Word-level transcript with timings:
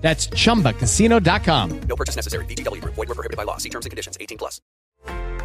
That's 0.00 0.28
chumbacasino.com. 0.28 1.80
No 1.82 1.96
purchase 1.96 2.16
necessary. 2.16 2.44
VGW 2.46 2.80
Group. 2.80 2.94
Void 2.94 3.08
were 3.08 3.14
prohibited 3.14 3.36
by 3.36 3.44
law. 3.44 3.58
See 3.58 3.68
terms 3.68 3.86
and 3.86 3.90
conditions. 3.90 4.16
18 4.20 4.38
plus. 4.38 4.60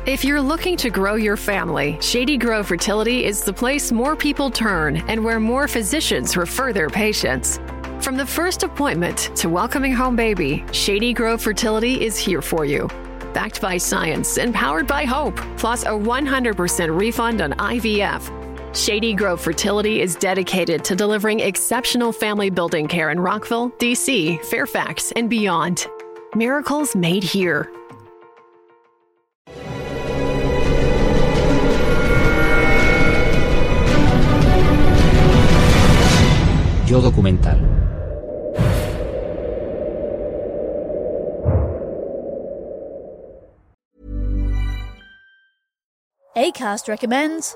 If 0.05 0.23
you're 0.23 0.41
looking 0.41 0.77
to 0.77 0.91
grow 0.91 1.15
your 1.15 1.35
family, 1.35 1.97
Shady 1.99 2.37
Grove 2.37 2.67
Fertility 2.67 3.25
is 3.25 3.43
the 3.43 3.51
place 3.51 3.91
more 3.91 4.15
people 4.15 4.51
turn 4.51 4.97
and 5.09 5.25
where 5.25 5.39
more 5.39 5.67
physicians 5.67 6.37
refer 6.37 6.71
their 6.71 6.89
patients. 6.89 7.59
From 8.01 8.15
the 8.15 8.25
first 8.25 8.61
appointment 8.61 9.31
to 9.35 9.49
welcoming 9.49 9.91
home 9.91 10.15
baby, 10.15 10.63
Shady 10.71 11.11
Grove 11.11 11.41
Fertility 11.41 12.05
is 12.05 12.19
here 12.19 12.43
for 12.43 12.65
you. 12.65 12.87
Backed 13.33 13.61
by 13.61 13.77
science 13.77 14.37
and 14.37 14.53
powered 14.53 14.85
by 14.85 15.05
hope, 15.05 15.37
plus 15.57 15.83
a 15.83 15.87
100% 15.87 16.99
refund 16.99 17.41
on 17.41 17.53
IVF. 17.53 18.44
Shady 18.75 19.13
Grove 19.13 19.39
Fertility 19.39 20.01
is 20.01 20.15
dedicated 20.15 20.83
to 20.83 20.97
delivering 20.97 21.39
exceptional 21.39 22.11
family 22.11 22.49
building 22.49 22.89
care 22.89 23.09
in 23.09 23.21
Rockville, 23.21 23.69
DC, 23.71 24.43
Fairfax, 24.43 25.13
and 25.13 25.29
beyond. 25.29 25.87
Miracles 26.35 26.93
made 26.93 27.23
here. 27.23 27.71
Yo 36.85 36.99
documental. 36.99 37.57
ACAST 46.35 46.89
recommends 46.89 47.55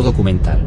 Documental. 0.00 0.58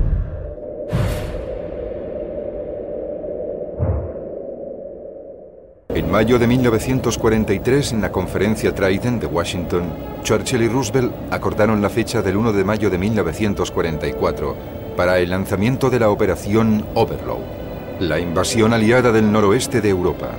En 5.89 6.11
mayo 6.11 6.37
de 6.37 6.45
1943, 6.45 7.93
en 7.93 8.01
la 8.01 8.11
conferencia 8.11 8.75
Trident 8.75 9.21
de 9.21 9.27
Washington, 9.27 9.83
Churchill 10.23 10.61
y 10.61 10.67
Roosevelt 10.67 11.11
acordaron 11.31 11.81
la 11.81 11.89
fecha 11.89 12.21
del 12.21 12.37
1 12.37 12.53
de 12.53 12.63
mayo 12.63 12.89
de 12.89 12.97
1944 12.97 14.55
para 14.95 15.17
el 15.19 15.31
lanzamiento 15.31 15.89
de 15.89 15.99
la 15.99 16.09
operación 16.09 16.85
Overlord, 16.93 17.39
la 17.99 18.19
invasión 18.19 18.73
aliada 18.73 19.11
del 19.11 19.31
noroeste 19.31 19.81
de 19.81 19.89
Europa. 19.89 20.29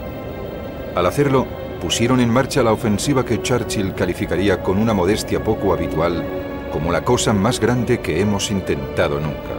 Al 0.95 1.07
hacerlo, 1.07 1.47
pusieron 1.81 2.21
en 2.21 2.31
marcha 2.31 2.63
la 2.63 2.73
ofensiva 2.73 3.25
que 3.25 3.43
Churchill 3.43 3.95
calificaría 3.95 4.63
con 4.63 4.79
una 4.79 4.95
modestia 4.95 5.43
poco 5.43 5.73
habitual 5.73 6.46
como 6.76 6.92
la 6.92 7.04
cosa 7.04 7.32
más 7.32 7.59
grande 7.59 8.00
que 8.00 8.20
hemos 8.20 8.50
intentado 8.50 9.19
nunca. 9.19 9.56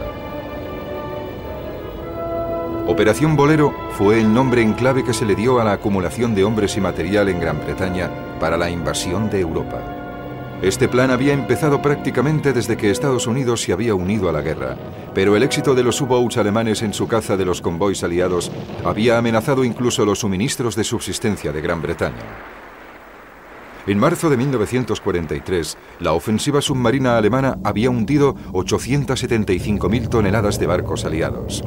Operación 2.86 3.34
Bolero 3.34 3.74
fue 3.90 4.20
el 4.20 4.32
nombre 4.32 4.62
en 4.62 4.72
clave 4.72 5.02
que 5.02 5.12
se 5.12 5.26
le 5.26 5.34
dio 5.34 5.60
a 5.60 5.64
la 5.64 5.72
acumulación 5.72 6.36
de 6.36 6.44
hombres 6.44 6.76
y 6.76 6.80
material 6.80 7.28
en 7.28 7.40
Gran 7.40 7.58
Bretaña 7.58 8.08
para 8.38 8.56
la 8.56 8.70
invasión 8.70 9.28
de 9.30 9.40
Europa. 9.40 9.82
Este 10.62 10.86
plan 10.86 11.10
había 11.10 11.32
empezado 11.32 11.82
prácticamente 11.82 12.52
desde 12.52 12.76
que 12.76 12.88
Estados 12.88 13.26
Unidos 13.26 13.62
se 13.62 13.72
había 13.72 13.96
unido 13.96 14.28
a 14.28 14.32
la 14.32 14.40
guerra, 14.40 14.76
pero 15.12 15.34
el 15.34 15.42
éxito 15.42 15.74
de 15.74 15.82
los 15.82 16.00
U-boats 16.00 16.36
alemanes 16.36 16.82
en 16.82 16.94
su 16.94 17.08
caza 17.08 17.36
de 17.36 17.44
los 17.44 17.60
convoys 17.60 18.04
aliados 18.04 18.52
había 18.84 19.18
amenazado 19.18 19.64
incluso 19.64 20.04
los 20.04 20.20
suministros 20.20 20.76
de 20.76 20.84
subsistencia 20.84 21.50
de 21.50 21.62
Gran 21.62 21.82
Bretaña. 21.82 22.67
En 23.88 23.98
marzo 23.98 24.28
de 24.28 24.36
1943, 24.36 25.78
la 26.00 26.12
ofensiva 26.12 26.60
submarina 26.60 27.16
alemana 27.16 27.56
había 27.64 27.88
hundido 27.88 28.34
875.000 28.52 30.10
toneladas 30.10 30.60
de 30.60 30.66
barcos 30.66 31.06
aliados. 31.06 31.64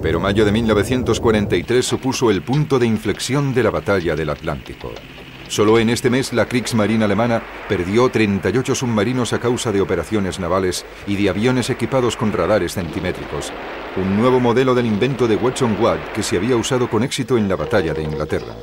Pero 0.00 0.20
mayo 0.20 0.44
de 0.44 0.52
1943 0.52 1.84
supuso 1.84 2.30
el 2.30 2.40
punto 2.40 2.78
de 2.78 2.86
inflexión 2.86 3.52
de 3.52 3.64
la 3.64 3.70
batalla 3.70 4.14
del 4.14 4.30
Atlántico. 4.30 4.92
Solo 5.48 5.80
en 5.80 5.90
este 5.90 6.08
mes 6.08 6.32
la 6.32 6.46
Kriegsmarine 6.46 7.04
alemana 7.04 7.42
perdió 7.68 8.08
38 8.08 8.76
submarinos 8.76 9.32
a 9.32 9.40
causa 9.40 9.72
de 9.72 9.80
operaciones 9.80 10.38
navales 10.38 10.86
y 11.08 11.16
de 11.16 11.30
aviones 11.30 11.68
equipados 11.68 12.16
con 12.16 12.32
radares 12.32 12.74
centimétricos, 12.74 13.52
un 13.96 14.16
nuevo 14.18 14.38
modelo 14.38 14.76
del 14.76 14.86
invento 14.86 15.26
de 15.26 15.34
Watson 15.34 15.76
Watt 15.80 16.12
que 16.12 16.22
se 16.22 16.36
había 16.36 16.54
usado 16.54 16.88
con 16.88 17.02
éxito 17.02 17.36
en 17.36 17.48
la 17.48 17.56
batalla 17.56 17.92
de 17.92 18.04
Inglaterra. 18.04 18.54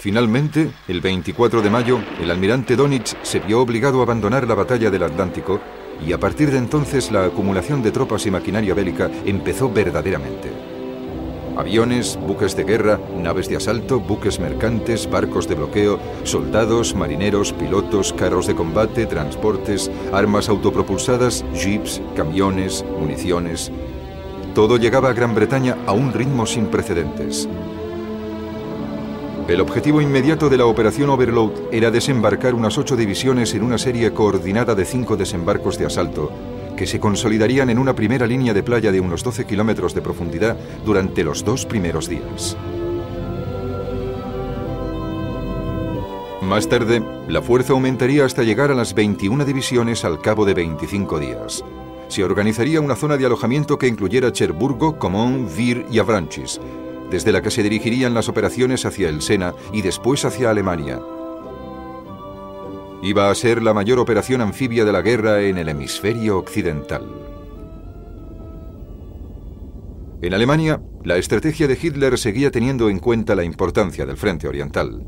Finalmente, 0.00 0.70
el 0.88 1.02
24 1.02 1.60
de 1.60 1.68
mayo, 1.68 1.98
el 2.22 2.30
almirante 2.30 2.74
Donitz 2.74 3.16
se 3.20 3.38
vio 3.38 3.60
obligado 3.60 4.00
a 4.00 4.04
abandonar 4.04 4.48
la 4.48 4.54
batalla 4.54 4.90
del 4.90 5.02
Atlántico 5.02 5.60
y 6.02 6.14
a 6.14 6.18
partir 6.18 6.50
de 6.50 6.56
entonces 6.56 7.12
la 7.12 7.26
acumulación 7.26 7.82
de 7.82 7.90
tropas 7.90 8.24
y 8.24 8.30
maquinaria 8.30 8.72
bélica 8.72 9.10
empezó 9.26 9.70
verdaderamente. 9.70 10.48
Aviones, 11.54 12.18
buques 12.26 12.56
de 12.56 12.64
guerra, 12.64 12.98
naves 13.14 13.50
de 13.50 13.56
asalto, 13.56 14.00
buques 14.00 14.40
mercantes, 14.40 15.10
barcos 15.10 15.46
de 15.46 15.56
bloqueo, 15.56 15.98
soldados, 16.24 16.94
marineros, 16.94 17.52
pilotos, 17.52 18.14
carros 18.14 18.46
de 18.46 18.54
combate, 18.54 19.04
transportes, 19.04 19.90
armas 20.14 20.48
autopropulsadas, 20.48 21.44
jeeps, 21.52 22.00
camiones, 22.16 22.86
municiones. 22.98 23.70
Todo 24.54 24.78
llegaba 24.78 25.10
a 25.10 25.12
Gran 25.12 25.34
Bretaña 25.34 25.76
a 25.86 25.92
un 25.92 26.14
ritmo 26.14 26.46
sin 26.46 26.68
precedentes. 26.68 27.46
El 29.50 29.60
objetivo 29.60 30.00
inmediato 30.00 30.48
de 30.48 30.56
la 30.56 30.66
operación 30.66 31.10
Overload 31.10 31.50
era 31.72 31.90
desembarcar 31.90 32.54
unas 32.54 32.78
ocho 32.78 32.94
divisiones 32.94 33.52
en 33.52 33.64
una 33.64 33.78
serie 33.78 34.12
coordinada 34.12 34.76
de 34.76 34.84
cinco 34.84 35.16
desembarcos 35.16 35.76
de 35.76 35.86
asalto, 35.86 36.30
que 36.76 36.86
se 36.86 37.00
consolidarían 37.00 37.68
en 37.68 37.80
una 37.80 37.96
primera 37.96 38.28
línea 38.28 38.54
de 38.54 38.62
playa 38.62 38.92
de 38.92 39.00
unos 39.00 39.24
12 39.24 39.46
kilómetros 39.46 39.92
de 39.92 40.02
profundidad 40.02 40.56
durante 40.84 41.24
los 41.24 41.44
dos 41.44 41.66
primeros 41.66 42.08
días. 42.08 42.56
Más 46.42 46.68
tarde, 46.68 47.02
la 47.26 47.42
fuerza 47.42 47.72
aumentaría 47.72 48.24
hasta 48.24 48.44
llegar 48.44 48.70
a 48.70 48.76
las 48.76 48.94
21 48.94 49.44
divisiones 49.44 50.04
al 50.04 50.20
cabo 50.20 50.44
de 50.44 50.54
25 50.54 51.18
días. 51.18 51.64
Se 52.06 52.22
organizaría 52.22 52.80
una 52.80 52.94
zona 52.94 53.16
de 53.16 53.26
alojamiento 53.26 53.78
que 53.78 53.88
incluyera 53.88 54.30
Cherburgo, 54.30 54.96
Comón, 54.96 55.48
Vir 55.56 55.86
y 55.90 55.98
Avranches, 55.98 56.60
desde 57.10 57.32
la 57.32 57.42
que 57.42 57.50
se 57.50 57.62
dirigirían 57.62 58.14
las 58.14 58.28
operaciones 58.28 58.86
hacia 58.86 59.08
el 59.08 59.22
Sena 59.22 59.54
y 59.72 59.82
después 59.82 60.24
hacia 60.24 60.50
Alemania. 60.50 61.00
Iba 63.02 63.30
a 63.30 63.34
ser 63.34 63.62
la 63.62 63.72
mayor 63.72 63.98
operación 63.98 64.40
anfibia 64.42 64.84
de 64.84 64.92
la 64.92 65.00
guerra 65.00 65.40
en 65.42 65.56
el 65.58 65.68
hemisferio 65.68 66.38
occidental. 66.38 67.06
En 70.22 70.34
Alemania, 70.34 70.82
la 71.02 71.16
estrategia 71.16 71.66
de 71.66 71.78
Hitler 71.80 72.18
seguía 72.18 72.50
teniendo 72.50 72.90
en 72.90 72.98
cuenta 72.98 73.34
la 73.34 73.42
importancia 73.42 74.04
del 74.04 74.18
frente 74.18 74.46
oriental. 74.46 75.02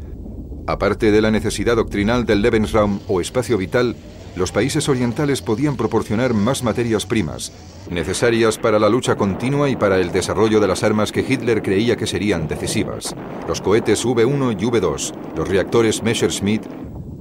Aparte 0.67 1.11
de 1.11 1.21
la 1.21 1.31
necesidad 1.31 1.77
doctrinal 1.77 2.25
del 2.25 2.41
Lebensraum 2.41 3.01
o 3.09 3.21
espacio 3.21 3.59
vital, 3.59 3.95
los 4.37 4.53
países 4.53 4.89
orientales 4.89 5.43
podían 5.43 5.77
proporcionar 5.77 6.33
más 6.33 6.63
materias 6.63 7.07
primas, 7.07 7.53
necesarias 7.91 8.59
para 8.59 8.79
la 8.79 8.89
lucha 8.89 9.17
continua 9.17 9.69
y 9.69 9.77
para 9.77 9.99
el 9.99 10.13
desarrollo 10.13 10.61
de 10.61 10.69
las 10.69 10.83
armas 10.83 11.13
que 11.13 11.25
Hitler 11.27 11.63
creía 11.63 11.97
que 11.97 12.07
serían 12.07 12.49
decisivas. 12.49 13.15
Los 13.47 13.61
cohetes 13.61 14.05
V1 14.05 14.53
y 14.53 14.65
V2, 14.65 15.13
los 15.37 15.49
reactores 15.49 16.03
Messerschmitt 16.03 16.63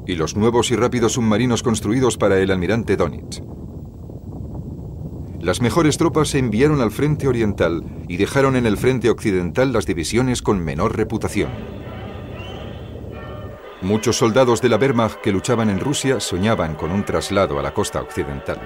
y 0.08 0.16
los 0.16 0.36
nuevos 0.36 0.72
y 0.72 0.75
rápidos 0.75 1.13
submarinos 1.13 1.63
construidos 1.63 2.18
para 2.18 2.40
el 2.40 2.52
almirante 2.52 2.96
Donitz. 2.96 3.42
Las 5.40 5.60
mejores 5.60 5.98
tropas 5.98 6.30
se 6.30 6.38
enviaron 6.38 6.81
al 6.81 6.92
frente 6.92 7.28
oriental 7.28 7.84
y 8.08 8.18
dejaron 8.18 8.56
en 8.56 8.68
el 8.68 8.78
frente 8.78 9.10
occidental 9.10 9.74
las 9.74 9.88
divisiones 9.88 10.42
con 10.42 10.63
menor 10.63 10.96
reputación. 10.96 11.81
Muchos 13.81 14.16
soldados 14.16 14.62
de 14.62 14.69
la 14.69 14.78
Wehrmacht 14.78 15.22
que 15.22 15.31
luchaban 15.31 15.72
en 15.72 15.80
Rusia 15.80 16.19
soñaban 16.19 16.75
con 16.75 16.92
un 16.92 17.04
traslado 17.04 17.57
a 17.57 17.63
la 17.63 17.74
costa 17.74 18.00
occidental. 18.00 18.60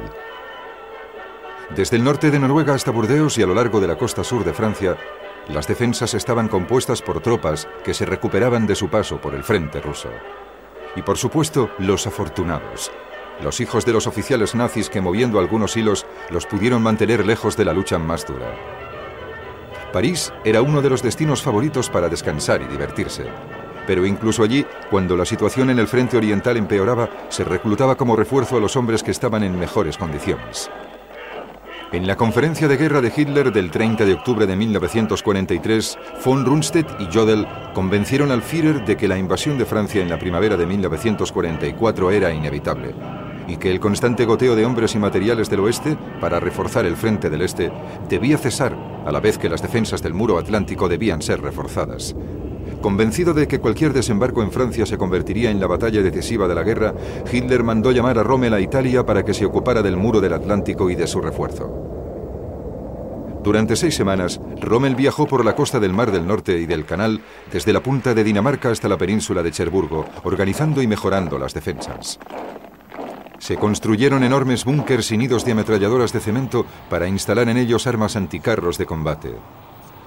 Desde 1.73 1.95
el 1.95 2.03
norte 2.03 2.31
de 2.31 2.37
Noruega 2.37 2.73
hasta 2.73 2.91
Burdeos 2.91 3.37
y 3.37 3.41
a 3.41 3.47
lo 3.47 3.55
largo 3.55 3.79
de 3.79 3.87
la 3.87 3.97
costa 3.97 4.25
sur 4.25 4.43
de 4.43 4.53
Francia, 4.53 4.97
las 5.47 5.67
defensas 5.67 6.13
estaban 6.15 6.49
compuestas 6.49 7.01
por 7.01 7.21
tropas 7.21 7.65
que 7.85 7.93
se 7.93 8.05
recuperaban 8.05 8.67
de 8.67 8.75
su 8.75 8.89
paso 8.89 9.21
por 9.21 9.33
el 9.35 9.45
frente 9.45 9.79
ruso. 9.79 10.09
Y 10.97 11.01
por 11.01 11.17
supuesto, 11.17 11.69
los 11.79 12.05
afortunados, 12.07 12.91
los 13.41 13.61
hijos 13.61 13.85
de 13.85 13.93
los 13.93 14.07
oficiales 14.07 14.53
nazis 14.53 14.89
que 14.89 14.99
moviendo 14.99 15.39
algunos 15.39 15.77
hilos 15.77 16.05
los 16.29 16.45
pudieron 16.45 16.83
mantener 16.83 17.25
lejos 17.25 17.55
de 17.55 17.63
la 17.63 17.73
lucha 17.73 17.97
más 17.97 18.25
dura. 18.27 18.53
París 19.93 20.33
era 20.43 20.61
uno 20.61 20.81
de 20.81 20.89
los 20.89 21.01
destinos 21.01 21.41
favoritos 21.41 21.89
para 21.89 22.09
descansar 22.09 22.61
y 22.61 22.65
divertirse. 22.65 23.27
Pero 23.87 24.05
incluso 24.05 24.43
allí, 24.43 24.65
cuando 24.89 25.15
la 25.15 25.25
situación 25.25 25.69
en 25.69 25.79
el 25.79 25.87
frente 25.87 26.17
oriental 26.17 26.57
empeoraba, 26.57 27.09
se 27.29 27.43
reclutaba 27.43 27.95
como 27.95 28.15
refuerzo 28.15 28.57
a 28.57 28.59
los 28.59 28.75
hombres 28.75 29.03
que 29.03 29.11
estaban 29.11 29.43
en 29.43 29.59
mejores 29.59 29.97
condiciones. 29.97 30.69
En 31.91 32.07
la 32.07 32.17
conferencia 32.17 32.67
de 32.67 32.77
guerra 32.77 32.99
de 32.99 33.13
Hitler 33.15 33.53
del 33.53 33.71
30 33.71 34.05
de 34.05 34.13
octubre 34.15 34.47
de 34.47 34.55
1943, 34.55 35.97
von 36.25 36.43
Rundstedt 36.43 36.99
y 36.99 37.05
Jodl 37.13 37.47
convencieron 37.73 38.31
al 38.31 38.41
Führer 38.41 38.83
de 38.83 38.97
que 38.97 39.07
la 39.07 39.17
invasión 39.17 39.57
de 39.57 39.65
Francia 39.65 40.01
en 40.01 40.09
la 40.09 40.19
primavera 40.19 40.57
de 40.57 40.65
1944 40.65 42.11
era 42.11 42.33
inevitable 42.33 42.95
y 43.47 43.57
que 43.57 43.71
el 43.71 43.79
constante 43.79 44.25
goteo 44.25 44.55
de 44.55 44.65
hombres 44.65 44.95
y 44.95 44.99
materiales 44.99 45.49
del 45.49 45.59
oeste 45.61 45.97
para 46.19 46.39
reforzar 46.39 46.85
el 46.85 46.95
frente 46.95 47.29
del 47.29 47.43
este 47.43 47.71
debía 48.09 48.37
cesar 48.37 48.75
a 49.05 49.11
la 49.11 49.19
vez 49.19 49.37
que 49.37 49.49
las 49.49 49.61
defensas 49.61 50.01
del 50.01 50.13
muro 50.13 50.37
atlántico 50.37 50.89
debían 50.89 51.21
ser 51.21 51.41
reforzadas. 51.41 52.15
Convencido 52.85 53.33
de 53.33 53.47
que 53.47 53.57
cualquier 53.57 53.93
desembarco 53.93 54.43
en 54.43 54.51
Francia 54.51 54.85
se 54.85 54.95
convertiría 54.95 55.49
en 55.49 55.59
la 55.59 55.65
batalla 55.65 56.03
decisiva 56.03 56.47
de 56.47 56.53
la 56.53 56.61
guerra, 56.61 56.93
Hitler 57.33 57.63
mandó 57.63 57.91
llamar 57.91 58.19
a 58.19 58.21
Rommel 58.21 58.53
a 58.53 58.59
Italia 58.59 59.03
para 59.03 59.25
que 59.25 59.33
se 59.33 59.43
ocupara 59.43 59.81
del 59.81 59.97
muro 59.97 60.21
del 60.21 60.33
Atlántico 60.33 60.91
y 60.91 60.95
de 60.95 61.07
su 61.07 61.19
refuerzo. 61.19 61.67
Durante 63.43 63.75
seis 63.75 63.95
semanas, 63.95 64.39
Rommel 64.61 64.93
viajó 64.93 65.25
por 65.25 65.43
la 65.43 65.55
costa 65.55 65.79
del 65.79 65.93
Mar 65.93 66.11
del 66.11 66.27
Norte 66.27 66.59
y 66.59 66.67
del 66.67 66.85
Canal, 66.85 67.21
desde 67.51 67.73
la 67.73 67.81
punta 67.81 68.13
de 68.13 68.23
Dinamarca 68.23 68.69
hasta 68.69 68.87
la 68.87 68.99
península 68.99 69.41
de 69.41 69.49
Cherburgo, 69.49 70.05
organizando 70.23 70.79
y 70.83 70.85
mejorando 70.85 71.39
las 71.39 71.55
defensas. 71.55 72.19
Se 73.39 73.55
construyeron 73.57 74.23
enormes 74.23 74.63
búnkers 74.63 75.11
y 75.11 75.17
nidos 75.17 75.43
de 75.43 75.53
ametralladoras 75.53 76.13
de 76.13 76.19
cemento 76.19 76.67
para 76.87 77.07
instalar 77.07 77.49
en 77.49 77.57
ellos 77.57 77.87
armas 77.87 78.15
anticarros 78.15 78.77
de 78.77 78.85
combate. 78.85 79.33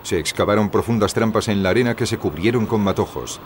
Se 0.08 0.18
excavaron 0.18 0.70
profundas 0.70 1.12
trampas 1.12 1.48
en 1.48 1.62
la 1.62 1.68
arena 1.68 1.94
que 1.94 2.06
se 2.06 2.16
cubrieron 2.16 2.64
con 2.64 2.80
matojos. 2.80 3.42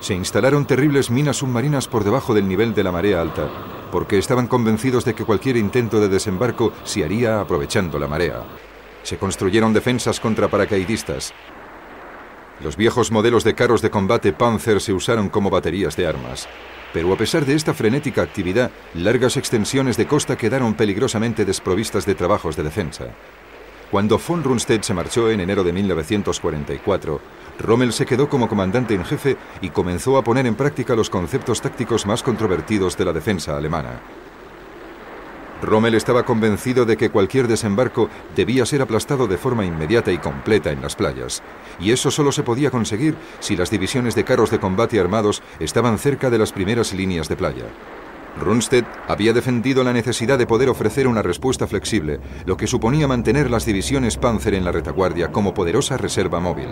Se 0.00 0.12
instalaron 0.12 0.66
terribles 0.66 1.10
minas 1.10 1.38
submarinas 1.38 1.88
por 1.88 2.04
debajo 2.04 2.34
del 2.34 2.46
nivel 2.46 2.74
de 2.74 2.84
la 2.84 2.92
marea 2.92 3.18
alta, 3.18 3.48
porque 3.90 4.18
estaban 4.18 4.46
convencidos 4.46 5.06
de 5.06 5.14
que 5.14 5.24
cualquier 5.24 5.56
intento 5.56 5.98
de 5.98 6.10
desembarco 6.10 6.74
se 6.84 7.02
haría 7.02 7.40
aprovechando 7.40 7.98
la 7.98 8.08
marea. 8.08 8.42
Se 9.04 9.16
construyeron 9.16 9.72
defensas 9.72 10.20
contra 10.20 10.48
paracaidistas. 10.48 11.32
Los 12.62 12.76
viejos 12.76 13.10
modelos 13.10 13.42
de 13.42 13.54
carros 13.54 13.80
de 13.80 13.88
combate 13.88 14.34
Panzer 14.34 14.82
se 14.82 14.92
usaron 14.92 15.30
como 15.30 15.48
baterías 15.48 15.96
de 15.96 16.06
armas. 16.06 16.46
Pero 16.92 17.10
a 17.10 17.16
pesar 17.16 17.46
de 17.46 17.54
esta 17.54 17.72
frenética 17.72 18.20
actividad, 18.20 18.70
largas 18.92 19.38
extensiones 19.38 19.96
de 19.96 20.06
costa 20.06 20.36
quedaron 20.36 20.74
peligrosamente 20.74 21.46
desprovistas 21.46 22.04
de 22.04 22.16
trabajos 22.16 22.54
de 22.54 22.64
defensa. 22.64 23.06
Cuando 23.90 24.18
von 24.18 24.44
Rundstedt 24.44 24.84
se 24.84 24.94
marchó 24.94 25.30
en 25.30 25.40
enero 25.40 25.64
de 25.64 25.72
1944, 25.72 27.20
Rommel 27.58 27.92
se 27.92 28.06
quedó 28.06 28.28
como 28.28 28.48
comandante 28.48 28.94
en 28.94 29.04
jefe 29.04 29.36
y 29.60 29.70
comenzó 29.70 30.16
a 30.16 30.22
poner 30.22 30.46
en 30.46 30.54
práctica 30.54 30.94
los 30.94 31.10
conceptos 31.10 31.60
tácticos 31.60 32.06
más 32.06 32.22
controvertidos 32.22 32.96
de 32.96 33.04
la 33.04 33.12
defensa 33.12 33.56
alemana. 33.56 34.00
Rommel 35.60 35.96
estaba 35.96 36.24
convencido 36.24 36.86
de 36.86 36.96
que 36.96 37.10
cualquier 37.10 37.48
desembarco 37.48 38.08
debía 38.36 38.64
ser 38.64 38.80
aplastado 38.80 39.26
de 39.26 39.36
forma 39.36 39.64
inmediata 39.64 40.12
y 40.12 40.18
completa 40.18 40.70
en 40.70 40.80
las 40.80 40.94
playas, 40.94 41.42
y 41.80 41.90
eso 41.90 42.12
solo 42.12 42.30
se 42.30 42.44
podía 42.44 42.70
conseguir 42.70 43.16
si 43.40 43.56
las 43.56 43.70
divisiones 43.70 44.14
de 44.14 44.24
carros 44.24 44.52
de 44.52 44.60
combate 44.60 45.00
armados 45.00 45.42
estaban 45.58 45.98
cerca 45.98 46.30
de 46.30 46.38
las 46.38 46.52
primeras 46.52 46.94
líneas 46.94 47.28
de 47.28 47.36
playa. 47.36 47.66
Rundstedt 48.38 48.86
había 49.08 49.32
defendido 49.32 49.84
la 49.84 49.92
necesidad 49.92 50.38
de 50.38 50.46
poder 50.46 50.68
ofrecer 50.68 51.06
una 51.06 51.22
respuesta 51.22 51.66
flexible, 51.66 52.20
lo 52.46 52.56
que 52.56 52.66
suponía 52.66 53.08
mantener 53.08 53.50
las 53.50 53.66
divisiones 53.66 54.16
Panzer 54.16 54.54
en 54.54 54.64
la 54.64 54.72
retaguardia 54.72 55.32
como 55.32 55.54
poderosa 55.54 55.96
reserva 55.96 56.40
móvil. 56.40 56.68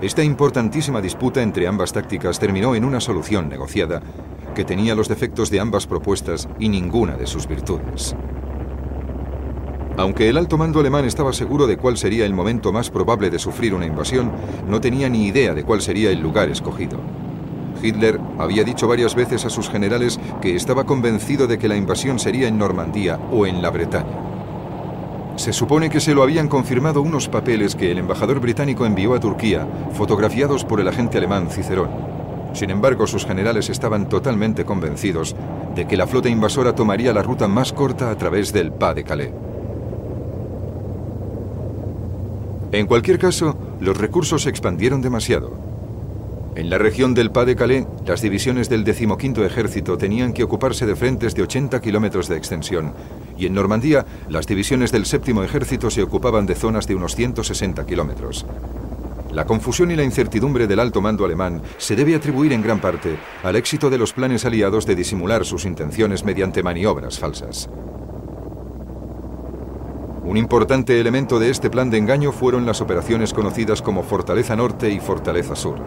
Esta 0.00 0.22
importantísima 0.22 1.00
disputa 1.00 1.42
entre 1.42 1.66
ambas 1.66 1.92
tácticas 1.92 2.38
terminó 2.38 2.74
en 2.74 2.84
una 2.84 3.00
solución 3.00 3.48
negociada 3.48 4.02
que 4.54 4.64
tenía 4.64 4.94
los 4.94 5.08
defectos 5.08 5.50
de 5.50 5.60
ambas 5.60 5.86
propuestas 5.86 6.48
y 6.58 6.68
ninguna 6.68 7.16
de 7.16 7.26
sus 7.26 7.46
virtudes. 7.46 8.14
Aunque 9.96 10.28
el 10.28 10.36
alto 10.36 10.58
mando 10.58 10.80
alemán 10.80 11.04
estaba 11.04 11.32
seguro 11.32 11.66
de 11.66 11.76
cuál 11.76 11.96
sería 11.96 12.26
el 12.26 12.34
momento 12.34 12.72
más 12.72 12.90
probable 12.90 13.30
de 13.30 13.38
sufrir 13.38 13.74
una 13.74 13.86
invasión, 13.86 14.32
no 14.68 14.80
tenía 14.80 15.08
ni 15.08 15.26
idea 15.26 15.54
de 15.54 15.62
cuál 15.62 15.80
sería 15.82 16.10
el 16.10 16.20
lugar 16.20 16.48
escogido. 16.48 16.98
Hitler 17.82 18.20
había 18.38 18.64
dicho 18.64 18.88
varias 18.88 19.14
veces 19.14 19.44
a 19.44 19.50
sus 19.50 19.68
generales 19.68 20.18
que 20.40 20.56
estaba 20.56 20.84
convencido 20.84 21.46
de 21.46 21.58
que 21.58 21.68
la 21.68 21.76
invasión 21.76 22.18
sería 22.18 22.48
en 22.48 22.58
Normandía 22.58 23.18
o 23.30 23.46
en 23.46 23.62
la 23.62 23.70
Bretaña. 23.70 24.24
Se 25.36 25.52
supone 25.52 25.90
que 25.90 26.00
se 26.00 26.14
lo 26.14 26.22
habían 26.22 26.48
confirmado 26.48 27.02
unos 27.02 27.28
papeles 27.28 27.74
que 27.74 27.90
el 27.90 27.98
embajador 27.98 28.38
británico 28.40 28.86
envió 28.86 29.14
a 29.14 29.20
Turquía, 29.20 29.66
fotografiados 29.92 30.64
por 30.64 30.80
el 30.80 30.88
agente 30.88 31.18
alemán 31.18 31.50
Cicerón. 31.50 31.90
Sin 32.52 32.70
embargo, 32.70 33.06
sus 33.08 33.26
generales 33.26 33.68
estaban 33.68 34.08
totalmente 34.08 34.64
convencidos 34.64 35.34
de 35.74 35.86
que 35.88 35.96
la 35.96 36.06
flota 36.06 36.28
invasora 36.28 36.74
tomaría 36.74 37.12
la 37.12 37.22
ruta 37.22 37.48
más 37.48 37.72
corta 37.72 38.10
a 38.10 38.16
través 38.16 38.52
del 38.52 38.72
Pas 38.72 38.94
de 38.94 39.02
Calais. 39.02 39.32
En 42.70 42.86
cualquier 42.86 43.18
caso, 43.18 43.56
los 43.80 43.96
recursos 43.96 44.42
se 44.42 44.50
expandieron 44.50 45.02
demasiado. 45.02 45.63
En 46.56 46.70
la 46.70 46.78
región 46.78 47.14
del 47.14 47.32
Pas 47.32 47.46
de 47.46 47.56
Calais, 47.56 47.84
las 48.06 48.22
divisiones 48.22 48.68
del 48.68 48.84
decimoquinto 48.84 49.44
ejército 49.44 49.98
tenían 49.98 50.32
que 50.32 50.44
ocuparse 50.44 50.86
de 50.86 50.94
frentes 50.94 51.34
de 51.34 51.42
80 51.42 51.80
kilómetros 51.80 52.28
de 52.28 52.36
extensión, 52.36 52.92
y 53.36 53.46
en 53.46 53.54
Normandía, 53.54 54.06
las 54.28 54.46
divisiones 54.46 54.92
del 54.92 55.04
séptimo 55.04 55.42
ejército 55.42 55.90
se 55.90 56.04
ocupaban 56.04 56.46
de 56.46 56.54
zonas 56.54 56.86
de 56.86 56.94
unos 56.94 57.16
160 57.16 57.84
kilómetros. 57.86 58.46
La 59.32 59.46
confusión 59.46 59.90
y 59.90 59.96
la 59.96 60.04
incertidumbre 60.04 60.68
del 60.68 60.78
alto 60.78 61.00
mando 61.00 61.24
alemán 61.24 61.60
se 61.76 61.96
debe 61.96 62.14
atribuir 62.14 62.52
en 62.52 62.62
gran 62.62 62.80
parte 62.80 63.16
al 63.42 63.56
éxito 63.56 63.90
de 63.90 63.98
los 63.98 64.12
planes 64.12 64.44
aliados 64.44 64.86
de 64.86 64.94
disimular 64.94 65.44
sus 65.44 65.64
intenciones 65.64 66.24
mediante 66.24 66.62
maniobras 66.62 67.18
falsas. 67.18 67.68
Un 70.22 70.36
importante 70.36 71.00
elemento 71.00 71.40
de 71.40 71.50
este 71.50 71.68
plan 71.68 71.90
de 71.90 71.98
engaño 71.98 72.30
fueron 72.30 72.64
las 72.64 72.80
operaciones 72.80 73.34
conocidas 73.34 73.82
como 73.82 74.04
Fortaleza 74.04 74.54
Norte 74.54 74.88
y 74.90 75.00
Fortaleza 75.00 75.56
Sur. 75.56 75.80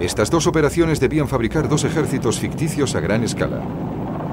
Estas 0.00 0.30
dos 0.30 0.46
operaciones 0.46 1.00
debían 1.00 1.26
fabricar 1.26 1.70
dos 1.70 1.84
ejércitos 1.84 2.38
ficticios 2.38 2.94
a 2.94 3.00
gran 3.00 3.24
escala. 3.24 3.62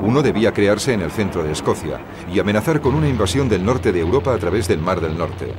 Uno 0.02 0.22
debía 0.22 0.52
crearse 0.52 0.92
en 0.92 1.02
el 1.02 1.10
centro 1.10 1.42
de 1.42 1.54
Escocia 1.54 2.02
y 2.34 2.40
amenazar 2.40 2.82
con 2.82 2.94
una 2.96 3.08
invasión 3.08 3.48
del 3.48 3.64
norte 3.64 3.94
de 3.94 4.02
Europa 4.02 4.34
a 4.34 4.38
través 4.38 4.68
del 4.68 4.80
Mar 4.80 5.00
del 5.00 5.18
Norte. 5.18 5.54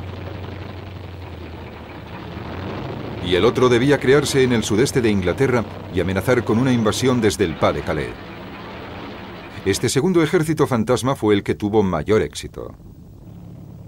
Y 3.27 3.35
el 3.35 3.47
otro 3.47 3.71
debía 3.71 3.99
crearse 3.99 4.43
en 4.43 4.53
el 4.53 4.63
sudeste 4.63 5.01
de 5.01 5.09
Inglaterra 5.09 5.65
y 5.95 6.01
amenazar 6.01 6.45
con 6.45 6.59
una 6.59 6.73
invasión 6.73 7.23
desde 7.23 7.45
el 7.45 7.57
Pas 7.57 7.75
de 7.75 7.81
Calais. 7.81 8.13
Este 9.65 9.89
segundo 9.89 10.23
ejército 10.23 10.67
fantasma 10.67 11.17
fue 11.17 11.33
el 11.33 11.43
que 11.43 11.55
tuvo 11.55 11.83
mayor 11.83 12.21
éxito. 12.21 12.75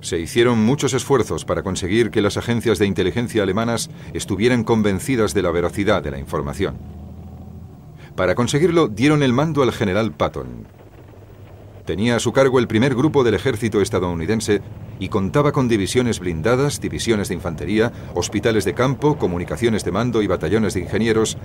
Se 0.06 0.20
hicieron 0.20 0.64
muchos 0.64 0.94
esfuerzos 0.94 1.44
para 1.44 1.64
conseguir 1.64 2.12
que 2.12 2.22
las 2.22 2.36
agencias 2.36 2.78
de 2.78 2.86
inteligencia 2.86 3.42
alemanas 3.42 3.90
estuvieran 4.14 4.62
convencidas 4.62 5.34
de 5.34 5.42
la 5.42 5.50
veracidad 5.50 6.00
de 6.00 6.12
la 6.12 6.20
información. 6.20 6.78
Para 8.14 8.36
conseguirlo, 8.36 8.86
dieron 8.86 9.24
el 9.24 9.32
mando 9.32 9.64
al 9.64 9.72
general 9.72 10.12
Patton. 10.12 10.68
Tenía 11.86 12.14
a 12.14 12.20
su 12.20 12.32
cargo 12.32 12.60
el 12.60 12.68
primer 12.68 12.94
grupo 12.94 13.24
del 13.24 13.34
ejército 13.34 13.80
estadounidense 13.80 14.62
y 15.00 15.08
contaba 15.08 15.50
con 15.50 15.66
divisiones 15.66 16.20
blindadas, 16.20 16.80
divisiones 16.80 17.26
de 17.26 17.34
infantería, 17.34 17.92
hospitales 18.14 18.64
de 18.64 18.74
campo, 18.74 19.18
comunicaciones 19.18 19.84
de 19.84 19.90
mando 19.90 20.22
y 20.22 20.28
batallones 20.28 20.74
de 20.74 20.82
ingenieros, 20.82 21.36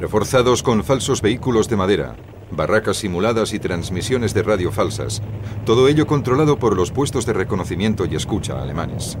reforzados 0.00 0.62
con 0.62 0.82
falsos 0.82 1.20
vehículos 1.20 1.68
de 1.68 1.76
madera, 1.76 2.16
barracas 2.50 2.96
simuladas 2.96 3.52
y 3.52 3.58
transmisiones 3.58 4.32
de 4.32 4.42
radio 4.42 4.72
falsas, 4.72 5.20
todo 5.66 5.88
ello 5.88 6.06
controlado 6.06 6.58
por 6.58 6.74
los 6.74 6.90
puestos 6.90 7.26
de 7.26 7.34
reconocimiento 7.34 8.06
y 8.06 8.16
escucha 8.16 8.62
alemanes. 8.62 9.18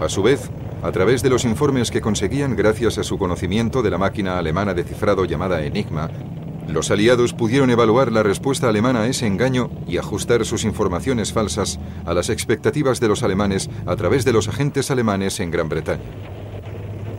A 0.00 0.08
su 0.08 0.22
vez, 0.22 0.48
a 0.80 0.92
través 0.92 1.24
de 1.24 1.30
los 1.30 1.44
informes 1.44 1.90
que 1.90 2.00
conseguían 2.00 2.54
gracias 2.54 2.98
a 2.98 3.02
su 3.02 3.18
conocimiento 3.18 3.82
de 3.82 3.90
la 3.90 3.98
máquina 3.98 4.38
alemana 4.38 4.74
de 4.74 4.84
cifrado 4.84 5.24
llamada 5.24 5.64
Enigma, 5.64 6.08
los 6.68 6.92
aliados 6.92 7.32
pudieron 7.32 7.70
evaluar 7.70 8.12
la 8.12 8.22
respuesta 8.22 8.68
alemana 8.68 9.02
a 9.02 9.06
ese 9.08 9.26
engaño 9.26 9.70
y 9.88 9.98
ajustar 9.98 10.44
sus 10.44 10.62
informaciones 10.62 11.32
falsas 11.32 11.80
a 12.04 12.14
las 12.14 12.28
expectativas 12.28 13.00
de 13.00 13.08
los 13.08 13.24
alemanes 13.24 13.70
a 13.86 13.96
través 13.96 14.24
de 14.24 14.32
los 14.32 14.46
agentes 14.46 14.92
alemanes 14.92 15.40
en 15.40 15.50
Gran 15.50 15.68
Bretaña. 15.68 16.04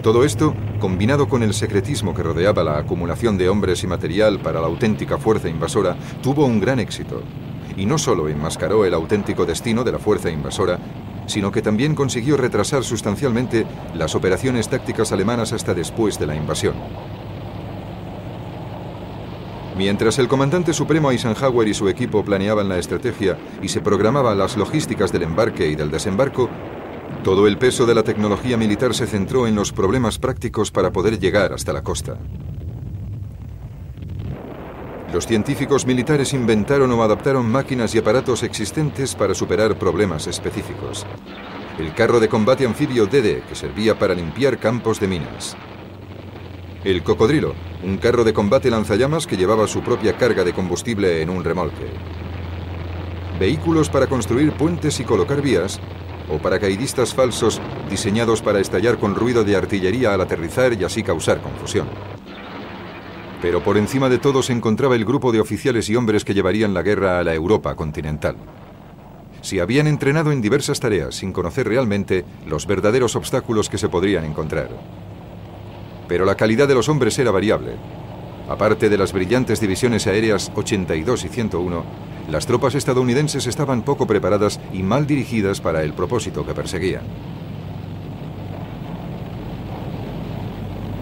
Todo 0.07 0.23
esto, 0.23 0.55
combinado 0.79 1.27
con 1.27 1.43
el 1.43 1.53
secretismo 1.53 2.13
que 2.13 2.23
rodeaba 2.23 2.63
la 2.63 2.77
acumulación 2.77 3.37
de 3.37 3.49
hombres 3.49 3.83
y 3.83 3.87
material 3.87 4.39
para 4.39 4.61
la 4.61 4.67
auténtica 4.67 5.17
fuerza 5.17 5.49
invasora, 5.49 5.97
tuvo 6.23 6.45
un 6.45 6.61
gran 6.61 6.79
éxito. 6.79 7.21
Y 7.75 7.85
no 7.85 7.97
solo 7.97 8.29
enmascaró 8.29 8.85
el 8.85 8.93
auténtico 8.93 9.45
destino 9.45 9.83
de 9.83 9.91
la 9.91 9.99
fuerza 9.99 10.29
invasora, 10.29 10.79
sino 11.25 11.51
que 11.51 11.61
también 11.61 11.93
consiguió 11.93 12.37
retrasar 12.37 12.85
sustancialmente 12.85 13.65
las 13.95 14.15
operaciones 14.15 14.69
tácticas 14.69 15.11
alemanas 15.11 15.51
hasta 15.51 15.73
después 15.73 16.17
de 16.17 16.27
la 16.27 16.37
invasión. 16.37 16.75
Mientras 19.75 20.19
el 20.19 20.29
comandante 20.29 20.71
supremo 20.71 21.11
Eisenhower 21.11 21.67
y 21.67 21.73
su 21.73 21.89
equipo 21.89 22.23
planeaban 22.23 22.69
la 22.69 22.77
estrategia 22.79 23.37
y 23.61 23.67
se 23.67 23.81
programaban 23.81 24.37
las 24.37 24.55
logísticas 24.55 25.11
del 25.11 25.23
embarque 25.23 25.67
y 25.67 25.75
del 25.75 25.91
desembarco, 25.91 26.49
todo 27.27 27.46
el 27.46 27.57
peso 27.57 27.86
de 27.86 27.93
la 27.93 28.03
tecnología 28.03 28.55
militar 28.55 28.93
se 28.93 29.05
centró 29.05 29.48
en 29.48 29.55
los 29.55 29.74
problemas 29.74 30.17
prácticos 30.17 30.72
para 30.72 30.93
poder 30.93 31.19
llegar 31.19 31.51
hasta 31.51 31.74
la 31.74 31.84
costa. 31.84 32.17
Los 35.12 35.27
científicos 35.27 35.86
militares 35.86 36.31
inventaron 36.31 36.89
o 36.93 37.03
adaptaron 37.03 37.46
máquinas 37.46 37.93
y 37.93 37.98
aparatos 37.98 38.43
existentes 38.43 39.13
para 39.13 39.34
superar 39.34 39.77
problemas 39.77 40.25
específicos. 40.25 41.05
El 41.77 41.93
carro 41.93 42.22
de 42.22 42.29
combate 42.29 42.65
anfibio 42.65 43.07
Dede, 43.07 43.43
que 43.50 43.55
servía 43.55 44.00
para 44.00 44.15
limpiar 44.15 44.57
campos 44.57 45.01
de 45.01 45.10
minas. 45.10 45.57
El 46.86 47.03
cocodrilo, 47.03 47.55
un 47.84 47.98
carro 47.98 48.24
de 48.24 48.31
combate 48.31 48.69
lanzallamas 48.69 49.27
que 49.27 49.36
llevaba 49.36 49.67
su 49.67 49.81
propia 49.81 50.15
carga 50.15 50.46
de 50.46 50.53
combustible 50.53 51.22
en 51.22 51.29
un 51.29 51.43
remolque. 51.43 51.91
Vehículos 53.38 53.89
para 53.89 54.07
construir 54.07 54.53
puentes 54.53 55.01
y 55.01 55.03
colocar 55.03 55.41
vías, 55.41 55.81
o 56.29 56.38
paracaidistas 56.39 57.13
falsos 57.13 57.62
diseñados 57.89 58.41
para 58.41 58.60
estallar 58.60 58.98
con 58.98 59.15
ruido 59.15 59.43
de 59.43 59.55
artillería 59.55 60.13
al 60.13 60.22
aterrizar 60.22 60.74
y 60.74 60.84
así 60.84 61.03
causar 61.03 61.41
confusión. 61.41 61.88
Pero 63.41 63.63
por 63.63 63.77
encima 63.77 64.10
de 64.10 64.17
todo 64.17 64.41
se 64.41 64.53
encontraba 64.53 64.96
el 64.96 65.05
grupo 65.05 65.31
de 65.31 65.39
oficiales 65.39 65.89
y 65.89 65.96
hombres 65.96 66.25
que 66.25 66.34
llevarían 66.34 66.74
la 66.74 66.81
guerra 66.81 67.19
a 67.19 67.24
la 67.24 67.34
Europa 67.34 67.75
continental. 67.75 68.36
Si 69.41 69.60
habían 69.60 69.88
entrenado 69.88 70.31
en 70.31 70.41
diversas 70.41 70.79
tareas 70.79 71.15
sin 71.15 71.31
conocer 71.31 71.67
realmente 71.67 72.25
los 72.48 72.65
verdaderos 72.65 73.15
obstáculos 73.15 73.69
que 73.69 73.77
se 73.77 73.89
podrían 73.89 74.25
encontrar. 74.25 74.69
Pero 76.07 76.25
la 76.25 76.36
calidad 76.36 76.67
de 76.67 76.75
los 76.75 76.89
hombres 76.89 77.17
era 77.19 77.31
variable. 77.31 77.75
Aparte 78.50 78.89
de 78.89 78.98
las 78.98 79.12
brillantes 79.12 79.60
divisiones 79.60 80.08
aéreas 80.08 80.51
82 80.56 81.25
y 81.25 81.27
101, 81.27 81.84
las 82.30 82.46
tropas 82.46 82.75
estadounidenses 82.75 83.46
estaban 83.46 83.82
poco 83.82 84.08
preparadas 84.08 84.60
y 84.74 84.84
mal 84.84 85.06
dirigidas 85.06 85.60
para 85.60 85.84
el 85.84 85.94
propósito 85.94 86.46
que 86.46 86.54
perseguían. 86.54 87.04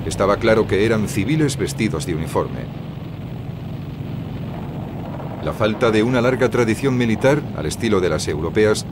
Estaba 0.05 0.37
claro 0.37 0.67
que 0.67 0.85
eran 0.85 1.07
civiles 1.07 1.57
vestidos 1.57 2.05
de 2.05 2.15
uniforme. 2.15 2.61
La 5.43 5.53
falta 5.53 5.91
de 5.91 6.01
una 6.01 6.21
larga 6.21 6.49
tradición 6.49 6.97
militar, 6.97 7.41
al 7.55 7.67
estilo 7.67 8.01
de 8.01 8.09
las 8.09 8.27
europeas, 8.27 8.85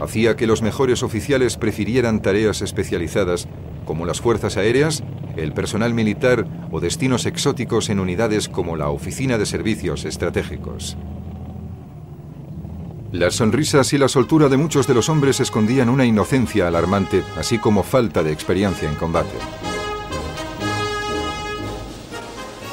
hacía 0.00 0.36
que 0.36 0.46
los 0.46 0.62
mejores 0.62 1.02
oficiales 1.02 1.56
prefirieran 1.56 2.22
tareas 2.22 2.62
especializadas 2.62 3.48
como 3.88 4.04
las 4.04 4.20
fuerzas 4.20 4.58
aéreas 4.58 5.02
el 5.38 5.54
personal 5.54 5.94
militar 5.94 6.46
o 6.70 6.78
destinos 6.78 7.24
exóticos 7.24 7.88
en 7.88 8.00
unidades 8.00 8.46
como 8.50 8.76
la 8.76 8.90
Oficina 8.90 9.38
de 9.38 9.46
Servicios 9.46 10.04
Estratégicos. 10.04 10.98
Las 13.12 13.36
sonrisas 13.36 13.94
y 13.94 13.98
la 13.98 14.08
soltura 14.08 14.50
de 14.50 14.58
muchos 14.58 14.86
de 14.86 14.92
los 14.92 15.08
hombres 15.08 15.40
escondían 15.40 15.88
una 15.88 16.04
inocencia 16.04 16.68
alarmante, 16.68 17.24
así 17.38 17.56
como 17.56 17.82
falta 17.82 18.22
de 18.22 18.30
experiencia 18.30 18.90
en 18.90 18.96
combate. 18.96 19.38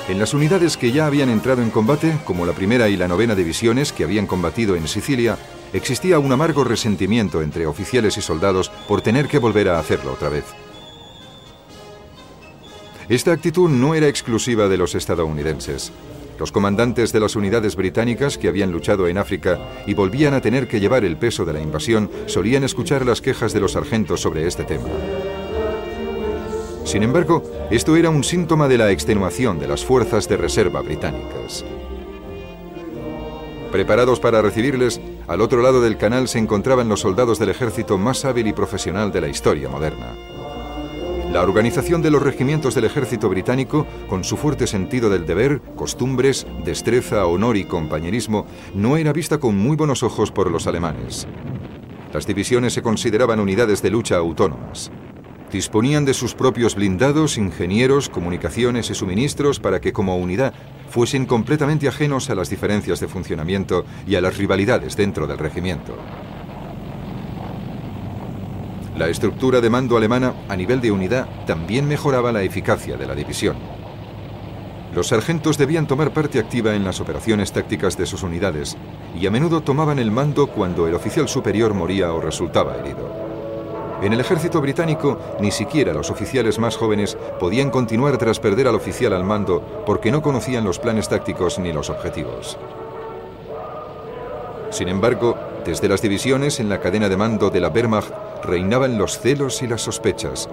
En 0.10 0.19
las 0.19 0.34
unidades 0.34 0.75
que 0.75 0.91
ya 0.91 1.05
habían 1.05 1.29
entrado 1.29 1.62
en 1.62 1.69
combate, 1.69 2.17
como 2.25 2.45
la 2.45 2.51
primera 2.51 2.89
y 2.89 2.98
la 2.98 3.07
novena 3.07 3.36
divisiones 3.36 3.93
que 3.93 4.03
habían 4.03 4.27
combatido 4.27 4.75
en 4.75 4.89
Sicilia, 4.89 5.38
existía 5.72 6.19
un 6.19 6.34
amargo 6.34 6.65
resentimiento 6.65 7.41
entre 7.41 7.67
oficiales 7.67 8.17
y 8.17 8.22
soldados 8.22 8.69
por 8.86 9.01
tener 9.01 9.29
que 9.29 9.39
volver 9.39 9.69
a 9.69 9.79
hacerlo 9.79 10.12
otra 10.12 10.27
vez. 10.27 10.43
Esta 13.07 13.31
actitud 13.31 13.69
no 13.69 13.93
era 13.93 14.07
exclusiva 14.07 14.67
de 14.67 14.77
los 14.77 14.95
estadounidenses. 14.95 15.91
Los 16.39 16.51
comandantes 16.51 17.13
de 17.13 17.19
las 17.19 17.35
unidades 17.35 17.75
británicas 17.75 18.38
que 18.38 18.47
habían 18.47 18.71
luchado 18.71 19.07
en 19.07 19.19
África 19.19 19.59
y 19.85 19.93
volvían 19.93 20.33
a 20.33 20.41
tener 20.41 20.67
que 20.67 20.79
llevar 20.79 21.05
el 21.05 21.15
peso 21.15 21.45
de 21.45 21.53
la 21.53 21.62
invasión 21.62 22.09
solían 22.25 22.63
escuchar 22.63 23.05
las 23.05 23.21
quejas 23.21 23.53
de 23.53 23.59
los 23.59 23.74
sargentos 23.74 24.21
sobre 24.21 24.47
este 24.47 24.63
tema. 24.63 24.89
Sin 26.83 27.03
embargo, 27.03 27.43
esto 27.71 27.95
era 27.95 28.09
un 28.09 28.24
síntoma 28.24 28.67
de 28.67 28.79
la 28.79 28.91
extenuación 28.91 29.59
de 29.59 29.67
las 29.67 29.85
fuerzas 29.85 30.27
de 30.27 30.38
reserva 30.38 30.81
británicas. 30.81 31.63
Preparados 33.71 34.19
para 34.19 34.41
recibirles, 34.41 35.00
al 35.27 35.41
otro 35.41 35.62
lado 35.62 35.81
del 35.81 35.97
canal 35.97 36.27
se 36.27 36.39
encontraban 36.39 36.89
los 36.89 37.01
soldados 37.01 37.39
del 37.39 37.50
ejército 37.50 37.97
más 37.97 38.25
hábil 38.25 38.47
y 38.47 38.53
profesional 38.53 39.12
de 39.12 39.21
la 39.21 39.27
historia 39.27 39.69
moderna. 39.69 40.35
La 41.36 41.42
organización 41.42 42.01
de 42.01 42.12
los 42.12 42.24
regimientos 42.24 42.75
del 42.75 42.86
ejército 42.86 43.27
británico, 43.27 43.86
con 44.08 44.24
su 44.24 44.38
fuerte 44.38 44.68
sentido 44.68 45.10
del 45.10 45.25
deber, 45.25 45.60
costumbres, 45.75 46.48
destreza, 46.63 47.25
honor 47.25 47.58
y 47.58 47.65
compañerismo, 47.65 48.46
no 48.74 48.96
era 48.96 49.12
vista 49.12 49.38
con 49.38 49.58
muy 49.58 49.75
buenos 49.75 50.01
ojos 50.01 50.32
por 50.32 50.50
los 50.50 50.65
alemanes. 50.65 51.27
Las 52.13 52.25
divisiones 52.25 52.72
se 52.72 52.82
consideraban 52.82 53.42
unidades 53.42 53.82
de 53.82 53.89
lucha 53.89 54.15
autónomas. 54.15 54.94
Disponían 55.51 56.06
de 56.06 56.13
sus 56.13 56.34
propios 56.34 56.74
blindados, 56.74 57.38
ingenieros, 57.38 58.08
comunicaciones 58.08 58.89
y 58.89 58.96
suministros 58.96 59.60
para 59.60 59.82
que 59.82 59.92
como 59.92 60.15
unidad 60.15 60.54
fuesen 60.89 61.25
completamente 61.25 61.89
ajenos 61.89 62.30
a 62.30 62.36
las 62.36 62.50
diferencias 62.50 63.01
de 63.01 63.10
funcionamiento 63.10 63.84
y 64.08 64.15
a 64.15 64.22
las 64.22 64.38
rivalidades 64.38 64.96
dentro 64.96 65.27
del 65.27 65.39
regimiento. 65.39 65.98
La 68.95 69.09
estructura 69.09 69.59
de 69.59 69.69
mando 69.69 69.97
alemana 69.97 70.33
a 70.47 70.55
nivel 70.55 70.79
de 70.79 70.89
unidad 70.89 71.27
también 71.45 71.85
mejoraba 71.85 72.31
la 72.31 72.43
eficacia 72.43 72.95
de 72.95 73.05
la 73.05 73.13
división. 73.13 73.57
Los 74.93 75.07
sargentos 75.07 75.57
debían 75.57 75.85
tomar 75.85 76.11
parte 76.11 76.39
activa 76.39 76.75
en 76.75 76.85
las 76.85 77.01
operaciones 77.01 77.51
tácticas 77.51 77.97
de 77.97 78.05
sus 78.05 78.23
unidades 78.23 78.77
y 79.19 79.27
a 79.27 79.31
menudo 79.31 79.59
tomaban 79.59 79.99
el 79.99 80.11
mando 80.11 80.47
cuando 80.47 80.87
el 80.87 80.93
oficial 80.93 81.27
superior 81.27 81.73
moría 81.73 82.13
o 82.13 82.21
resultaba 82.21 82.77
herido. 82.77 83.11
En 84.01 84.13
el 84.13 84.21
ejército 84.21 84.61
británico, 84.61 85.19
ni 85.41 85.51
siquiera 85.51 85.93
los 85.93 86.09
oficiales 86.09 86.57
más 86.57 86.77
jóvenes 86.77 87.17
podían 87.37 87.71
continuar 87.71 88.17
tras 88.17 88.39
perder 88.39 88.69
al 88.69 88.75
oficial 88.75 89.11
al 89.11 89.25
mando 89.25 89.83
porque 89.85 90.09
no 90.09 90.21
conocían 90.21 90.63
los 90.63 90.79
planes 90.79 91.09
tácticos 91.09 91.59
ni 91.59 91.73
los 91.73 91.89
objetivos. 91.89 92.57
Sin 94.69 94.87
embargo, 94.87 95.37
desde 95.65 95.89
las 95.89 96.01
divisiones 96.01 96.60
en 96.60 96.69
la 96.69 96.79
cadena 96.79 97.10
de 97.10 97.17
mando 97.17 97.50
de 97.50 97.60
la 97.60 97.69
Wehrmacht 97.69 98.13
reinaban 98.43 99.00
los 99.00 99.17
celos 99.17 99.63
y 99.63 99.67
las 99.67 99.81
sospechas, 99.81 100.48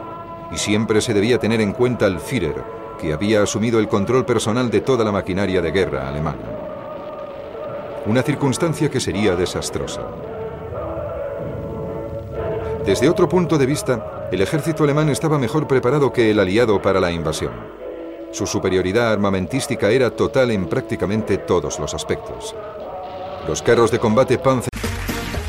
y 0.51 0.57
siempre 0.57 1.03
se 1.03 1.13
debía 1.13 1.39
tener 1.39 1.61
en 1.61 1.73
cuenta 1.73 2.07
el 2.07 2.19
Führer, 2.19 2.65
que 2.99 3.13
había 3.13 3.43
asumido 3.43 3.79
el 3.79 3.89
control 3.89 4.25
personal 4.25 4.71
de 4.71 4.81
toda 4.81 5.05
la 5.05 5.13
maquinaria 5.13 5.61
de 5.61 5.71
guerra 5.71 6.09
alemana. 6.09 6.41
Una 8.07 8.23
circunstancia 8.23 8.91
que 8.91 9.01
sería 9.01 9.37
desastrosa. 9.37 10.01
Desde 12.87 13.11
otro 13.11 13.29
punto 13.29 13.59
de 13.59 13.67
vista, 13.67 14.29
el 14.33 14.41
ejército 14.41 14.85
alemán 14.85 15.11
estaba 15.11 15.39
mejor 15.39 15.69
preparado 15.69 16.11
que 16.11 16.31
el 16.31 16.41
aliado 16.41 16.81
para 16.81 17.01
la 17.01 17.13
invasión. 17.13 17.53
Su 18.31 18.47
superioridad 18.47 19.13
armamentística 19.13 19.91
era 19.91 20.11
total 20.11 20.53
en 20.53 20.67
prácticamente 20.67 21.37
todos 21.37 21.79
los 21.79 21.93
aspectos. 21.93 22.57
Los 23.47 23.61
carros 23.61 23.91
de 23.91 23.99
combate 23.99 24.39
Panzer 24.39 24.73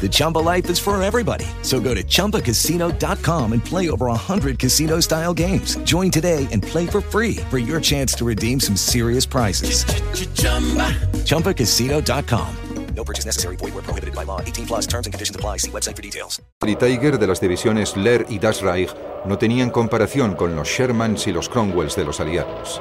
The 0.00 0.08
Chumba 0.10 0.38
life 0.38 0.68
is 0.68 0.80
for 0.80 1.00
everybody. 1.00 1.46
So 1.62 1.78
go 1.78 1.94
to 1.94 2.02
ChumbaCasino.com 2.02 3.52
and 3.52 3.64
play 3.64 3.88
over 3.88 4.06
100 4.06 4.58
casino 4.58 4.98
style 4.98 5.32
games. 5.32 5.76
Join 5.84 6.10
today 6.10 6.48
and 6.50 6.60
play 6.60 6.88
for 6.88 7.00
free 7.00 7.36
for 7.48 7.58
your 7.58 7.80
chance 7.80 8.12
to 8.14 8.24
redeem 8.24 8.58
some 8.58 8.74
serious 8.74 9.24
prizes. 9.24 9.84
ChumbaCasino.com. 11.24 12.56
No 12.94 13.04
purchase 13.04 13.24
necessary. 13.24 13.56
Void 13.56 13.74
where 13.74 13.82
prohibited 13.82 14.14
by 14.14 14.24
law. 14.24 14.40
18 14.40 14.66
plus 14.66 14.86
terms 14.86 15.06
and 15.06 15.12
conditions 15.14 15.36
apply. 15.36 15.58
See 15.58 15.70
website 15.70 15.96
for 15.96 16.02
details. 16.02 16.40
y 16.66 16.76
Tiger 16.76 17.18
de 17.18 17.26
las 17.26 17.40
divisiones 17.40 17.96
Lehr 17.96 18.26
y 18.28 18.38
Das 18.38 18.62
Reich 18.62 18.94
no 19.24 19.38
tenían 19.38 19.70
comparación 19.70 20.34
con 20.34 20.54
los 20.54 20.68
Shermans 20.68 21.26
y 21.26 21.32
los 21.32 21.48
Cromwells 21.48 21.96
de 21.96 22.04
los 22.04 22.20
aliados. 22.20 22.80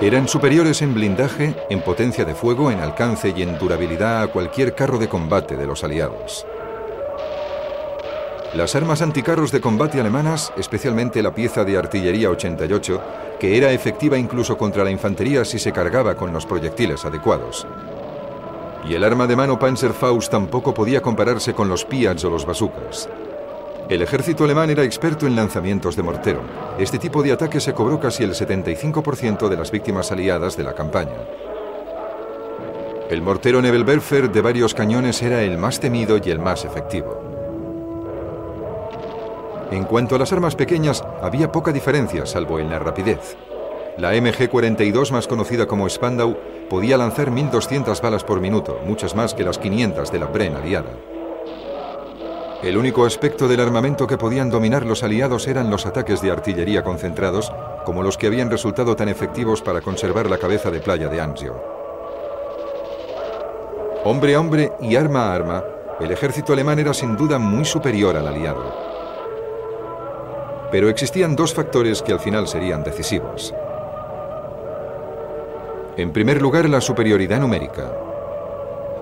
Eran 0.00 0.26
superiores 0.26 0.82
en 0.82 0.92
blindaje, 0.92 1.54
en 1.70 1.80
potencia 1.80 2.24
de 2.24 2.34
fuego, 2.34 2.70
en 2.70 2.80
alcance 2.80 3.32
y 3.34 3.42
en 3.42 3.56
durabilidad 3.58 4.22
a 4.22 4.26
cualquier 4.26 4.74
carro 4.74 4.98
de 4.98 5.08
combate 5.08 5.56
de 5.56 5.66
los 5.66 5.84
aliados. 5.84 6.44
Las 8.54 8.74
armas 8.74 9.02
anticarros 9.02 9.52
de 9.52 9.60
combate 9.60 10.00
alemanas, 10.00 10.52
especialmente 10.56 11.22
la 11.22 11.32
pieza 11.32 11.64
de 11.64 11.78
artillería 11.78 12.28
88, 12.28 13.02
que 13.38 13.56
era 13.56 13.70
efectiva 13.70 14.18
incluso 14.18 14.58
contra 14.58 14.82
la 14.82 14.90
infantería 14.90 15.44
si 15.44 15.60
se 15.60 15.72
cargaba 15.72 16.16
con 16.16 16.32
los 16.32 16.44
proyectiles 16.44 17.04
adecuados. 17.04 17.64
Y 18.88 18.94
el 18.94 19.04
arma 19.04 19.28
de 19.28 19.36
mano 19.36 19.58
Panzerfaust 19.60 20.30
tampoco 20.30 20.74
podía 20.74 21.00
compararse 21.00 21.54
con 21.54 21.68
los 21.68 21.84
Piats 21.84 22.24
o 22.24 22.30
los 22.30 22.44
bazookas. 22.44 23.08
El 23.88 24.00
ejército 24.00 24.44
alemán 24.44 24.70
era 24.70 24.82
experto 24.82 25.26
en 25.26 25.36
lanzamientos 25.36 25.94
de 25.94 26.02
mortero. 26.02 26.40
Este 26.78 26.98
tipo 26.98 27.22
de 27.22 27.32
ataque 27.32 27.60
se 27.60 27.74
cobró 27.74 28.00
casi 28.00 28.24
el 28.24 28.30
75% 28.30 29.48
de 29.48 29.56
las 29.56 29.70
víctimas 29.70 30.10
aliadas 30.10 30.56
de 30.56 30.64
la 30.64 30.74
campaña. 30.74 31.16
El 33.10 33.20
mortero 33.20 33.60
Nebelwerfer 33.60 34.32
de 34.32 34.40
varios 34.40 34.72
cañones 34.72 35.22
era 35.22 35.42
el 35.42 35.58
más 35.58 35.80
temido 35.80 36.16
y 36.16 36.30
el 36.30 36.38
más 36.38 36.64
efectivo. 36.64 37.20
En 39.70 39.84
cuanto 39.84 40.14
a 40.14 40.18
las 40.18 40.32
armas 40.32 40.56
pequeñas, 40.56 41.04
había 41.20 41.52
poca 41.52 41.70
diferencia, 41.70 42.24
salvo 42.24 42.58
en 42.58 42.70
la 42.70 42.78
rapidez. 42.78 43.36
La 43.98 44.14
MG-42, 44.14 45.12
más 45.12 45.28
conocida 45.28 45.66
como 45.66 45.88
Spandau, 45.90 46.38
podía 46.70 46.96
lanzar 46.96 47.30
1.200 47.30 48.00
balas 48.00 48.24
por 48.24 48.40
minuto, 48.40 48.80
muchas 48.86 49.14
más 49.14 49.34
que 49.34 49.44
las 49.44 49.58
500 49.58 50.10
de 50.10 50.18
la 50.18 50.26
Bren 50.26 50.56
aliada. 50.56 51.13
El 52.64 52.78
único 52.78 53.04
aspecto 53.04 53.46
del 53.46 53.60
armamento 53.60 54.06
que 54.06 54.16
podían 54.16 54.48
dominar 54.48 54.86
los 54.86 55.02
aliados 55.02 55.46
eran 55.48 55.68
los 55.68 55.84
ataques 55.84 56.22
de 56.22 56.30
artillería 56.30 56.82
concentrados, 56.82 57.52
como 57.84 58.02
los 58.02 58.16
que 58.16 58.26
habían 58.26 58.50
resultado 58.50 58.96
tan 58.96 59.10
efectivos 59.10 59.60
para 59.60 59.82
conservar 59.82 60.30
la 60.30 60.38
cabeza 60.38 60.70
de 60.70 60.80
playa 60.80 61.08
de 61.08 61.20
Anzio. 61.20 61.62
Hombre 64.04 64.34
a 64.34 64.40
hombre 64.40 64.72
y 64.80 64.96
arma 64.96 65.26
a 65.26 65.34
arma, 65.34 65.64
el 66.00 66.10
ejército 66.10 66.54
alemán 66.54 66.78
era 66.78 66.94
sin 66.94 67.18
duda 67.18 67.38
muy 67.38 67.66
superior 67.66 68.16
al 68.16 68.28
aliado. 68.28 68.74
Pero 70.70 70.88
existían 70.88 71.36
dos 71.36 71.52
factores 71.52 72.00
que 72.00 72.14
al 72.14 72.20
final 72.20 72.48
serían 72.48 72.82
decisivos. 72.82 73.54
En 75.98 76.14
primer 76.14 76.40
lugar, 76.40 76.70
la 76.70 76.80
superioridad 76.80 77.40
numérica. 77.40 77.92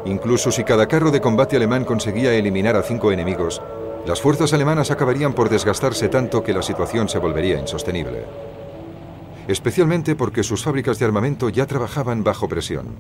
Incluso 0.04 0.50
si 0.50 0.64
cada 0.64 0.88
carro 0.88 1.10
de 1.10 1.20
combate 1.20 1.56
alemán 1.56 1.84
conseguía 1.84 2.34
eliminar 2.34 2.76
a 2.76 2.82
cinco 2.82 3.12
enemigos, 3.12 3.62
las 4.06 4.20
fuerzas 4.20 4.52
alemanas 4.52 4.90
acabarían 4.90 5.32
por 5.32 5.48
desgastarse 5.48 6.08
tanto 6.08 6.42
que 6.42 6.52
la 6.52 6.62
situación 6.62 7.08
se 7.08 7.18
volvería 7.18 7.60
insostenible. 7.60 8.24
Especialmente 9.46 10.16
porque 10.16 10.42
sus 10.42 10.64
fábricas 10.64 10.98
de 10.98 11.04
armamento 11.04 11.48
ya 11.48 11.66
trabajaban 11.66 12.24
bajo 12.24 12.48
presión. 12.48 12.96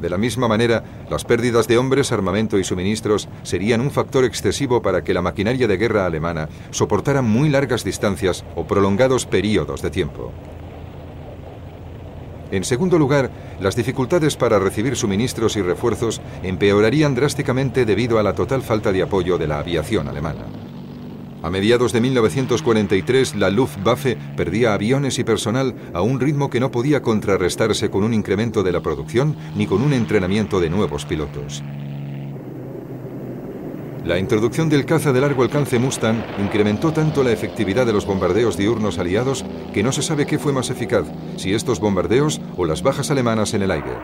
De 0.00 0.10
la 0.10 0.18
misma 0.18 0.46
manera, 0.46 0.84
las 1.10 1.24
pérdidas 1.24 1.66
de 1.66 1.78
hombres, 1.78 2.12
armamento 2.12 2.58
y 2.58 2.64
suministros 2.64 3.28
serían 3.42 3.80
un 3.80 3.90
factor 3.90 4.24
excesivo 4.24 4.80
para 4.80 5.02
que 5.02 5.14
la 5.14 5.22
maquinaria 5.22 5.66
de 5.66 5.76
guerra 5.76 6.06
alemana 6.06 6.48
soportara 6.70 7.22
muy 7.22 7.48
largas 7.48 7.82
distancias 7.82 8.44
o 8.54 8.64
prolongados 8.64 9.26
períodos 9.26 9.82
de 9.82 9.90
tiempo. 9.90 10.32
En 12.50 12.64
segundo 12.64 12.98
lugar, 12.98 13.30
las 13.60 13.76
dificultades 13.76 14.36
para 14.36 14.58
recibir 14.58 14.96
suministros 14.96 15.56
y 15.56 15.62
refuerzos 15.62 16.20
empeorarían 16.42 17.14
drásticamente 17.14 17.84
debido 17.84 18.18
a 18.18 18.22
la 18.22 18.34
total 18.34 18.62
falta 18.62 18.90
de 18.90 19.02
apoyo 19.02 19.36
de 19.36 19.46
la 19.46 19.58
aviación 19.58 20.08
alemana. 20.08 20.46
A 21.42 21.50
mediados 21.50 21.92
de 21.92 22.00
1943, 22.00 23.36
la 23.36 23.50
Luftwaffe 23.50 24.16
perdía 24.36 24.74
aviones 24.74 25.18
y 25.20 25.24
personal 25.24 25.74
a 25.92 26.02
un 26.02 26.18
ritmo 26.18 26.50
que 26.50 26.58
no 26.58 26.70
podía 26.70 27.00
contrarrestarse 27.00 27.90
con 27.90 28.02
un 28.02 28.12
incremento 28.12 28.64
de 28.64 28.72
la 28.72 28.80
producción 28.80 29.36
ni 29.54 29.66
con 29.66 29.82
un 29.82 29.92
entrenamiento 29.92 30.58
de 30.58 30.70
nuevos 30.70 31.04
pilotos. 31.04 31.62
La 34.04 34.18
introducción 34.18 34.68
del 34.68 34.86
caza 34.86 35.12
de 35.12 35.20
largo 35.20 35.42
alcance 35.42 35.78
Mustang 35.78 36.24
incrementó 36.38 36.92
tanto 36.92 37.22
la 37.22 37.32
efectividad 37.32 37.84
de 37.84 37.92
los 37.92 38.06
bombardeos 38.06 38.56
diurnos 38.56 38.98
aliados 38.98 39.44
que 39.74 39.82
no 39.82 39.92
se 39.92 40.02
sabe 40.02 40.26
qué 40.26 40.38
fue 40.38 40.52
más 40.52 40.70
eficaz, 40.70 41.04
si 41.36 41.52
estos 41.52 41.80
bombardeos 41.80 42.40
o 42.56 42.64
las 42.64 42.82
bajas 42.82 43.10
alemanas 43.10 43.54
en 43.54 43.62
el 43.62 43.70
aire. 43.70 43.96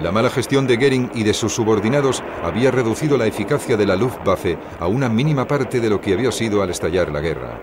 La 0.00 0.12
mala 0.12 0.30
gestión 0.30 0.66
de 0.66 0.76
Goering 0.76 1.10
y 1.14 1.24
de 1.24 1.34
sus 1.34 1.54
subordinados 1.54 2.22
había 2.42 2.70
reducido 2.70 3.18
la 3.18 3.26
eficacia 3.26 3.76
de 3.76 3.86
la 3.86 3.96
Luftwaffe 3.96 4.56
a 4.78 4.86
una 4.86 5.08
mínima 5.08 5.46
parte 5.46 5.80
de 5.80 5.90
lo 5.90 6.00
que 6.00 6.14
había 6.14 6.32
sido 6.32 6.62
al 6.62 6.70
estallar 6.70 7.10
la 7.10 7.20
guerra. 7.20 7.60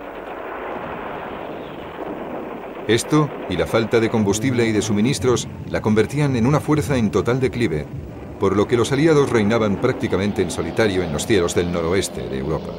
Esto 2.86 3.28
y 3.50 3.56
la 3.56 3.66
falta 3.66 4.00
de 4.00 4.08
combustible 4.08 4.66
y 4.66 4.72
de 4.72 4.82
suministros 4.82 5.48
la 5.68 5.82
convertían 5.82 6.36
en 6.36 6.46
una 6.46 6.60
fuerza 6.60 6.96
en 6.96 7.10
total 7.10 7.40
declive, 7.40 7.86
por 8.38 8.56
lo 8.56 8.66
que 8.66 8.76
los 8.76 8.92
aliados 8.92 9.30
reinaban 9.30 9.80
prácticamente 9.80 10.42
en 10.42 10.50
solitario 10.50 11.02
en 11.02 11.12
los 11.12 11.26
cielos 11.26 11.54
del 11.54 11.72
noroeste 11.72 12.28
de 12.28 12.38
Europa. 12.38 12.72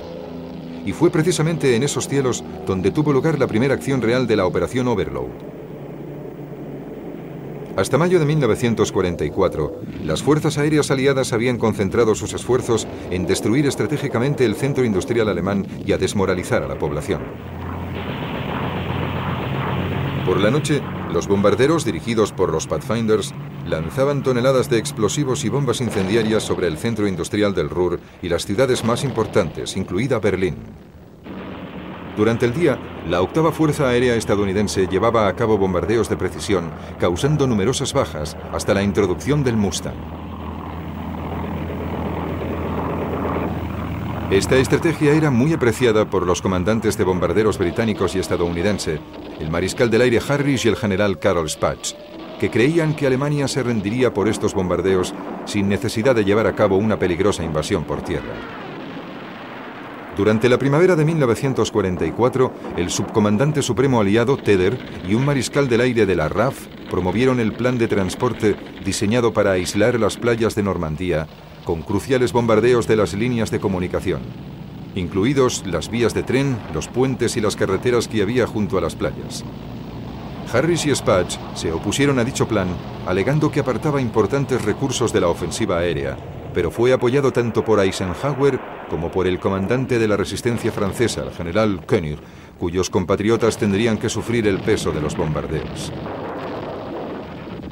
Y 0.85 0.93
fue 0.93 1.09
precisamente 1.09 1.75
en 1.75 1.83
esos 1.83 2.07
cielos 2.07 2.43
donde 2.65 2.91
tuvo 2.91 3.13
lugar 3.13 3.37
la 3.37 3.47
primera 3.47 3.73
acción 3.73 4.01
real 4.01 4.27
de 4.27 4.35
la 4.35 4.45
Operación 4.45 4.87
Overlord. 4.87 5.59
Hasta 7.75 7.97
mayo 7.97 8.19
de 8.19 8.25
1944, 8.25 9.81
las 10.03 10.21
fuerzas 10.21 10.57
aéreas 10.57 10.91
aliadas 10.91 11.31
habían 11.31 11.57
concentrado 11.57 12.13
sus 12.13 12.33
esfuerzos 12.33 12.87
en 13.09 13.25
destruir 13.25 13.67
estratégicamente 13.67 14.43
el 14.43 14.55
centro 14.55 14.83
industrial 14.83 15.29
alemán 15.29 15.65
y 15.85 15.93
a 15.93 15.97
desmoralizar 15.97 16.63
a 16.63 16.67
la 16.67 16.77
población. 16.77 17.21
Por 20.25 20.41
la 20.41 20.51
noche, 20.51 20.81
los 21.11 21.27
bombarderos 21.27 21.85
dirigidos 21.85 22.31
por 22.31 22.51
los 22.51 22.67
Pathfinders 22.67 23.33
lanzaban 23.65 24.23
toneladas 24.23 24.69
de 24.69 24.77
explosivos 24.77 25.43
y 25.45 25.49
bombas 25.49 25.81
incendiarias 25.81 26.43
sobre 26.43 26.67
el 26.67 26.77
centro 26.77 27.07
industrial 27.07 27.53
del 27.53 27.69
Ruhr 27.69 27.99
y 28.21 28.29
las 28.29 28.45
ciudades 28.45 28.83
más 28.83 29.03
importantes, 29.03 29.75
incluida 29.75 30.19
Berlín. 30.19 30.57
Durante 32.15 32.45
el 32.45 32.53
día, 32.53 32.77
la 33.07 33.21
octava 33.21 33.51
Fuerza 33.51 33.87
Aérea 33.87 34.15
estadounidense 34.15 34.87
llevaba 34.87 35.27
a 35.27 35.35
cabo 35.35 35.57
bombardeos 35.57 36.09
de 36.09 36.17
precisión, 36.17 36.69
causando 36.99 37.47
numerosas 37.47 37.93
bajas 37.93 38.35
hasta 38.51 38.73
la 38.73 38.83
introducción 38.83 39.43
del 39.43 39.55
Mustang. 39.55 39.95
Esta 44.31 44.57
estrategia 44.57 45.13
era 45.13 45.31
muy 45.31 45.53
apreciada 45.53 46.05
por 46.05 46.27
los 46.27 46.41
comandantes 46.41 46.97
de 46.97 47.03
bombarderos 47.03 47.57
británicos 47.57 48.15
y 48.15 48.19
estadounidense, 48.19 48.99
el 49.39 49.49
mariscal 49.49 49.89
del 49.89 50.01
aire 50.01 50.19
Harris 50.27 50.65
y 50.65 50.69
el 50.69 50.75
general 50.75 51.19
Carol 51.19 51.49
Spaatz, 51.49 51.95
que 52.39 52.49
creían 52.49 52.95
que 52.95 53.07
Alemania 53.07 53.47
se 53.47 53.63
rendiría 53.63 54.13
por 54.13 54.27
estos 54.27 54.53
bombardeos 54.53 55.13
sin 55.45 55.67
necesidad 55.67 56.15
de 56.15 56.23
llevar 56.23 56.47
a 56.47 56.55
cabo 56.55 56.77
una 56.77 56.97
peligrosa 56.97 57.43
invasión 57.43 57.83
por 57.83 58.01
tierra. 58.01 58.33
Durante 60.15 60.49
la 60.49 60.57
primavera 60.57 60.95
de 60.95 61.05
1944, 61.05 62.53
el 62.75 62.89
subcomandante 62.89 63.61
supremo 63.61 64.01
aliado 64.01 64.35
Teder 64.35 64.77
y 65.07 65.13
un 65.13 65.23
mariscal 65.23 65.69
del 65.69 65.81
aire 65.81 66.05
de 66.05 66.15
la 66.15 66.27
RAF 66.27 66.67
promovieron 66.89 67.39
el 67.39 67.53
plan 67.53 67.77
de 67.77 67.87
transporte 67.87 68.55
diseñado 68.83 69.31
para 69.31 69.51
aislar 69.51 69.97
las 69.99 70.17
playas 70.17 70.55
de 70.55 70.63
Normandía 70.63 71.27
con 71.63 71.83
cruciales 71.83 72.33
bombardeos 72.33 72.87
de 72.87 72.95
las 72.95 73.13
líneas 73.13 73.51
de 73.51 73.59
comunicación, 73.59 74.21
incluidos 74.99 75.65
las 75.65 75.89
vías 75.89 76.13
de 76.13 76.23
tren, 76.23 76.57
los 76.73 76.87
puentes 76.87 77.35
y 77.37 77.41
las 77.41 77.55
carreteras 77.55 78.07
que 78.07 78.21
había 78.21 78.45
junto 78.45 78.77
a 78.77 78.81
las 78.81 78.95
playas. 78.95 79.43
Harris 80.51 80.85
y 80.85 80.95
Spatch 80.95 81.37
se 81.55 81.71
opusieron 81.71 82.19
a 82.19 82.23
dicho 82.23 82.47
plan, 82.47 82.67
alegando 83.07 83.51
que 83.51 83.59
apartaba 83.59 84.01
importantes 84.01 84.63
recursos 84.63 85.13
de 85.13 85.21
la 85.21 85.27
ofensiva 85.27 85.77
aérea, 85.77 86.17
pero 86.53 86.71
fue 86.71 86.91
apoyado 86.93 87.31
tanto 87.31 87.63
por 87.63 87.79
Eisenhower 87.79 88.59
como 88.89 89.11
por 89.11 89.27
el 89.27 89.39
comandante 89.39 89.99
de 89.99 90.07
la 90.07 90.17
resistencia 90.17 90.71
francesa, 90.71 91.23
el 91.23 91.31
general 91.31 91.85
Koenig, 91.85 92.19
cuyos 92.57 92.89
compatriotas 92.89 93.57
tendrían 93.57 93.97
que 93.97 94.09
sufrir 94.09 94.47
el 94.47 94.59
peso 94.59 94.91
de 94.91 95.01
los 95.01 95.15
bombardeos. 95.15 95.91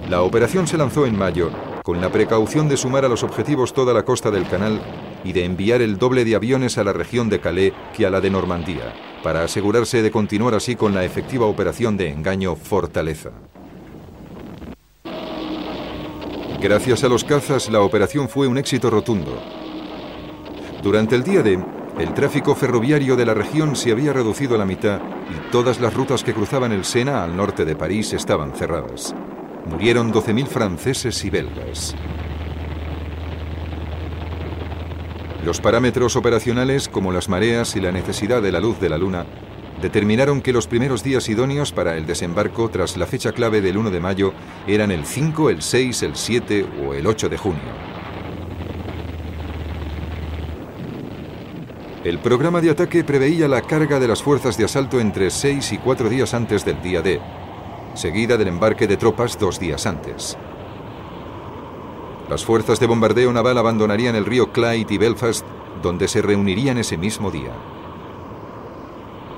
La 0.10 0.22
operación 0.22 0.68
se 0.68 0.78
lanzó 0.78 1.06
en 1.06 1.18
mayo 1.18 1.52
con 1.84 2.00
la 2.00 2.12
precaución 2.12 2.70
de 2.70 2.78
sumar 2.78 3.06
a 3.06 3.10
los 3.10 3.24
objetivos 3.24 3.74
toda 3.74 3.94
la 3.94 4.04
costa 4.04 4.30
del 4.30 4.48
canal 4.48 4.80
y 5.28 5.34
de 5.34 5.44
enviar 5.44 5.82
el 5.82 5.98
doble 5.98 6.24
de 6.24 6.36
aviones 6.36 6.78
a 6.78 6.86
la 6.86 6.94
región 6.94 7.28
de 7.30 7.42
Calais 7.42 7.74
que 7.96 8.06
a 8.06 8.10
la 8.10 8.22
de 8.22 8.30
Normandía, 8.30 8.94
para 9.24 9.44
asegurarse 9.44 10.02
de 10.02 10.10
continuar 10.10 10.56
así 10.56 10.78
con 10.78 10.94
la 10.94 11.04
efectiva 11.04 11.46
operación 11.46 11.98
de 11.98 12.10
engaño 12.10 12.56
Fortaleza. 12.56 13.32
Gracias 16.62 17.04
a 17.04 17.10
los 17.10 17.26
cazas, 17.26 17.70
la 17.70 17.82
operación 17.82 18.30
fue 18.30 18.48
un 18.48 18.58
éxito 18.58 18.90
rotundo. 18.90 19.38
Durante 20.82 21.16
el 21.16 21.24
día 21.24 21.44
D, 21.44 21.60
el 22.00 22.14
tráfico 22.14 22.56
ferroviario 22.56 23.18
de 23.18 23.26
la 23.26 23.34
región 23.34 23.76
se 23.76 23.92
había 23.92 24.14
reducido 24.14 24.56
a 24.56 24.58
la 24.58 24.66
mitad 24.66 25.02
y 25.30 25.52
todas 25.52 25.82
las 25.82 25.94
rutas 25.94 26.24
que 26.24 26.34
cruzaban 26.34 26.72
el 26.72 26.86
Sena 26.86 27.24
al 27.24 27.36
norte 27.36 27.66
de 27.66 27.76
París 27.76 28.14
estaban 28.14 28.54
cerradas 28.54 29.14
murieron 29.68 30.12
12.000 30.14 30.48
franceses 30.48 31.24
y 31.26 31.30
belgas. 31.30 31.96
Los 35.48 35.62
parámetros 35.62 36.18
operacionales, 36.18 36.90
como 36.90 37.14
las 37.14 37.30
mareas 37.30 37.78
y 37.78 37.80
la 37.80 37.94
necesidad 37.94 38.42
de 38.42 38.52
la 38.52 38.60
luz 38.60 38.82
de 38.82 38.90
la 38.90 38.98
luna, 38.98 39.26
determinaron 39.82 40.42
que 40.42 40.52
los 40.52 40.68
primeros 40.68 41.06
días 41.06 41.30
idóneos 41.30 41.72
para 41.72 41.96
el 41.96 42.06
desembarco 42.06 42.70
tras 42.70 42.98
la 42.98 43.06
fecha 43.06 43.32
clave 43.32 43.62
del 43.62 43.78
1 43.78 43.90
de 43.90 44.02
mayo 44.02 44.34
eran 44.68 44.92
el 44.92 45.06
5, 45.06 45.50
el 45.50 45.62
6, 45.62 46.04
el 46.04 46.18
7 46.18 46.66
o 46.86 46.94
el 46.94 47.08
8 47.08 47.30
de 47.30 47.38
junio. 47.38 47.62
El 52.04 52.20
programa 52.20 52.60
de 52.60 52.72
ataque 52.72 53.06
preveía 53.06 53.48
la 53.48 53.62
carga 53.62 54.02
de 54.02 54.08
las 54.10 54.22
fuerzas 54.22 54.58
de 54.58 54.66
asalto 54.66 55.00
entre 55.00 55.30
6 55.30 55.72
y 55.72 55.78
4 55.78 56.10
días 56.10 56.34
antes 56.34 56.66
del 56.66 56.82
día 56.82 57.02
D, 57.02 57.22
seguida 57.94 58.36
del 58.36 58.50
embarque 58.50 58.86
de 58.86 58.98
tropas 58.98 59.40
dos 59.40 59.62
días 59.62 59.86
antes. 59.86 60.38
Las 62.30 62.44
fuerzas 62.44 62.80
de 62.80 62.88
bombardeo 62.88 63.32
naval 63.32 63.58
abandonarían 63.58 64.16
el 64.16 64.26
río 64.26 64.52
Clyde 64.52 64.94
y 64.94 64.98
Belfast, 64.98 65.46
donde 65.82 66.08
se 66.08 66.22
reunirían 66.22 66.78
ese 66.78 66.98
mismo 66.98 67.32
día. 67.32 67.54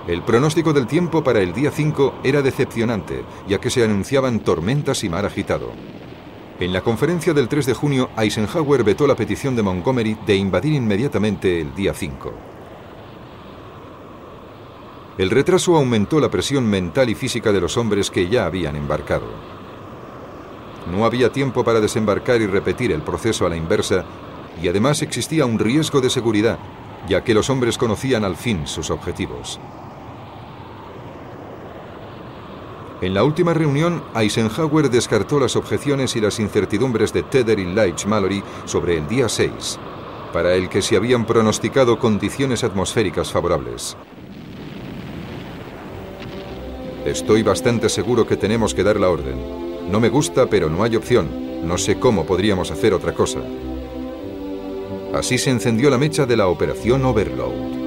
El 0.08 0.24
pronóstico 0.24 0.74
del 0.74 0.88
tiempo 0.88 1.24
para 1.24 1.40
el 1.40 1.54
día 1.54 1.70
5 1.70 2.16
era 2.24 2.42
decepcionante, 2.42 3.24
ya 3.48 3.60
que 3.60 3.70
se 3.70 3.84
anunciaban 3.84 4.40
tormentas 4.40 5.04
y 5.04 5.10
mar 5.10 5.24
agitado. 5.24 5.72
En 6.60 6.74
la 6.74 6.82
conferencia 6.82 7.34
del 7.34 7.48
3 7.48 7.68
de 7.68 7.74
junio, 7.76 8.10
Eisenhower 8.18 8.84
vetó 8.84 9.06
la 9.06 9.16
petición 9.16 9.56
de 9.56 9.62
Montgomery 9.62 10.18
de 10.26 10.36
invadir 10.36 10.74
inmediatamente 10.74 11.62
el 11.62 11.76
día 11.76 11.94
5. 11.94 12.34
El 15.20 15.30
retraso 15.30 15.76
aumentó 15.76 16.20
la 16.20 16.32
presión 16.32 16.66
mental 16.66 17.10
y 17.10 17.16
física 17.16 17.52
de 17.52 17.62
los 17.62 17.78
hombres 17.78 18.10
que 18.10 18.30
ya 18.30 18.46
habían 18.46 18.76
embarcado. 18.76 19.59
No 20.88 21.06
había 21.06 21.32
tiempo 21.32 21.64
para 21.64 21.80
desembarcar 21.80 22.42
y 22.42 22.48
repetir 22.48 22.92
el 22.92 23.02
proceso 23.02 23.46
a 23.46 23.50
la 23.50 23.56
inversa, 23.56 24.06
y 24.62 24.68
además 24.68 25.02
existía 25.02 25.46
un 25.46 25.60
riesgo 25.60 26.02
de 26.02 26.10
seguridad, 26.10 26.58
ya 27.08 27.24
que 27.24 27.34
los 27.34 27.50
hombres 27.50 27.78
conocían 27.78 28.24
al 28.24 28.36
fin 28.36 28.68
sus 28.68 28.90
objetivos. 28.90 29.60
En 33.02 33.14
la 33.14 33.24
última 33.24 33.54
reunión, 33.54 34.04
Eisenhower 34.14 34.90
descartó 34.90 35.40
las 35.40 35.56
objeciones 35.56 36.18
y 36.18 36.22
las 36.22 36.38
incertidumbres 36.40 37.14
de 37.14 37.24
Tedder 37.24 37.58
y 37.58 37.74
Leitch 37.74 38.06
Mallory 38.06 38.44
sobre 38.66 38.98
el 38.98 39.08
día 39.08 39.30
6, 39.30 39.80
para 40.34 40.54
el 40.54 40.68
que 40.68 40.82
se 40.82 40.98
habían 40.98 41.26
pronosticado 41.26 41.98
condiciones 41.98 42.66
atmosféricas 42.66 43.32
favorables. 43.32 43.96
Estoy 47.06 47.42
bastante 47.42 47.88
seguro 47.88 48.28
que 48.28 48.36
tenemos 48.36 48.74
que 48.74 48.84
dar 48.84 49.00
la 49.00 49.10
orden. 49.10 49.69
No 49.90 50.00
me 50.00 50.10
gusta, 50.10 50.46
pero 50.46 50.70
no 50.70 50.84
hay 50.84 50.96
opción. 50.96 51.68
No 51.68 51.78
sé 51.78 52.00
cómo 52.00 52.26
podríamos 52.26 52.70
hacer 52.70 52.94
otra 52.94 53.14
cosa. 53.14 53.40
Así 55.14 55.38
se 55.38 55.50
encendió 55.50 55.90
la 55.90 55.98
mecha 55.98 56.26
de 56.28 56.38
la 56.38 56.48
operación 56.48 57.04
Overload. 57.06 57.79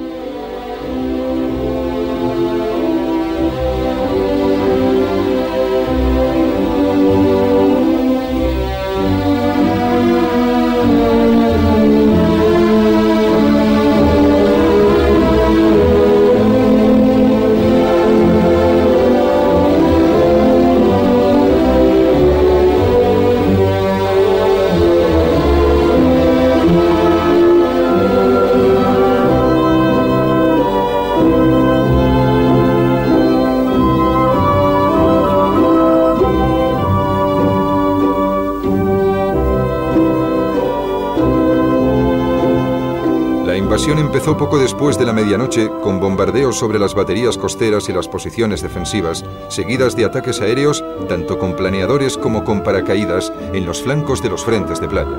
Empezó 43.91 44.37
poco 44.37 44.57
después 44.57 44.97
de 44.97 45.05
la 45.05 45.11
medianoche 45.11 45.69
con 45.81 45.99
bombardeos 45.99 46.57
sobre 46.57 46.79
las 46.79 46.95
baterías 46.95 47.37
costeras 47.37 47.89
y 47.89 47.93
las 47.93 48.07
posiciones 48.07 48.61
defensivas, 48.61 49.25
seguidas 49.49 49.95
de 49.95 50.05
ataques 50.05 50.39
aéreos 50.39 50.83
tanto 51.09 51.37
con 51.37 51.55
planeadores 51.55 52.17
como 52.17 52.45
con 52.45 52.63
paracaídas 52.63 53.33
en 53.53 53.65
los 53.65 53.83
flancos 53.83 54.23
de 54.23 54.29
los 54.29 54.45
frentes 54.45 54.79
de 54.79 54.87
playa. 54.87 55.17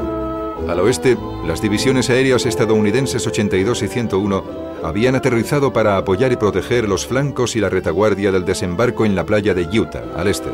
Al 0.67 0.81
oeste, 0.81 1.19
las 1.47 1.61
divisiones 1.61 2.09
aéreas 2.09 2.47
estadounidenses 2.47 3.27
82 3.27 3.83
y 3.83 3.89
101 3.89 4.45
habían 4.83 5.15
aterrizado 5.15 5.73
para 5.73 5.99
apoyar 5.99 6.33
y 6.33 6.37
proteger 6.37 6.89
los 6.89 7.07
flancos 7.07 7.57
y 7.57 7.61
la 7.61 7.69
retaguardia 7.69 8.33
del 8.33 8.47
desembarco 8.47 9.05
en 9.05 9.15
la 9.15 9.25
playa 9.25 9.53
de 9.53 9.79
Utah, 9.79 10.05
al 10.17 10.29
este. 10.29 10.49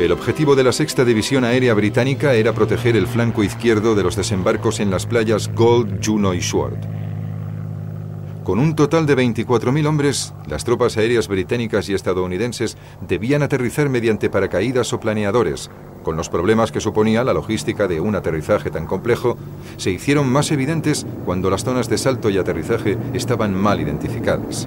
El 0.00 0.12
objetivo 0.12 0.56
de 0.56 0.64
la 0.64 0.72
sexta 0.72 1.04
división 1.04 1.44
aérea 1.44 1.74
británica 1.74 2.32
era 2.32 2.54
proteger 2.54 2.96
el 2.96 3.06
flanco 3.06 3.44
izquierdo 3.44 3.94
de 3.94 4.02
los 4.02 4.16
desembarcos 4.16 4.80
en 4.80 4.90
las 4.90 5.04
playas 5.04 5.54
Gold, 5.54 6.00
Juno 6.02 6.32
y 6.32 6.40
Sword. 6.40 6.78
Con 8.42 8.60
un 8.60 8.74
total 8.74 9.04
de 9.04 9.14
24.000 9.14 9.86
hombres, 9.86 10.32
las 10.48 10.64
tropas 10.64 10.96
aéreas 10.96 11.28
británicas 11.28 11.90
y 11.90 11.92
estadounidenses 11.92 12.78
debían 13.06 13.42
aterrizar 13.42 13.90
mediante 13.90 14.30
paracaídas 14.30 14.90
o 14.94 15.00
planeadores. 15.00 15.70
Con 16.02 16.16
los 16.16 16.30
problemas 16.30 16.72
que 16.72 16.80
suponía 16.80 17.22
la 17.22 17.34
logística 17.34 17.86
de 17.86 18.00
un 18.00 18.14
aterrizaje 18.14 18.70
tan 18.70 18.86
complejo, 18.86 19.36
se 19.76 19.90
hicieron 19.90 20.32
más 20.32 20.50
evidentes 20.50 21.04
cuando 21.26 21.50
las 21.50 21.62
zonas 21.62 21.90
de 21.90 21.98
salto 21.98 22.30
y 22.30 22.38
aterrizaje 22.38 22.96
estaban 23.12 23.54
mal 23.54 23.82
identificadas. 23.82 24.66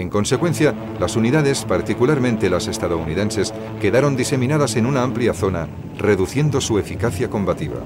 En 0.00 0.08
consecuencia, 0.08 0.74
las 0.98 1.14
unidades, 1.14 1.66
particularmente 1.66 2.48
las 2.48 2.68
estadounidenses, 2.68 3.52
quedaron 3.82 4.16
diseminadas 4.16 4.76
en 4.76 4.86
una 4.86 5.02
amplia 5.02 5.34
zona, 5.34 5.68
reduciendo 5.98 6.62
su 6.62 6.78
eficacia 6.78 7.28
combativa. 7.28 7.76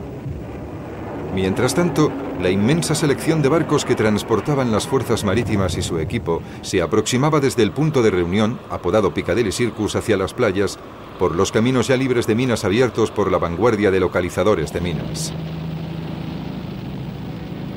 Mientras 1.35 1.75
tanto, 1.75 2.13
la 2.41 2.51
inmensa 2.51 2.95
selección 2.95 3.43
de 3.43 3.49
barcos 3.49 3.85
que 3.85 3.97
transportaban 3.97 4.71
las 4.71 4.87
fuerzas 4.87 5.25
marítimas 5.25 5.77
y 5.77 5.83
su 5.83 5.99
equipo 5.99 6.41
se 6.63 6.83
aproximaba 6.83 7.41
desde 7.41 7.65
el 7.65 7.73
punto 7.73 8.01
de 8.01 8.13
reunión, 8.13 8.61
apodado 8.71 9.13
Piccadilly 9.13 9.51
Circus, 9.51 9.97
hacia 9.97 10.17
las 10.17 10.35
playas, 10.35 10.79
por 11.19 11.35
los 11.35 11.51
caminos 11.51 11.89
ya 11.89 11.97
libres 11.97 12.29
de 12.29 12.37
minas 12.37 12.65
abiertos 12.65 13.11
por 13.11 13.33
la 13.33 13.39
vanguardia 13.39 13.91
de 13.91 13.99
localizadores 13.99 14.73
de 14.73 14.81
minas. 14.81 15.35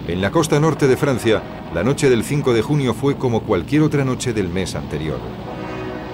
En 0.08 0.22
la 0.22 0.32
costa 0.32 0.58
norte 0.58 0.88
de 0.88 0.96
Francia, 0.96 1.44
la 1.74 1.84
noche 1.84 2.10
del 2.10 2.24
5 2.24 2.54
de 2.54 2.62
junio 2.62 2.94
fue 2.94 3.18
como 3.18 3.44
cualquier 3.44 3.82
otra 3.82 4.06
noche 4.06 4.32
del 4.32 4.48
mes 4.48 4.74
anterior. 4.74 5.20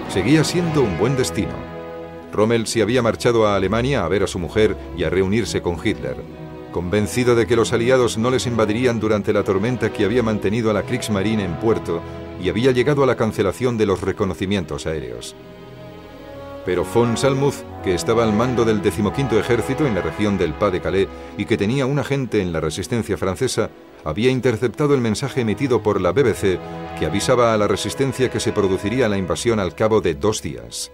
Seguía 0.09 0.43
siendo 0.43 0.81
un 0.81 0.97
buen 0.97 1.15
destino. 1.15 1.53
Rommel 2.31 2.65
se 2.65 2.81
había 2.81 3.03
marchado 3.03 3.45
a 3.45 3.55
Alemania 3.55 4.03
a 4.03 4.07
ver 4.07 4.23
a 4.23 4.27
su 4.27 4.39
mujer 4.39 4.75
y 4.97 5.03
a 5.03 5.11
reunirse 5.11 5.61
con 5.61 5.75
Hitler. 5.75 6.15
Convencido 6.71 7.35
de 7.35 7.45
que 7.45 7.55
los 7.55 7.71
aliados 7.71 8.17
no 8.17 8.31
les 8.31 8.47
invadirían 8.47 8.99
durante 8.99 9.31
la 9.31 9.43
tormenta 9.43 9.93
que 9.93 10.05
había 10.05 10.23
mantenido 10.23 10.71
a 10.71 10.73
la 10.73 10.81
Kriegsmarine 10.81 11.43
en 11.43 11.59
puerto 11.59 12.01
y 12.41 12.49
había 12.49 12.71
llegado 12.71 13.03
a 13.03 13.05
la 13.05 13.15
cancelación 13.15 13.77
de 13.77 13.85
los 13.85 14.01
reconocimientos 14.01 14.87
aéreos. 14.87 15.35
Pero 16.65 16.85
von 16.85 17.17
Salmuth, 17.17 17.65
que 17.83 17.93
estaba 17.93 18.23
al 18.23 18.33
mando 18.33 18.63
del 18.63 18.81
decimoquinto 18.81 19.37
ejército 19.37 19.85
en 19.85 19.95
la 19.95 20.01
región 20.01 20.37
del 20.37 20.53
Pas 20.53 20.71
de 20.71 20.81
Calais 20.81 21.09
y 21.37 21.45
que 21.45 21.57
tenía 21.57 21.85
un 21.85 21.99
agente 21.99 22.41
en 22.41 22.53
la 22.53 22.61
resistencia 22.61 23.17
francesa, 23.17 23.69
había 24.05 24.29
interceptado 24.29 24.93
el 24.93 25.01
mensaje 25.01 25.41
emitido 25.41 25.83
por 25.83 25.99
la 25.99 26.11
BBC 26.11 26.59
que 26.99 27.05
avisaba 27.05 27.53
a 27.53 27.57
la 27.57 27.67
resistencia 27.67 28.29
que 28.29 28.39
se 28.39 28.53
produciría 28.53 29.09
la 29.09 29.17
invasión 29.17 29.59
al 29.59 29.75
cabo 29.75 30.01
de 30.01 30.15
dos 30.15 30.41
días. 30.41 30.91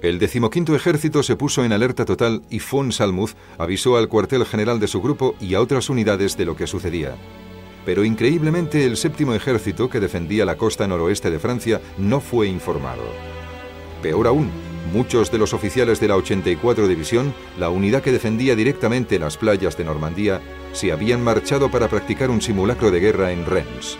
El 0.00 0.18
decimoquinto 0.18 0.74
ejército 0.74 1.22
se 1.22 1.36
puso 1.36 1.64
en 1.64 1.72
alerta 1.72 2.04
total 2.04 2.42
y 2.50 2.60
von 2.60 2.92
Salmuth 2.92 3.34
avisó 3.56 3.96
al 3.96 4.08
cuartel 4.08 4.44
general 4.44 4.80
de 4.80 4.88
su 4.88 5.00
grupo 5.00 5.36
y 5.40 5.54
a 5.54 5.60
otras 5.60 5.90
unidades 5.90 6.36
de 6.36 6.44
lo 6.44 6.56
que 6.56 6.66
sucedía. 6.66 7.14
Pero 7.84 8.04
increíblemente 8.04 8.84
el 8.84 8.96
séptimo 8.96 9.34
ejército 9.34 9.88
que 9.88 10.00
defendía 10.00 10.44
la 10.44 10.56
costa 10.56 10.88
noroeste 10.88 11.30
de 11.30 11.38
Francia 11.38 11.80
no 11.98 12.20
fue 12.20 12.48
informado. 12.48 13.02
Peor 14.02 14.26
aún, 14.26 14.50
muchos 14.92 15.30
de 15.30 15.38
los 15.38 15.54
oficiales 15.54 16.00
de 16.00 16.08
la 16.08 16.16
84 16.16 16.88
División, 16.88 17.32
la 17.58 17.70
unidad 17.70 18.02
que 18.02 18.12
defendía 18.12 18.56
directamente 18.56 19.18
las 19.18 19.36
playas 19.36 19.76
de 19.76 19.84
Normandía, 19.84 20.40
se 20.72 20.92
habían 20.92 21.22
marchado 21.22 21.70
para 21.70 21.88
practicar 21.88 22.28
un 22.28 22.42
simulacro 22.42 22.90
de 22.90 23.00
guerra 23.00 23.32
en 23.32 23.46
Reims. 23.46 23.96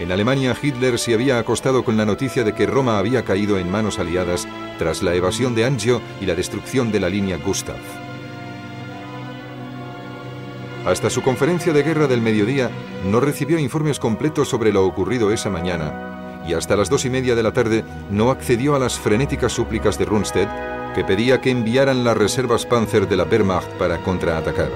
En 0.00 0.12
Alemania, 0.12 0.56
Hitler 0.60 0.98
se 0.98 1.14
había 1.14 1.38
acostado 1.38 1.84
con 1.84 1.96
la 1.96 2.04
noticia 2.04 2.44
de 2.44 2.54
que 2.54 2.66
Roma 2.66 2.98
había 2.98 3.24
caído 3.24 3.58
en 3.58 3.70
manos 3.70 3.98
aliadas 3.98 4.46
tras 4.78 5.02
la 5.02 5.14
evasión 5.14 5.54
de 5.54 5.64
Angio 5.64 6.00
y 6.20 6.26
la 6.26 6.34
destrucción 6.34 6.92
de 6.92 7.00
la 7.00 7.08
línea 7.08 7.38
Gustav. 7.38 7.76
Hasta 10.86 11.10
su 11.10 11.22
conferencia 11.22 11.72
de 11.72 11.82
guerra 11.82 12.06
del 12.06 12.22
mediodía, 12.22 12.70
no 13.04 13.20
recibió 13.20 13.58
informes 13.58 13.98
completos 13.98 14.48
sobre 14.48 14.72
lo 14.72 14.86
ocurrido 14.86 15.32
esa 15.32 15.50
mañana, 15.50 16.17
y 16.48 16.54
hasta 16.54 16.76
las 16.76 16.88
dos 16.88 17.04
y 17.04 17.10
media 17.10 17.34
de 17.34 17.42
la 17.42 17.52
tarde 17.52 17.84
no 18.10 18.30
accedió 18.30 18.74
a 18.74 18.78
las 18.78 18.98
frenéticas 18.98 19.52
súplicas 19.52 19.98
de 19.98 20.06
Rundstedt, 20.06 20.48
que 20.94 21.04
pedía 21.04 21.40
que 21.40 21.50
enviaran 21.50 22.02
las 22.04 22.16
reservas 22.16 22.64
Panzer 22.64 23.06
de 23.06 23.16
la 23.16 23.24
Wehrmacht 23.24 23.68
para 23.72 23.98
contraatacar. 23.98 24.70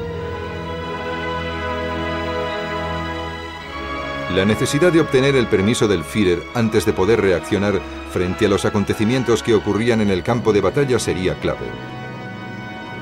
La 4.35 4.45
necesidad 4.45 4.93
de 4.93 5.01
obtener 5.01 5.35
el 5.35 5.47
permiso 5.47 5.89
del 5.89 6.05
Führer 6.05 6.43
antes 6.55 6.85
de 6.85 6.93
poder 6.93 7.21
reaccionar 7.21 7.81
frente 8.13 8.47
a 8.47 8.49
los 8.49 8.65
acontecimientos 8.65 9.43
que 9.43 9.55
ocurrían 9.55 10.01
en 10.01 10.11
el 10.11 10.23
campo 10.23 10.53
de 10.53 10.61
batalla 10.61 10.99
sería 10.99 11.35
clave. 11.35 11.67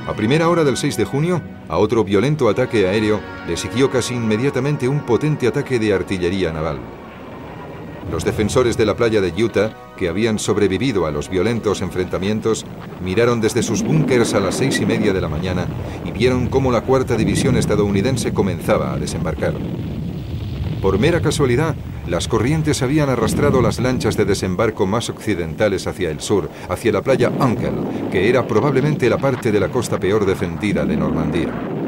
A 0.06 0.14
primera 0.14 0.48
hora 0.48 0.64
del 0.64 0.76
6 0.76 0.96
de 0.96 1.04
junio, 1.04 1.42
a 1.68 1.78
otro 1.78 2.02
violento 2.04 2.48
ataque 2.48 2.88
aéreo 2.88 3.20
le 3.46 3.56
siguió 3.56 3.90
casi 3.90 4.14
inmediatamente 4.14 4.88
un 4.88 5.00
potente 5.00 5.46
ataque 5.46 5.78
de 5.78 5.92
artillería 5.92 6.52
naval. 6.52 6.99
Los 8.10 8.24
defensores 8.24 8.76
de 8.76 8.86
la 8.86 8.96
playa 8.96 9.20
de 9.20 9.32
Utah, 9.42 9.72
que 9.96 10.08
habían 10.08 10.40
sobrevivido 10.40 11.06
a 11.06 11.12
los 11.12 11.28
violentos 11.28 11.80
enfrentamientos, 11.80 12.66
miraron 13.02 13.40
desde 13.40 13.62
sus 13.62 13.82
búnkers 13.82 14.34
a 14.34 14.40
las 14.40 14.56
seis 14.56 14.80
y 14.80 14.86
media 14.86 15.12
de 15.12 15.20
la 15.20 15.28
mañana 15.28 15.68
y 16.04 16.10
vieron 16.10 16.48
cómo 16.48 16.72
la 16.72 16.80
cuarta 16.80 17.16
división 17.16 17.56
estadounidense 17.56 18.34
comenzaba 18.34 18.92
a 18.92 18.98
desembarcar. 18.98 19.54
Por 20.82 20.98
mera 20.98 21.20
casualidad, 21.20 21.76
las 22.08 22.26
corrientes 22.26 22.82
habían 22.82 23.10
arrastrado 23.10 23.62
las 23.62 23.78
lanchas 23.78 24.16
de 24.16 24.24
desembarco 24.24 24.86
más 24.86 25.08
occidentales 25.08 25.86
hacia 25.86 26.10
el 26.10 26.20
sur, 26.20 26.50
hacia 26.68 26.90
la 26.90 27.02
playa 27.02 27.30
Uncle, 27.38 28.10
que 28.10 28.28
era 28.28 28.44
probablemente 28.46 29.08
la 29.08 29.18
parte 29.18 29.52
de 29.52 29.60
la 29.60 29.68
costa 29.68 30.00
peor 30.00 30.26
defendida 30.26 30.84
de 30.84 30.96
Normandía. 30.96 31.79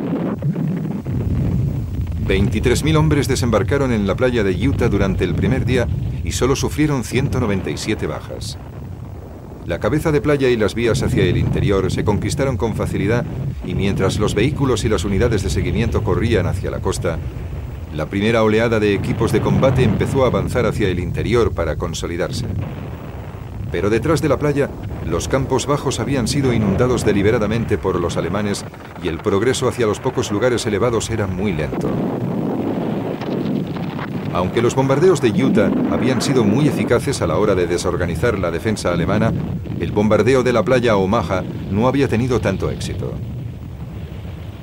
23.000 2.27 2.97
hombres 2.97 3.27
desembarcaron 3.27 3.93
en 3.93 4.07
la 4.07 4.15
playa 4.15 4.45
de 4.45 4.69
Utah 4.69 4.89
durante 4.89 5.25
el 5.25 5.35
primer 5.35 5.65
día 5.65 5.89
y 6.25 6.33
solo 6.33 6.55
sufrieron 6.55 7.03
197 7.05 8.07
bajas. 8.07 8.59
La 9.67 9.79
cabeza 9.79 10.13
de 10.13 10.21
playa 10.21 10.49
y 10.49 10.57
las 10.57 10.75
vías 10.75 11.03
hacia 11.03 11.25
el 11.25 11.37
interior 11.37 11.91
se 11.91 12.05
conquistaron 12.05 12.57
con 12.57 12.75
facilidad 12.75 13.25
y 13.65 13.75
mientras 13.75 14.19
los 14.19 14.35
vehículos 14.35 14.85
y 14.85 14.89
las 14.89 15.05
unidades 15.05 15.43
de 15.43 15.51
seguimiento 15.51 16.03
corrían 16.03 16.47
hacia 16.47 16.71
la 16.71 16.81
costa, 16.81 17.19
la 17.95 18.07
primera 18.07 18.43
oleada 18.43 18.81
de 18.81 18.95
equipos 18.95 19.33
de 19.33 19.41
combate 19.41 19.83
empezó 19.83 20.25
a 20.25 20.29
avanzar 20.29 20.67
hacia 20.67 20.89
el 20.89 20.99
interior 20.99 21.53
para 21.53 21.77
consolidarse. 21.77 22.47
Pero 23.71 23.91
detrás 23.91 24.23
de 24.23 24.29
la 24.29 24.39
playa, 24.39 24.71
los 25.07 25.29
campos 25.29 25.67
bajos 25.67 26.01
habían 26.01 26.29
sido 26.29 26.53
inundados 26.53 27.05
deliberadamente 27.05 27.79
por 27.79 28.01
los 28.01 28.17
alemanes 28.17 28.65
y 29.03 29.09
el 29.09 29.19
progreso 29.19 29.69
hacia 29.69 29.87
los 29.87 30.01
pocos 30.01 30.31
lugares 30.31 30.65
elevados 30.67 31.11
era 31.11 31.27
muy 31.27 31.53
lento. 31.53 31.91
Aunque 34.33 34.63
los 34.63 34.75
bombardeos 34.75 35.21
de 35.21 35.31
Utah 35.45 35.71
habían 35.91 36.23
sido 36.23 36.43
muy 36.45 36.67
eficaces 36.67 37.21
a 37.21 37.27
la 37.27 37.37
hora 37.37 37.55
de 37.55 37.67
desorganizar 37.67 38.39
la 38.39 38.51
defensa 38.51 38.93
alemana, 38.93 39.33
el 39.79 39.93
bombardeo 39.93 40.43
de 40.43 40.53
la 40.53 40.63
playa 40.63 40.97
Omaha 40.97 41.43
no 41.71 41.87
había 41.87 42.09
tenido 42.09 42.41
tanto 42.41 42.71
éxito. 42.71 43.13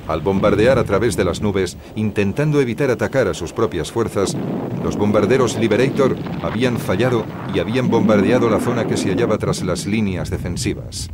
Al 0.08 0.22
bombardear 0.22 0.76
a 0.78 0.84
través 0.84 1.16
de 1.16 1.24
las 1.24 1.40
nubes, 1.40 1.76
intentando 1.94 2.60
evitar 2.60 2.90
atacar 2.90 3.28
a 3.28 3.34
sus 3.34 3.52
propias 3.52 3.92
fuerzas, 3.92 4.36
los 4.82 4.96
bombarderos 4.96 5.56
Liberator 5.56 6.16
habían 6.42 6.78
fallado 6.78 7.24
y 7.54 7.60
habían 7.60 7.88
bombardeado 7.88 8.50
la 8.50 8.58
zona 8.58 8.86
que 8.88 8.96
se 8.96 9.10
hallaba 9.10 9.38
tras 9.38 9.62
las 9.62 9.86
líneas 9.86 10.28
defensivas. 10.30 11.10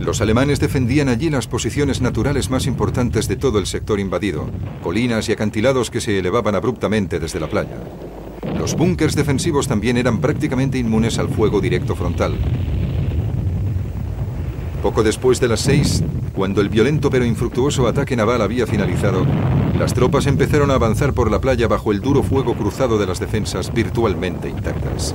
Los 0.00 0.22
alemanes 0.22 0.60
defendían 0.60 1.10
allí 1.10 1.28
las 1.28 1.46
posiciones 1.46 2.00
naturales 2.00 2.48
más 2.48 2.66
importantes 2.66 3.28
de 3.28 3.36
todo 3.36 3.58
el 3.58 3.66
sector 3.66 4.00
invadido, 4.00 4.48
colinas 4.82 5.28
y 5.28 5.32
acantilados 5.32 5.90
que 5.90 6.00
se 6.00 6.18
elevaban 6.18 6.54
abruptamente 6.54 7.20
desde 7.20 7.38
la 7.38 7.48
playa. 7.48 7.76
Los 8.58 8.74
búnkers 8.74 9.14
defensivos 9.14 9.68
también 9.68 9.98
eran 9.98 10.18
prácticamente 10.18 10.78
inmunes 10.78 11.18
al 11.18 11.28
fuego 11.28 11.60
directo 11.60 11.94
frontal. 11.94 12.34
Poco 14.82 15.02
después 15.02 15.38
de 15.38 15.48
las 15.48 15.60
seis, 15.60 16.02
cuando 16.34 16.62
el 16.62 16.70
violento 16.70 17.10
pero 17.10 17.26
infructuoso 17.26 17.86
ataque 17.86 18.16
naval 18.16 18.40
había 18.40 18.66
finalizado, 18.66 19.26
las 19.78 19.92
tropas 19.92 20.26
empezaron 20.26 20.70
a 20.70 20.74
avanzar 20.74 21.12
por 21.12 21.30
la 21.30 21.42
playa 21.42 21.68
bajo 21.68 21.92
el 21.92 22.00
duro 22.00 22.22
fuego 22.22 22.54
cruzado 22.54 22.96
de 22.96 23.06
las 23.06 23.20
defensas 23.20 23.70
virtualmente 23.70 24.48
intactas. 24.48 25.14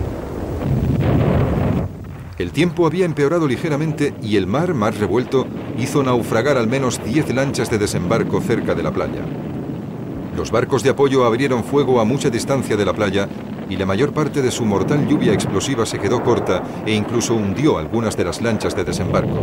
El 2.38 2.52
tiempo 2.52 2.86
había 2.86 3.06
empeorado 3.06 3.48
ligeramente 3.48 4.14
y 4.22 4.36
el 4.36 4.46
mar, 4.46 4.74
más 4.74 4.98
revuelto, 4.98 5.48
hizo 5.80 6.04
naufragar 6.04 6.58
al 6.58 6.68
menos 6.68 7.02
10 7.02 7.34
lanchas 7.34 7.70
de 7.70 7.78
desembarco 7.78 8.42
cerca 8.42 8.76
de 8.76 8.84
la 8.84 8.92
playa. 8.92 9.22
Los 10.36 10.52
barcos 10.52 10.84
de 10.84 10.90
apoyo 10.90 11.24
abrieron 11.24 11.64
fuego 11.64 12.02
a 12.02 12.06
mucha 12.06 12.30
distancia 12.30 12.76
de 12.76 12.86
la 12.86 12.94
playa 12.94 13.30
y 13.70 13.78
la 13.78 13.86
mayor 13.86 14.12
parte 14.12 14.42
de 14.42 14.52
su 14.52 14.66
mortal 14.66 15.08
lluvia 15.08 15.32
explosiva 15.32 15.86
se 15.86 15.98
quedó 15.98 16.24
corta 16.24 16.62
e 16.86 16.94
incluso 16.94 17.36
hundió 17.36 17.78
algunas 17.78 18.18
de 18.18 18.26
las 18.26 18.42
lanchas 18.42 18.76
de 18.76 18.84
desembarco. 18.84 19.40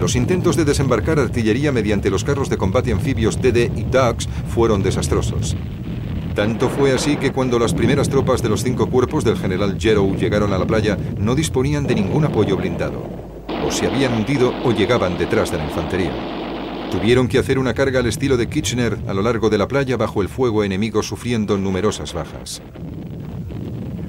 Los 0.00 0.16
intentos 0.16 0.56
de 0.56 0.64
desembarcar 0.64 1.18
artillería 1.18 1.72
mediante 1.72 2.08
los 2.08 2.24
carros 2.24 2.48
de 2.48 2.56
combate 2.56 2.90
anfibios 2.90 3.40
DD 3.40 3.70
y 3.76 3.84
Dax 3.84 4.28
fueron 4.48 4.82
desastrosos. 4.82 5.56
Tanto 6.34 6.70
fue 6.70 6.92
así 6.92 7.16
que 7.16 7.30
cuando 7.30 7.58
las 7.58 7.74
primeras 7.74 8.08
tropas 8.08 8.42
de 8.42 8.48
los 8.48 8.62
cinco 8.62 8.88
cuerpos 8.88 9.22
del 9.22 9.36
general 9.36 9.76
Jarrow 9.78 10.16
llegaron 10.16 10.52
a 10.54 10.58
la 10.58 10.66
playa, 10.66 10.96
no 11.18 11.34
disponían 11.34 11.86
de 11.86 11.94
ningún 11.94 12.24
apoyo 12.24 12.56
blindado. 12.56 13.02
O 13.66 13.70
se 13.70 13.86
habían 13.86 14.14
hundido 14.14 14.54
o 14.64 14.72
llegaban 14.72 15.18
detrás 15.18 15.50
de 15.50 15.58
la 15.58 15.64
infantería. 15.64 16.12
Tuvieron 16.90 17.28
que 17.28 17.38
hacer 17.38 17.58
una 17.58 17.74
carga 17.74 18.00
al 18.00 18.06
estilo 18.06 18.38
de 18.38 18.48
Kitchener 18.48 18.98
a 19.06 19.12
lo 19.12 19.20
largo 19.22 19.50
de 19.50 19.58
la 19.58 19.68
playa 19.68 19.98
bajo 19.98 20.22
el 20.22 20.28
fuego 20.28 20.64
enemigo 20.64 21.02
sufriendo 21.02 21.58
numerosas 21.58 22.14
bajas. 22.14 22.62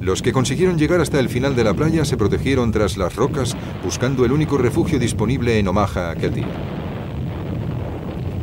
Los 0.02 0.22
que 0.22 0.34
consiguieron 0.34 0.78
llegar 0.78 1.02
hasta 1.02 1.20
el 1.20 1.30
final 1.30 1.56
de 1.56 1.64
la 1.64 1.74
playa 1.74 2.04
se 2.06 2.18
protegieron 2.18 2.72
tras 2.72 2.98
las 2.98 3.16
rocas, 3.16 3.56
buscando 3.84 4.26
el 4.26 4.32
único 4.32 4.58
refugio 4.58 5.00
disponible 5.00 5.60
en 5.60 5.68
Omaha 5.68 6.12
aquel 6.12 6.34
día. 6.34 6.83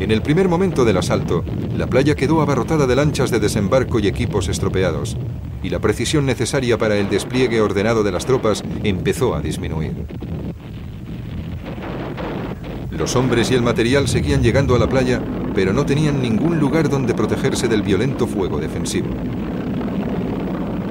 En 0.01 0.11
el 0.11 0.23
primer 0.23 0.49
momento 0.49 0.87
del 0.87 0.97
asalto, 0.97 1.45
la 1.77 1.87
playa 1.87 2.15
quedó 2.15 2.41
abarrotada 2.41 2.87
de 2.87 2.97
lanchas 2.97 3.31
de 3.31 3.39
desembarco 3.39 4.01
y 4.01 4.09
equipos 4.09 4.49
estropeados, 4.49 5.19
y 5.63 5.69
la 5.69 5.79
precisión 5.79 6.25
necesaria 6.25 6.79
para 6.79 6.97
el 6.97 7.11
despliegue 7.11 7.61
ordenado 7.61 8.03
de 8.03 8.11
las 8.11 8.25
tropas 8.25 8.65
empezó 8.83 9.35
a 9.35 9.43
disminuir. 9.43 9.93
Los 12.91 13.15
hombres 13.15 13.51
y 13.51 13.55
el 13.55 13.63
material 13.63 14.09
seguían 14.09 14.43
llegando 14.43 14.75
a 14.75 14.79
la 14.79 14.89
playa, 14.89 15.21
pero 15.55 15.75
no 15.75 15.85
tenían 15.85 16.23
ningún 16.23 16.59
lugar 16.59 16.89
donde 16.89 17.15
protegerse 17.15 17.69
del 17.69 17.83
violento 17.83 18.27
fuego 18.27 18.59
defensivo. 18.59 19.09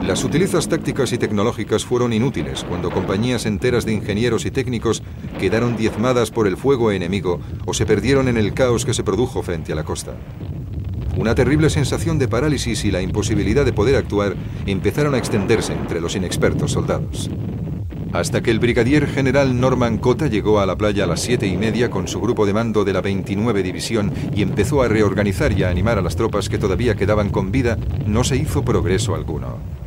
Las 0.09 0.21
sutilezas 0.21 0.67
tácticas 0.67 1.13
y 1.13 1.19
tecnológicas 1.19 1.85
fueron 1.85 2.13
inútiles 2.13 2.63
cuando 2.63 2.89
compañías 2.89 3.45
enteras 3.45 3.85
de 3.85 3.93
ingenieros 3.93 4.43
y 4.47 4.49
técnicos 4.49 5.03
quedaron 5.39 5.77
diezmadas 5.77 6.31
por 6.31 6.47
el 6.47 6.57
fuego 6.57 6.91
enemigo 6.91 7.39
o 7.67 7.75
se 7.75 7.85
perdieron 7.85 8.27
en 8.27 8.35
el 8.35 8.55
caos 8.55 8.85
que 8.85 8.95
se 8.95 9.03
produjo 9.03 9.43
frente 9.43 9.71
a 9.71 9.75
la 9.75 9.83
costa. 9.83 10.15
una 11.15 11.35
terrible 11.35 11.69
sensación 11.69 12.17
de 12.17 12.27
parálisis 12.27 12.85
y 12.85 12.91
la 12.91 13.03
imposibilidad 13.03 13.63
de 13.65 13.71
poder 13.71 13.97
actuar 13.97 14.35
empezaron 14.65 15.13
a 15.13 15.19
extenderse 15.19 15.73
entre 15.73 16.01
los 16.01 16.15
inexpertos 16.15 16.71
soldados. 16.71 17.29
Hasta 18.11 18.41
que 18.41 18.49
el 18.49 18.57
brigadier 18.57 19.05
general 19.05 19.59
Norman 19.59 19.99
Cota 19.99 20.25
llegó 20.25 20.59
a 20.59 20.65
la 20.65 20.75
playa 20.75 21.03
a 21.03 21.07
las 21.07 21.21
siete 21.21 21.45
y 21.45 21.55
media 21.55 21.91
con 21.91 22.07
su 22.07 22.19
grupo 22.19 22.47
de 22.47 22.53
mando 22.53 22.83
de 22.83 22.93
la 22.93 23.01
29 23.01 23.61
División 23.61 24.11
y 24.35 24.41
empezó 24.41 24.81
a 24.81 24.87
reorganizar 24.87 25.51
y 25.51 25.61
a 25.61 25.69
animar 25.69 25.99
a 25.99 26.01
las 26.01 26.15
tropas 26.15 26.49
que 26.49 26.57
todavía 26.57 26.95
quedaban 26.95 27.29
con 27.29 27.51
vida, 27.51 27.77
no 28.07 28.23
se 28.23 28.37
hizo 28.37 28.65
progreso 28.65 29.13
alguno. 29.13 29.78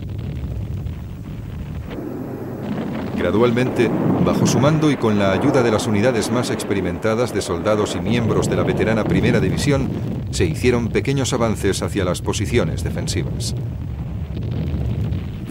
Gradualmente, 3.22 3.88
bajo 4.24 4.48
su 4.48 4.58
mando 4.58 4.90
y 4.90 4.96
con 4.96 5.16
la 5.16 5.30
ayuda 5.30 5.62
de 5.62 5.70
las 5.70 5.86
unidades 5.86 6.32
más 6.32 6.50
experimentadas 6.50 7.32
de 7.32 7.40
soldados 7.40 7.94
y 7.94 8.00
miembros 8.00 8.50
de 8.50 8.56
la 8.56 8.64
veterana 8.64 9.04
Primera 9.04 9.38
División, 9.38 9.88
se 10.32 10.44
hicieron 10.44 10.88
pequeños 10.88 11.32
avances 11.32 11.82
hacia 11.82 12.04
las 12.04 12.20
posiciones 12.20 12.82
defensivas. 12.82 13.54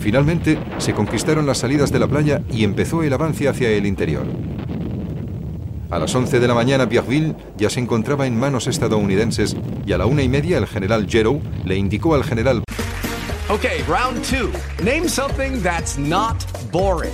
Finalmente, 0.01 0.59
se 0.79 0.93
conquistaron 0.93 1.45
las 1.45 1.59
salidas 1.59 1.93
de 1.93 1.99
la 1.99 2.09
playa 2.09 2.41
y 2.51 2.65
empezó 2.65 3.03
el 3.03 3.13
avance 3.13 3.47
hacia 3.47 3.69
el 3.69 3.85
interior. 3.85 4.25
A 5.89 5.97
las 5.97 6.13
11 6.13 6.41
de 6.41 6.47
la 6.49 6.53
mañana, 6.53 6.89
Pierreville 6.89 7.37
ya 7.55 7.69
se 7.69 7.79
encontraba 7.79 8.27
en 8.27 8.37
manos 8.37 8.67
estadounidenses 8.67 9.55
y 9.85 9.93
a 9.93 9.97
la 9.97 10.07
una 10.07 10.23
y 10.23 10.27
media 10.27 10.57
el 10.57 10.67
general 10.67 11.07
Jero 11.09 11.39
le 11.63 11.77
indicó 11.77 12.15
al 12.15 12.25
general 12.25 12.63
round. 13.87 14.25
Name 14.83 15.07
something 15.07 15.61
that's 15.63 15.97
not 15.97 16.45
boring. 16.69 17.13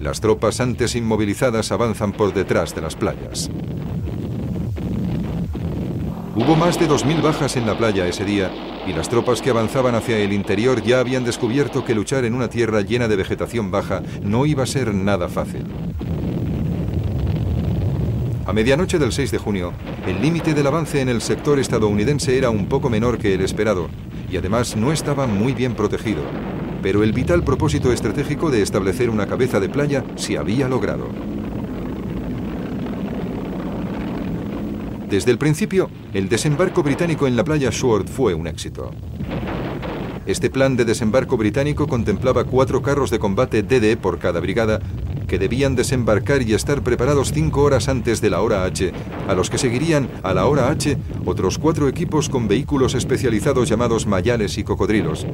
las 0.00 0.20
tropas 0.20 0.60
antes 0.60 0.94
inmovilizadas 0.94 1.72
avanzan 1.72 2.12
por 2.12 2.32
detrás 2.32 2.74
de 2.74 2.80
las 2.80 2.94
playas. 2.94 3.50
Hubo 6.34 6.54
más 6.54 6.78
de 6.78 6.88
2.000 6.88 7.20
bajas 7.20 7.56
en 7.56 7.66
la 7.66 7.76
playa 7.76 8.06
ese 8.06 8.24
día 8.24 8.52
y 8.86 8.92
las 8.92 9.08
tropas 9.08 9.42
que 9.42 9.50
avanzaban 9.50 9.96
hacia 9.96 10.18
el 10.18 10.32
interior 10.32 10.82
ya 10.82 11.00
habían 11.00 11.24
descubierto 11.24 11.84
que 11.84 11.96
luchar 11.96 12.24
en 12.24 12.34
una 12.34 12.48
tierra 12.48 12.80
llena 12.82 13.08
de 13.08 13.16
vegetación 13.16 13.72
baja 13.72 14.02
no 14.22 14.46
iba 14.46 14.62
a 14.62 14.66
ser 14.66 14.94
nada 14.94 15.28
fácil. 15.28 15.64
A 18.46 18.52
medianoche 18.52 18.98
del 18.98 19.12
6 19.12 19.32
de 19.32 19.38
junio, 19.38 19.72
el 20.06 20.22
límite 20.22 20.54
del 20.54 20.66
avance 20.68 21.00
en 21.00 21.08
el 21.08 21.20
sector 21.20 21.58
estadounidense 21.58 22.38
era 22.38 22.50
un 22.50 22.66
poco 22.66 22.88
menor 22.88 23.18
que 23.18 23.34
el 23.34 23.42
esperado 23.42 23.90
y 24.30 24.36
además 24.36 24.76
no 24.76 24.92
estaba 24.92 25.26
muy 25.26 25.52
bien 25.52 25.74
protegido. 25.74 26.22
Pero 26.82 27.02
el 27.02 27.12
vital 27.12 27.42
propósito 27.42 27.92
estratégico 27.92 28.50
de 28.50 28.62
establecer 28.62 29.10
una 29.10 29.26
cabeza 29.26 29.60
de 29.60 29.68
playa 29.68 30.04
se 30.16 30.38
había 30.38 30.68
logrado. 30.68 31.08
Desde 35.08 35.30
el 35.30 35.38
principio, 35.38 35.90
el 36.12 36.28
desembarco 36.28 36.82
británico 36.82 37.26
en 37.26 37.34
la 37.34 37.42
playa 37.42 37.72
Sword 37.72 38.08
fue 38.08 38.34
un 38.34 38.46
éxito. 38.46 38.90
Este 40.26 40.50
plan 40.50 40.76
de 40.76 40.84
desembarco 40.84 41.38
británico 41.38 41.86
contemplaba 41.86 42.44
cuatro 42.44 42.82
carros 42.82 43.10
de 43.10 43.18
combate 43.18 43.62
DD 43.62 43.96
por 43.96 44.18
cada 44.18 44.40
brigada 44.40 44.80
que 45.26 45.38
debían 45.38 45.74
desembarcar 45.74 46.42
y 46.42 46.52
estar 46.52 46.82
preparados 46.82 47.32
cinco 47.32 47.62
horas 47.62 47.88
antes 47.88 48.20
de 48.20 48.28
la 48.28 48.42
hora 48.42 48.64
H, 48.64 48.92
a 49.26 49.34
los 49.34 49.48
que 49.48 49.56
seguirían 49.56 50.10
a 50.22 50.34
la 50.34 50.46
hora 50.46 50.68
H 50.68 50.98
otros 51.24 51.58
cuatro 51.58 51.88
equipos 51.88 52.28
con 52.28 52.46
vehículos 52.46 52.94
especializados 52.94 53.68
llamados 53.68 54.06
mayales 54.06 54.58
y 54.58 54.64
cocodrilos, 54.64 55.26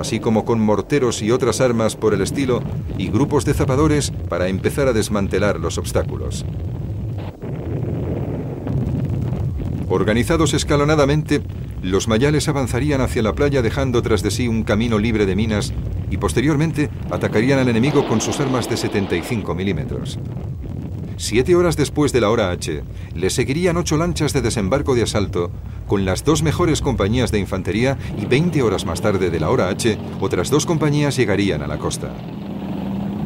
así 0.00 0.18
como 0.18 0.44
con 0.44 0.60
morteros 0.60 1.20
y 1.22 1.30
otras 1.30 1.60
armas 1.60 1.94
por 1.94 2.14
el 2.14 2.22
estilo 2.22 2.62
y 2.96 3.08
grupos 3.08 3.44
de 3.44 3.54
zapadores 3.54 4.10
para 4.28 4.48
empezar 4.48 4.88
a 4.88 4.92
desmantelar 4.92 5.60
los 5.60 5.76
obstáculos. 5.76 6.46
Organizados 9.90 10.54
escalonadamente, 10.54 11.42
los 11.82 12.08
mayales 12.08 12.48
avanzarían 12.48 13.00
hacia 13.00 13.22
la 13.22 13.34
playa 13.34 13.60
dejando 13.60 14.00
tras 14.00 14.22
de 14.22 14.30
sí 14.30 14.48
un 14.48 14.62
camino 14.62 14.98
libre 14.98 15.26
de 15.26 15.36
minas 15.36 15.72
y 16.10 16.16
posteriormente 16.16 16.88
atacarían 17.10 17.58
al 17.58 17.68
enemigo 17.68 18.06
con 18.08 18.20
sus 18.20 18.40
armas 18.40 18.70
de 18.70 18.76
75 18.76 19.54
milímetros. 19.54 20.18
Siete 21.20 21.54
horas 21.54 21.76
después 21.76 22.14
de 22.14 22.22
la 22.22 22.30
hora 22.30 22.50
H, 22.50 22.82
le 23.14 23.28
seguirían 23.28 23.76
ocho 23.76 23.98
lanchas 23.98 24.32
de 24.32 24.40
desembarco 24.40 24.94
de 24.94 25.02
asalto 25.02 25.50
con 25.86 26.06
las 26.06 26.24
dos 26.24 26.42
mejores 26.42 26.80
compañías 26.80 27.30
de 27.30 27.38
infantería 27.38 27.98
y 28.16 28.24
20 28.24 28.62
horas 28.62 28.86
más 28.86 29.02
tarde 29.02 29.28
de 29.28 29.38
la 29.38 29.50
hora 29.50 29.68
H, 29.68 29.98
otras 30.18 30.48
dos 30.48 30.64
compañías 30.64 31.16
llegarían 31.16 31.60
a 31.60 31.66
la 31.66 31.78
costa. 31.78 32.10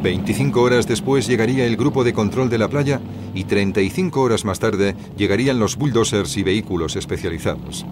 25 0.03 0.61
horas 0.61 0.87
después 0.87 1.25
llegaría 1.25 1.65
el 1.65 1.77
grupo 1.77 2.03
de 2.03 2.11
control 2.11 2.49
de 2.49 2.57
la 2.57 2.67
playa 2.67 2.99
y 3.33 3.45
35 3.45 4.21
horas 4.21 4.43
más 4.43 4.59
tarde 4.59 4.93
llegarían 5.15 5.57
los 5.57 5.77
bulldozers 5.77 6.35
y 6.35 6.43
vehículos 6.43 6.97
especializados. 6.97 7.85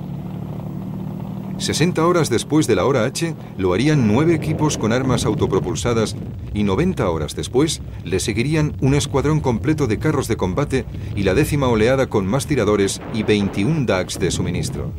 60 1.58 2.06
horas 2.06 2.30
después 2.30 2.68
de 2.68 2.76
la 2.76 2.86
hora 2.86 3.06
H 3.06 3.36
lo 3.58 3.74
harían 3.74 4.08
nueve 4.08 4.34
equipos 4.34 4.78
con 4.78 4.92
armas 4.92 5.26
autopropulsadas 5.26 6.16
y 6.54 6.64
90 6.64 7.10
horas 7.10 7.36
después 7.36 7.82
le 8.04 8.20
seguirían 8.20 8.76
un 8.82 8.94
escuadrón 8.96 9.40
completo 9.40 9.88
de 9.88 10.00
carros 10.00 10.28
de 10.28 10.38
combate 10.38 10.86
y 11.16 11.24
la 11.24 11.34
décima 11.34 11.68
oleada 11.68 12.08
con 12.08 12.26
más 12.26 12.48
tiradores 12.48 13.02
y 13.14 13.24
21 13.24 13.86
DAX 13.86 14.20
de 14.20 14.32
suministro. 14.32 14.92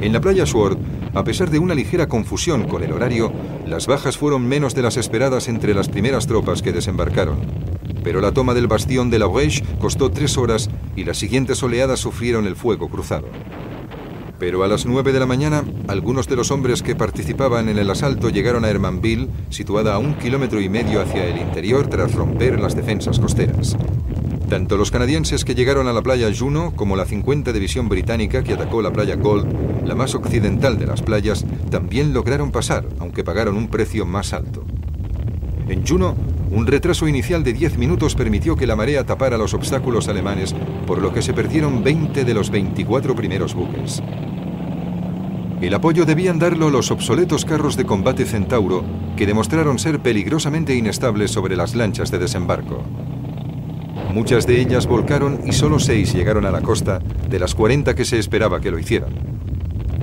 En 0.00 0.12
la 0.12 0.20
playa 0.20 0.44
Sword, 0.44 0.78
a 1.14 1.24
pesar 1.24 1.50
de 1.50 1.58
una 1.58 1.74
ligera 1.74 2.08
confusión 2.08 2.64
con 2.68 2.82
el 2.82 2.92
horario, 2.92 3.32
las 3.66 3.86
bajas 3.86 4.18
fueron 4.18 4.46
menos 4.46 4.74
de 4.74 4.82
las 4.82 4.96
esperadas 4.96 5.48
entre 5.48 5.74
las 5.74 5.88
primeras 5.88 6.26
tropas 6.26 6.60
que 6.60 6.72
desembarcaron. 6.72 7.38
Pero 8.02 8.20
la 8.20 8.32
toma 8.32 8.52
del 8.52 8.66
bastión 8.66 9.08
de 9.08 9.18
la 9.18 9.26
Brèche 9.26 9.64
costó 9.78 10.10
tres 10.10 10.36
horas 10.36 10.68
y 10.94 11.04
las 11.04 11.16
siguientes 11.16 11.62
oleadas 11.62 12.00
sufrieron 12.00 12.46
el 12.46 12.54
fuego 12.54 12.88
cruzado. 12.88 13.28
Pero 14.44 14.62
a 14.62 14.68
las 14.68 14.84
9 14.84 15.14
de 15.14 15.20
la 15.20 15.24
mañana, 15.24 15.64
algunos 15.88 16.28
de 16.28 16.36
los 16.36 16.50
hombres 16.50 16.82
que 16.82 16.94
participaban 16.94 17.70
en 17.70 17.78
el 17.78 17.88
asalto 17.88 18.28
llegaron 18.28 18.66
a 18.66 18.68
Hermanville, 18.68 19.30
situada 19.48 19.94
a 19.94 19.98
un 19.98 20.18
kilómetro 20.18 20.60
y 20.60 20.68
medio 20.68 21.00
hacia 21.00 21.26
el 21.26 21.38
interior 21.38 21.86
tras 21.86 22.14
romper 22.14 22.60
las 22.60 22.76
defensas 22.76 23.18
costeras. 23.18 23.74
Tanto 24.50 24.76
los 24.76 24.90
canadienses 24.90 25.46
que 25.46 25.54
llegaron 25.54 25.88
a 25.88 25.94
la 25.94 26.02
playa 26.02 26.30
Juno 26.38 26.74
como 26.76 26.94
la 26.94 27.06
50 27.06 27.54
División 27.54 27.88
Británica 27.88 28.44
que 28.44 28.52
atacó 28.52 28.82
la 28.82 28.92
playa 28.92 29.16
Gold, 29.16 29.86
la 29.86 29.94
más 29.94 30.14
occidental 30.14 30.78
de 30.78 30.88
las 30.88 31.00
playas, 31.00 31.46
también 31.70 32.12
lograron 32.12 32.52
pasar, 32.52 32.84
aunque 32.98 33.24
pagaron 33.24 33.56
un 33.56 33.68
precio 33.68 34.04
más 34.04 34.34
alto. 34.34 34.62
En 35.68 35.86
Juno, 35.86 36.16
un 36.50 36.66
retraso 36.66 37.08
inicial 37.08 37.42
de 37.42 37.54
10 37.54 37.78
minutos 37.78 38.14
permitió 38.14 38.56
que 38.56 38.66
la 38.66 38.76
marea 38.76 39.06
tapara 39.06 39.38
los 39.38 39.54
obstáculos 39.54 40.08
alemanes, 40.08 40.54
por 40.86 41.00
lo 41.00 41.14
que 41.14 41.22
se 41.22 41.32
perdieron 41.32 41.82
20 41.82 42.26
de 42.26 42.34
los 42.34 42.50
24 42.50 43.16
primeros 43.16 43.54
buques. 43.54 44.02
El 45.64 45.72
apoyo 45.72 46.04
debían 46.04 46.38
darlo 46.38 46.68
los 46.68 46.90
obsoletos 46.90 47.46
carros 47.46 47.74
de 47.78 47.86
combate 47.86 48.26
Centauro, 48.26 48.84
que 49.16 49.24
demostraron 49.24 49.78
ser 49.78 49.98
peligrosamente 49.98 50.74
inestables 50.74 51.30
sobre 51.30 51.56
las 51.56 51.74
lanchas 51.74 52.10
de 52.10 52.18
desembarco. 52.18 52.82
Muchas 54.12 54.46
de 54.46 54.60
ellas 54.60 54.86
volcaron 54.86 55.40
y 55.46 55.52
solo 55.52 55.78
seis 55.78 56.12
llegaron 56.12 56.44
a 56.44 56.50
la 56.50 56.60
costa, 56.60 56.98
de 56.98 57.38
las 57.38 57.54
40 57.54 57.94
que 57.94 58.04
se 58.04 58.18
esperaba 58.18 58.60
que 58.60 58.70
lo 58.70 58.78
hicieran. 58.78 59.14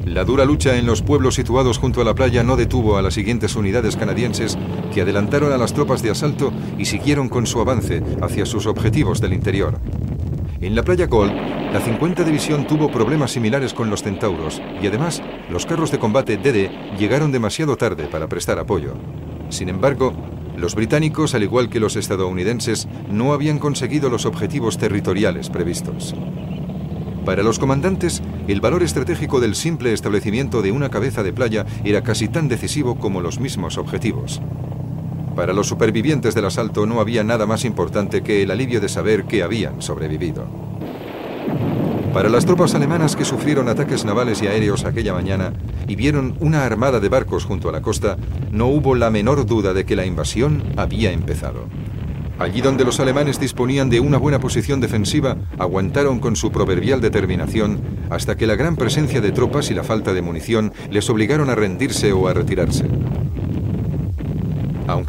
La 0.04 0.24
dura 0.24 0.46
lucha 0.46 0.80
en 0.80 0.88
los 0.88 1.04
pueblos 1.04 1.36
situados 1.36 1.78
junto 1.78 2.02
a 2.02 2.06
la 2.06 2.16
playa 2.16 2.42
no 2.42 2.56
detuvo 2.56 2.98
a 2.98 3.04
las 3.04 3.14
siguientes 3.14 3.56
unidades 3.56 3.96
canadienses 3.96 4.58
que 4.92 5.02
adelantaron 5.02 5.54
a 5.54 5.60
las 5.60 5.76
tropas 5.76 6.02
de 6.02 6.10
asalto 6.10 6.52
y 6.80 6.86
siguieron 6.86 7.30
con 7.30 7.46
su 7.46 7.62
avance 7.62 8.02
hacia 8.20 8.48
sus 8.48 8.66
objetivos 8.66 9.22
del 9.22 9.34
interior. 9.34 9.80
En 10.62 10.76
la 10.76 10.84
playa 10.84 11.08
Gold, 11.08 11.34
la 11.74 11.82
50 11.82 12.24
División 12.24 12.68
tuvo 12.68 12.92
problemas 12.92 13.32
similares 13.32 13.74
con 13.74 13.90
los 13.90 14.04
centauros 14.04 14.62
y 14.80 14.86
además 14.86 15.20
los 15.50 15.66
carros 15.66 15.90
de 15.90 15.98
combate 15.98 16.38
DD 16.38 16.70
llegaron 17.00 17.32
demasiado 17.32 17.78
tarde 17.78 18.06
para 18.06 18.28
prestar 18.28 18.60
apoyo. 18.60 18.94
Sin 19.50 19.70
embargo, 19.70 20.14
los 20.56 20.76
británicos, 20.76 21.34
al 21.34 21.42
igual 21.42 21.68
que 21.68 21.80
los 21.80 21.96
estadounidenses, 21.96 22.88
no 23.10 23.34
habían 23.34 23.58
conseguido 23.58 24.12
los 24.12 24.28
objetivos 24.28 24.78
territoriales 24.78 25.50
previstos. 25.50 26.14
Para 27.26 27.42
los 27.42 27.58
comandantes, 27.58 28.22
el 28.48 28.62
valor 28.62 28.84
estratégico 28.84 29.40
del 29.40 29.56
simple 29.56 29.94
establecimiento 29.94 30.62
de 30.62 30.72
una 30.72 30.90
cabeza 30.90 31.24
de 31.24 31.34
playa 31.34 31.66
era 31.84 32.04
casi 32.04 32.28
tan 32.28 32.48
decisivo 32.48 33.00
como 33.00 33.22
los 33.22 33.40
mismos 33.40 33.80
objetivos. 33.80 34.40
Para 35.36 35.54
los 35.54 35.68
supervivientes 35.68 36.36
del 36.36 36.46
asalto 36.46 36.86
no 36.86 37.00
había 37.00 37.24
nada 37.24 37.46
más 37.46 37.64
importante 37.66 38.22
que 38.22 38.44
el 38.44 38.52
alivio 38.52 38.82
de 38.82 38.90
saber 38.90 39.24
que 39.24 39.44
habían 39.44 39.82
sobrevivido. 39.82 40.46
Para 42.14 42.28
las 42.28 42.46
tropas 42.46 42.76
alemanas 42.76 43.16
que 43.16 43.24
sufrieron 43.24 43.70
ataques 43.70 44.04
navales 44.04 44.42
y 44.42 44.48
aéreos 44.48 44.84
aquella 44.84 45.14
mañana 45.14 45.54
y 45.88 45.96
vieron 45.96 46.36
una 46.42 46.66
armada 46.66 47.00
de 47.00 47.08
barcos 47.08 47.46
junto 47.46 47.70
a 47.70 47.72
la 47.72 47.82
costa, 47.82 48.18
no 48.52 48.68
hubo 48.68 48.96
la 48.96 49.10
menor 49.10 49.46
duda 49.46 49.74
de 49.74 49.86
que 49.86 49.96
la 49.96 50.06
invasión 50.06 50.62
había 50.76 51.12
empezado. 51.14 51.68
Allí 52.38 52.60
donde 52.60 52.84
los 52.84 53.00
alemanes 53.00 53.40
disponían 53.40 53.90
de 53.90 54.02
una 54.02 54.18
buena 54.18 54.40
posición 54.40 54.82
defensiva, 54.82 55.38
aguantaron 55.58 56.20
con 56.20 56.36
su 56.36 56.52
proverbial 56.52 57.00
determinación 57.00 57.80
hasta 58.10 58.36
que 58.36 58.48
la 58.48 58.56
gran 58.56 58.76
presencia 58.76 59.22
de 59.22 59.32
tropas 59.32 59.72
y 59.72 59.74
la 59.74 59.84
falta 59.84 60.14
de 60.14 60.22
munición 60.22 60.74
les 60.90 61.10
obligaron 61.10 61.50
a 61.50 61.56
rendirse 61.56 62.12
o 62.12 62.28
a 62.28 62.34
retirarse. 62.34 62.86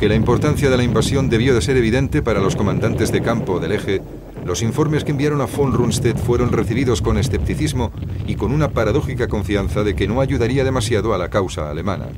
Aunque 0.02 0.14
la 0.14 0.20
importancia 0.20 0.68
de 0.68 0.76
la 0.76 0.82
invasión 0.82 1.30
debió 1.30 1.54
de 1.54 1.62
ser 1.62 1.76
evidente 1.76 2.22
para 2.22 2.40
los 2.40 2.56
comandantes 2.56 3.12
de 3.12 3.22
campo 3.22 3.60
del 3.60 3.70
eje, 3.70 4.02
los 4.44 4.60
informes 4.60 5.04
que 5.04 5.12
enviaron 5.12 5.40
a 5.40 5.46
von 5.46 5.72
Rundstedt 5.72 6.18
fueron 6.18 6.50
recibidos 6.50 7.00
con 7.00 7.18
escepticismo 7.18 7.92
y 8.26 8.34
con 8.34 8.50
una 8.50 8.72
paradójica 8.72 9.28
confianza 9.28 9.84
de 9.84 9.94
que 9.94 10.08
no 10.08 10.20
ayudaría 10.20 10.64
demasiado 10.64 11.14
a 11.14 11.18
la 11.18 11.30
causa 11.30 11.70
alemana. 11.70 12.08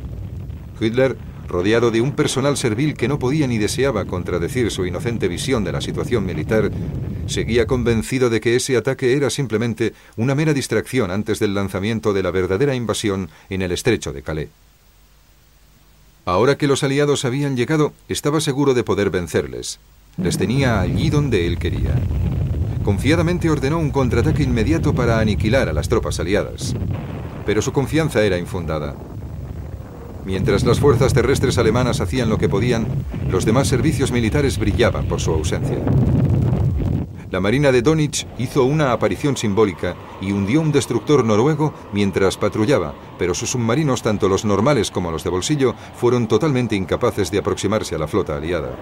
Hitler, 0.81 1.19
rodeado 1.47 1.91
de 1.91 2.01
un 2.01 2.13
personal 2.13 2.57
servil 2.57 2.95
que 2.95 3.07
no 3.07 3.19
podía 3.19 3.47
ni 3.47 3.59
deseaba 3.59 4.07
contradecir 4.07 4.71
su 4.71 4.87
inocente 4.87 5.29
visión 5.29 5.63
de 5.63 5.73
la 5.73 5.83
situación 5.83 6.25
militar, 6.25 6.71
seguía 7.27 7.67
convencido 7.67 8.31
de 8.31 8.41
que 8.41 8.57
ese 8.57 8.79
ataque 8.79 9.13
era 9.13 9.29
simplemente 9.29 9.93
una 10.17 10.35
mera 10.35 10.55
distracción 10.55 11.11
antes 11.11 11.39
del 11.39 11.53
lanzamiento 11.53 12.15
de 12.15 12.23
la 12.23 12.31
verdadera 12.31 12.75
invasión 12.75 13.29
en 13.51 13.61
el 13.61 13.73
estrecho 13.73 14.15
de 14.15 14.23
Calais. 14.23 14.49
Ahora 16.27 16.57
que 16.57 16.67
los 16.67 16.83
aliados 16.83 17.27
habían 17.27 17.55
llegado, 17.55 17.93
estaba 18.09 18.41
seguro 18.41 18.73
de 18.73 18.83
poder 18.83 19.11
vencerles. 19.11 19.79
Les 20.17 20.39
tenía 20.39 20.81
allí 20.81 21.11
donde 21.11 21.47
él 21.47 21.59
quería. 21.59 21.95
Confiadamente 22.83 23.51
ordenó 23.51 23.79
un 23.79 23.91
contraataque 23.91 24.43
inmediato 24.43 24.95
para 24.95 25.19
aniquilar 25.19 25.69
a 25.69 25.75
las 25.75 25.89
tropas 25.89 26.19
aliadas. 26.21 26.75
Pero 27.45 27.61
su 27.61 27.73
confianza 27.73 28.23
era 28.23 28.39
infundada. 28.39 28.95
Mientras 30.25 30.65
las 30.65 30.81
fuerzas 30.81 31.13
terrestres 31.13 31.59
alemanas 31.59 32.01
hacían 32.01 32.31
lo 32.31 32.39
que 32.39 32.49
podían, 32.49 32.87
los 33.31 33.45
demás 33.45 33.69
servicios 33.69 34.11
militares 34.11 34.59
brillaban 34.59 35.07
por 35.07 35.21
su 35.21 35.33
ausencia. 35.33 35.79
La 37.35 37.41
Marina 37.41 37.73
de 37.73 37.83
Donich 37.83 38.29
hizo 38.39 38.63
una 38.63 38.93
aparición 38.93 39.37
simbólica 39.37 39.97
y 40.21 40.31
hundió 40.31 40.61
un 40.61 40.71
destructor 40.71 41.25
noruego 41.25 41.75
mientras 41.93 42.37
patrullaba, 42.37 42.95
pero 43.19 43.35
sus 43.35 43.51
submarinos, 43.51 44.03
tanto 44.03 44.29
los 44.29 44.45
normales 44.45 44.93
como 44.93 45.11
los 45.11 45.25
de 45.25 45.31
bolsillo, 45.31 45.75
fueron 45.97 46.29
totalmente 46.29 46.77
incapaces 46.77 47.33
de 47.33 47.39
aproximarse 47.39 47.97
a 47.97 47.99
la 47.99 48.07
flota 48.07 48.37
aliada. 48.37 48.77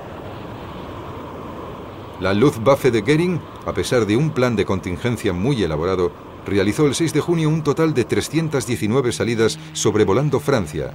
La 2.21 2.35
Luftwaffe 2.35 2.91
de 2.91 3.01
Goering, 3.01 3.41
a 3.65 3.73
pesar 3.73 4.05
de 4.05 4.19
un 4.19 4.29
plan 4.29 4.55
de 4.55 4.67
contingencia 4.67 5.33
muy 5.33 5.63
elaborado, 5.63 6.13
realizó 6.45 6.87
el 6.87 6.95
6 6.95 7.15
de 7.15 7.21
junio 7.23 7.49
un 7.49 7.63
total 7.63 7.95
de 7.95 8.05
319 8.05 9.13
salidas 9.13 9.59
sobrevolando 9.73 10.41
Francia, 10.41 10.93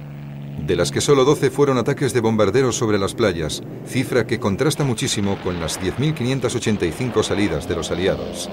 de 0.68 0.76
las 0.76 0.92
que 0.92 1.00
solo 1.00 1.24
12 1.24 1.50
fueron 1.50 1.78
ataques 1.78 2.12
de 2.12 2.20
bombarderos 2.20 2.76
sobre 2.76 2.98
las 2.98 3.14
playas, 3.14 3.62
cifra 3.86 4.26
que 4.26 4.38
contrasta 4.38 4.84
muchísimo 4.84 5.38
con 5.42 5.58
las 5.60 5.80
10.585 5.80 7.22
salidas 7.22 7.66
de 7.66 7.74
los 7.74 7.90
aliados. 7.90 8.50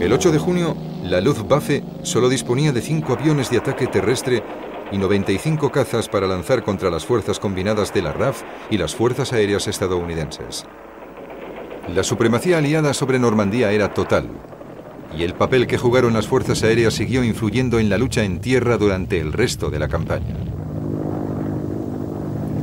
El 0.00 0.14
8 0.14 0.32
de 0.32 0.38
junio, 0.38 0.74
la 1.04 1.20
Luftwaffe 1.20 1.84
solo 2.02 2.30
disponía 2.30 2.72
de 2.72 2.80
5 2.80 3.12
aviones 3.12 3.50
de 3.50 3.58
ataque 3.58 3.86
terrestre 3.86 4.42
y 4.90 4.96
95 4.96 5.70
cazas 5.70 6.08
para 6.08 6.26
lanzar 6.26 6.62
contra 6.62 6.90
las 6.90 7.04
fuerzas 7.04 7.38
combinadas 7.38 7.92
de 7.92 8.00
la 8.00 8.14
RAF 8.14 8.42
y 8.70 8.78
las 8.78 8.94
fuerzas 8.94 9.34
aéreas 9.34 9.68
estadounidenses. 9.68 10.64
La 11.94 12.02
supremacía 12.02 12.58
aliada 12.58 12.94
sobre 12.94 13.18
Normandía 13.18 13.72
era 13.72 13.92
total, 13.92 14.30
y 15.16 15.22
el 15.22 15.34
papel 15.34 15.66
que 15.66 15.78
jugaron 15.78 16.14
las 16.14 16.26
fuerzas 16.26 16.62
aéreas 16.62 16.94
siguió 16.94 17.24
influyendo 17.24 17.78
en 17.78 17.88
la 17.88 17.98
lucha 17.98 18.24
en 18.24 18.40
tierra 18.40 18.78
durante 18.78 19.20
el 19.20 19.32
resto 19.32 19.70
de 19.70 19.78
la 19.78 19.88
campaña. 19.88 20.36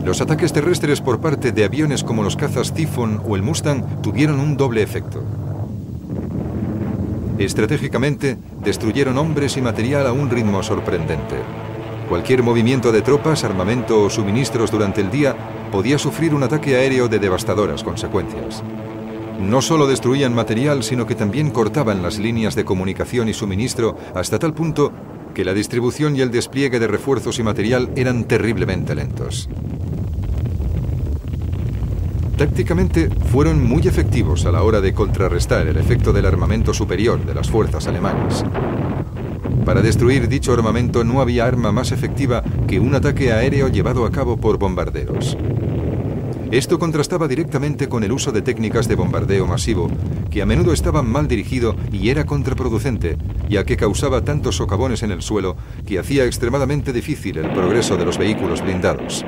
Los 0.04 0.22
ataques 0.22 0.54
terrestres 0.54 1.02
por 1.02 1.20
parte 1.20 1.52
de 1.52 1.64
aviones 1.64 2.04
como 2.04 2.24
los 2.24 2.36
cazas 2.36 2.74
Typhoon 2.74 3.22
o 3.28 3.36
el 3.36 3.44
Mustang 3.44 4.02
tuvieron 4.02 4.40
un 4.40 4.58
doble 4.58 4.82
efecto. 4.82 5.24
Estratégicamente, 7.38 8.38
destruyeron 8.64 9.18
hombres 9.18 9.56
y 9.58 9.62
material 9.62 10.08
a 10.08 10.12
un 10.12 10.30
ritmo 10.30 10.64
sorprendente. 10.64 11.36
Cualquier 12.10 12.42
movimiento 12.42 12.92
de 12.92 13.02
tropas, 13.02 13.44
armamento 13.44 14.02
o 14.02 14.10
suministros 14.10 14.72
durante 14.72 15.02
el 15.02 15.12
día 15.12 15.36
podía 15.72 16.00
sufrir 16.00 16.34
un 16.34 16.44
ataque 16.44 16.76
aéreo 16.76 17.08
de 17.08 17.20
devastadoras 17.20 17.84
consecuencias. 17.84 18.64
No 19.40 19.62
solo 19.62 19.88
destruían 19.88 20.36
material, 20.36 20.84
sino 20.84 21.08
que 21.08 21.16
también 21.16 21.50
cortaban 21.50 22.04
las 22.04 22.20
líneas 22.20 22.56
de 22.56 22.66
comunicación 22.66 23.30
y 23.30 23.34
suministro 23.34 23.98
hasta 24.14 24.38
tal 24.38 24.54
punto 24.54 24.92
que 25.34 25.46
la 25.46 25.54
distribución 25.54 26.16
y 26.16 26.22
el 26.22 26.32
despliegue 26.32 26.80
de 26.80 26.88
refuerzos 26.88 27.40
y 27.40 27.44
material 27.44 27.90
eran 27.96 28.26
terriblemente 28.26 28.96
lentos. 28.96 29.50
Tácticamente 32.38 33.10
fueron 33.32 33.66
muy 33.66 33.88
efectivos 33.88 34.46
a 34.46 34.52
la 34.52 34.64
hora 34.64 34.82
de 34.82 34.94
contrarrestar 34.94 35.68
el 35.68 35.78
efecto 35.78 36.14
del 36.14 36.26
armamento 36.26 36.74
superior 36.74 37.26
de 37.26 37.34
las 37.34 37.50
fuerzas 37.50 37.88
alemanas. 37.88 38.46
Para 39.66 39.82
destruir 39.82 40.28
dicho 40.28 40.54
armamento 40.54 41.04
no 41.04 41.22
había 41.22 41.46
arma 41.46 41.72
más 41.72 41.92
efectiva 41.92 42.44
que 42.68 42.80
un 42.80 42.96
ataque 42.96 43.32
aéreo 43.32 43.68
llevado 43.68 44.06
a 44.06 44.12
cabo 44.12 44.38
por 44.38 44.58
bombarderos. 44.58 45.38
Esto 46.52 46.80
contrastaba 46.80 47.28
directamente 47.28 47.88
con 47.88 48.04
el 48.04 48.12
uso 48.12 48.32
de 48.32 48.42
técnicas 48.42 48.88
de 48.88 48.96
bombardeo 48.96 49.46
masivo, 49.46 49.88
que 50.32 50.42
a 50.42 50.48
menudo 50.48 50.74
estaban 50.74 51.08
mal 51.08 51.28
dirigido 51.28 51.76
y 51.92 52.10
era 52.10 52.26
contraproducente, 52.26 53.18
ya 53.48 53.64
que 53.66 53.78
causaba 53.78 54.24
tantos 54.24 54.56
socavones 54.56 55.04
en 55.04 55.12
el 55.12 55.22
suelo 55.22 55.56
que 55.86 56.00
hacía 56.00 56.26
extremadamente 56.26 56.92
difícil 56.92 57.38
el 57.38 57.52
progreso 57.52 57.98
de 57.98 58.06
los 58.06 58.18
vehículos 58.18 58.64
blindados. 58.64 59.24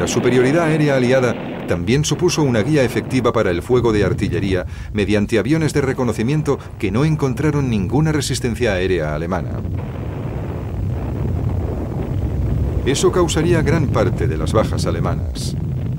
La 0.00 0.08
superioridad 0.08 0.64
aérea 0.64 0.96
aliada 0.96 1.66
también 1.68 2.04
supuso 2.04 2.42
una 2.42 2.62
guía 2.62 2.82
efectiva 2.82 3.32
para 3.32 3.52
el 3.52 3.62
fuego 3.62 3.92
de 3.92 4.04
artillería 4.04 4.66
mediante 4.92 5.38
aviones 5.38 5.74
de 5.74 5.80
reconocimiento 5.80 6.58
que 6.80 6.90
no 6.90 7.04
encontraron 7.04 7.70
ninguna 7.70 8.10
resistencia 8.10 8.72
aérea 8.72 9.14
alemana. 9.14 9.60
Eso 12.84 13.12
causaría 13.12 13.62
gran 13.62 13.86
parte 13.86 14.26
de 14.26 14.36
las 14.36 14.52
bajas 14.52 14.86
alemanas. 14.86 15.56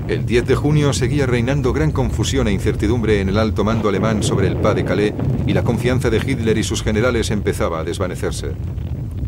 El 0.08 0.24
10 0.24 0.46
de 0.46 0.54
junio 0.54 0.94
seguía 0.94 1.26
reinando 1.26 1.74
gran 1.74 1.92
confusión 1.92 2.48
e 2.48 2.52
incertidumbre 2.52 3.20
en 3.20 3.28
el 3.28 3.36
alto 3.36 3.62
mando 3.62 3.90
alemán 3.90 4.22
sobre 4.22 4.46
el 4.46 4.56
Pas 4.56 4.74
de 4.74 4.82
Calais 4.82 5.12
y 5.46 5.52
la 5.52 5.62
confianza 5.62 6.08
de 6.08 6.16
Hitler 6.16 6.56
y 6.56 6.64
sus 6.64 6.82
generales 6.82 7.30
empezaba 7.30 7.80
a 7.80 7.84
desvanecerse. 7.84 8.52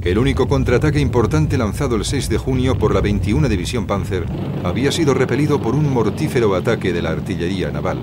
El 0.00 0.16
único 0.16 0.48
contraataque 0.48 0.98
importante 0.98 1.58
lanzado 1.58 1.96
el 1.96 2.06
6 2.06 2.30
de 2.30 2.38
junio 2.38 2.78
por 2.78 2.94
la 2.94 3.02
21 3.02 3.46
División 3.50 3.86
Panzer 3.86 4.24
había 4.64 4.90
sido 4.90 5.12
repelido 5.12 5.60
por 5.60 5.74
un 5.74 5.92
mortífero 5.92 6.54
ataque 6.54 6.94
de 6.94 7.02
la 7.02 7.10
artillería 7.10 7.70
naval. 7.70 7.98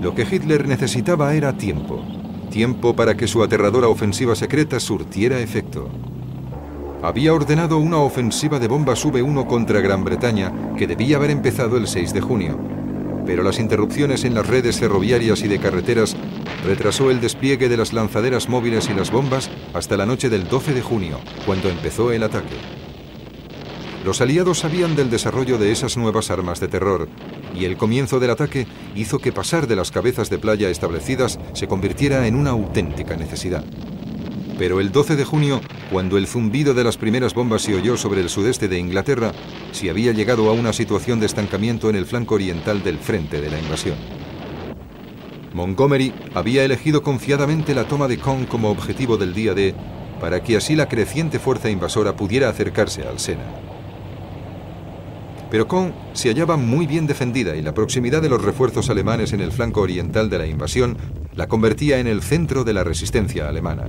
Lo 0.00 0.14
que 0.14 0.22
Hitler 0.22 0.68
necesitaba 0.68 1.34
era 1.34 1.56
tiempo, 1.56 2.04
tiempo 2.50 2.94
para 2.94 3.16
que 3.16 3.26
su 3.26 3.42
aterradora 3.42 3.88
ofensiva 3.88 4.36
secreta 4.36 4.78
surtiera 4.78 5.40
efecto. 5.40 5.90
Había 7.02 7.32
ordenado 7.32 7.78
una 7.78 7.96
ofensiva 7.96 8.58
de 8.58 8.68
bombas 8.68 9.06
V1 9.06 9.46
contra 9.46 9.80
Gran 9.80 10.04
Bretaña 10.04 10.52
que 10.76 10.86
debía 10.86 11.16
haber 11.16 11.30
empezado 11.30 11.78
el 11.78 11.86
6 11.86 12.12
de 12.12 12.20
junio, 12.20 12.58
pero 13.24 13.42
las 13.42 13.58
interrupciones 13.58 14.24
en 14.24 14.34
las 14.34 14.46
redes 14.46 14.78
ferroviarias 14.78 15.42
y 15.42 15.48
de 15.48 15.58
carreteras 15.58 16.14
retrasó 16.66 17.10
el 17.10 17.22
despliegue 17.22 17.70
de 17.70 17.78
las 17.78 17.94
lanzaderas 17.94 18.50
móviles 18.50 18.90
y 18.90 18.94
las 18.94 19.10
bombas 19.10 19.50
hasta 19.72 19.96
la 19.96 20.04
noche 20.04 20.28
del 20.28 20.46
12 20.46 20.74
de 20.74 20.82
junio, 20.82 21.18
cuando 21.46 21.70
empezó 21.70 22.12
el 22.12 22.22
ataque. 22.22 22.56
Los 24.04 24.20
aliados 24.20 24.58
sabían 24.58 24.94
del 24.94 25.08
desarrollo 25.08 25.56
de 25.56 25.72
esas 25.72 25.96
nuevas 25.96 26.30
armas 26.30 26.60
de 26.60 26.68
terror, 26.68 27.08
y 27.54 27.64
el 27.64 27.78
comienzo 27.78 28.20
del 28.20 28.30
ataque 28.30 28.66
hizo 28.94 29.18
que 29.18 29.32
pasar 29.32 29.66
de 29.66 29.76
las 29.76 29.90
cabezas 29.90 30.28
de 30.28 30.38
playa 30.38 30.68
establecidas 30.68 31.38
se 31.54 31.66
convirtiera 31.66 32.26
en 32.26 32.34
una 32.34 32.50
auténtica 32.50 33.16
necesidad. 33.16 33.64
Pero 34.60 34.78
el 34.78 34.92
12 34.92 35.16
de 35.16 35.24
junio, 35.24 35.62
cuando 35.90 36.18
el 36.18 36.26
zumbido 36.26 36.74
de 36.74 36.84
las 36.84 36.98
primeras 36.98 37.32
bombas 37.32 37.62
se 37.62 37.74
oyó 37.74 37.96
sobre 37.96 38.20
el 38.20 38.28
sudeste 38.28 38.68
de 38.68 38.78
Inglaterra, 38.78 39.32
se 39.72 39.88
había 39.88 40.12
llegado 40.12 40.50
a 40.50 40.52
una 40.52 40.74
situación 40.74 41.18
de 41.18 41.24
estancamiento 41.24 41.88
en 41.88 41.96
el 41.96 42.04
flanco 42.04 42.34
oriental 42.34 42.82
del 42.82 42.98
frente 42.98 43.40
de 43.40 43.50
la 43.50 43.58
invasión. 43.58 43.96
Montgomery 45.54 46.12
había 46.34 46.62
elegido 46.62 47.02
confiadamente 47.02 47.74
la 47.74 47.84
toma 47.88 48.06
de 48.06 48.18
Caen 48.18 48.44
como 48.44 48.68
objetivo 48.68 49.16
del 49.16 49.32
día 49.32 49.54
D 49.54 49.74
para 50.20 50.42
que 50.42 50.58
así 50.58 50.76
la 50.76 50.88
creciente 50.88 51.38
fuerza 51.38 51.70
invasora 51.70 52.14
pudiera 52.14 52.50
acercarse 52.50 53.04
al 53.04 53.18
Sena. 53.18 53.46
Pero 55.50 55.68
Caen 55.68 55.94
se 56.12 56.28
hallaba 56.28 56.58
muy 56.58 56.86
bien 56.86 57.06
defendida 57.06 57.56
y 57.56 57.62
la 57.62 57.72
proximidad 57.72 58.20
de 58.20 58.28
los 58.28 58.44
refuerzos 58.44 58.90
alemanes 58.90 59.32
en 59.32 59.40
el 59.40 59.52
flanco 59.52 59.80
oriental 59.80 60.28
de 60.28 60.36
la 60.36 60.46
invasión 60.46 60.98
la 61.34 61.48
convertía 61.48 61.98
en 61.98 62.06
el 62.06 62.20
centro 62.20 62.62
de 62.62 62.74
la 62.74 62.84
resistencia 62.84 63.48
alemana. 63.48 63.84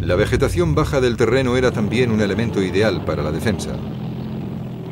La 0.00 0.14
vegetación 0.14 0.74
baja 0.74 1.00
del 1.00 1.16
terreno 1.16 1.56
era 1.56 1.72
también 1.72 2.10
un 2.10 2.20
elemento 2.20 2.62
ideal 2.62 3.04
para 3.04 3.22
la 3.22 3.32
defensa. 3.32 3.76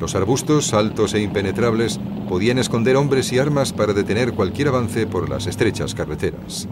Los 0.01 0.15
arbustos, 0.15 0.75
altos 0.75 1.15
e 1.15 1.21
impenetrables, 1.21 2.01
podían 2.29 2.59
esconder 2.59 2.97
hombres 2.97 3.33
y 3.33 3.39
armas 3.39 3.73
para 3.73 3.93
detener 3.93 4.33
cualquier 4.33 4.69
avance 4.69 5.07
por 5.07 5.29
las 5.29 5.47
estrechas 5.47 5.95
carreteras. 5.95 6.69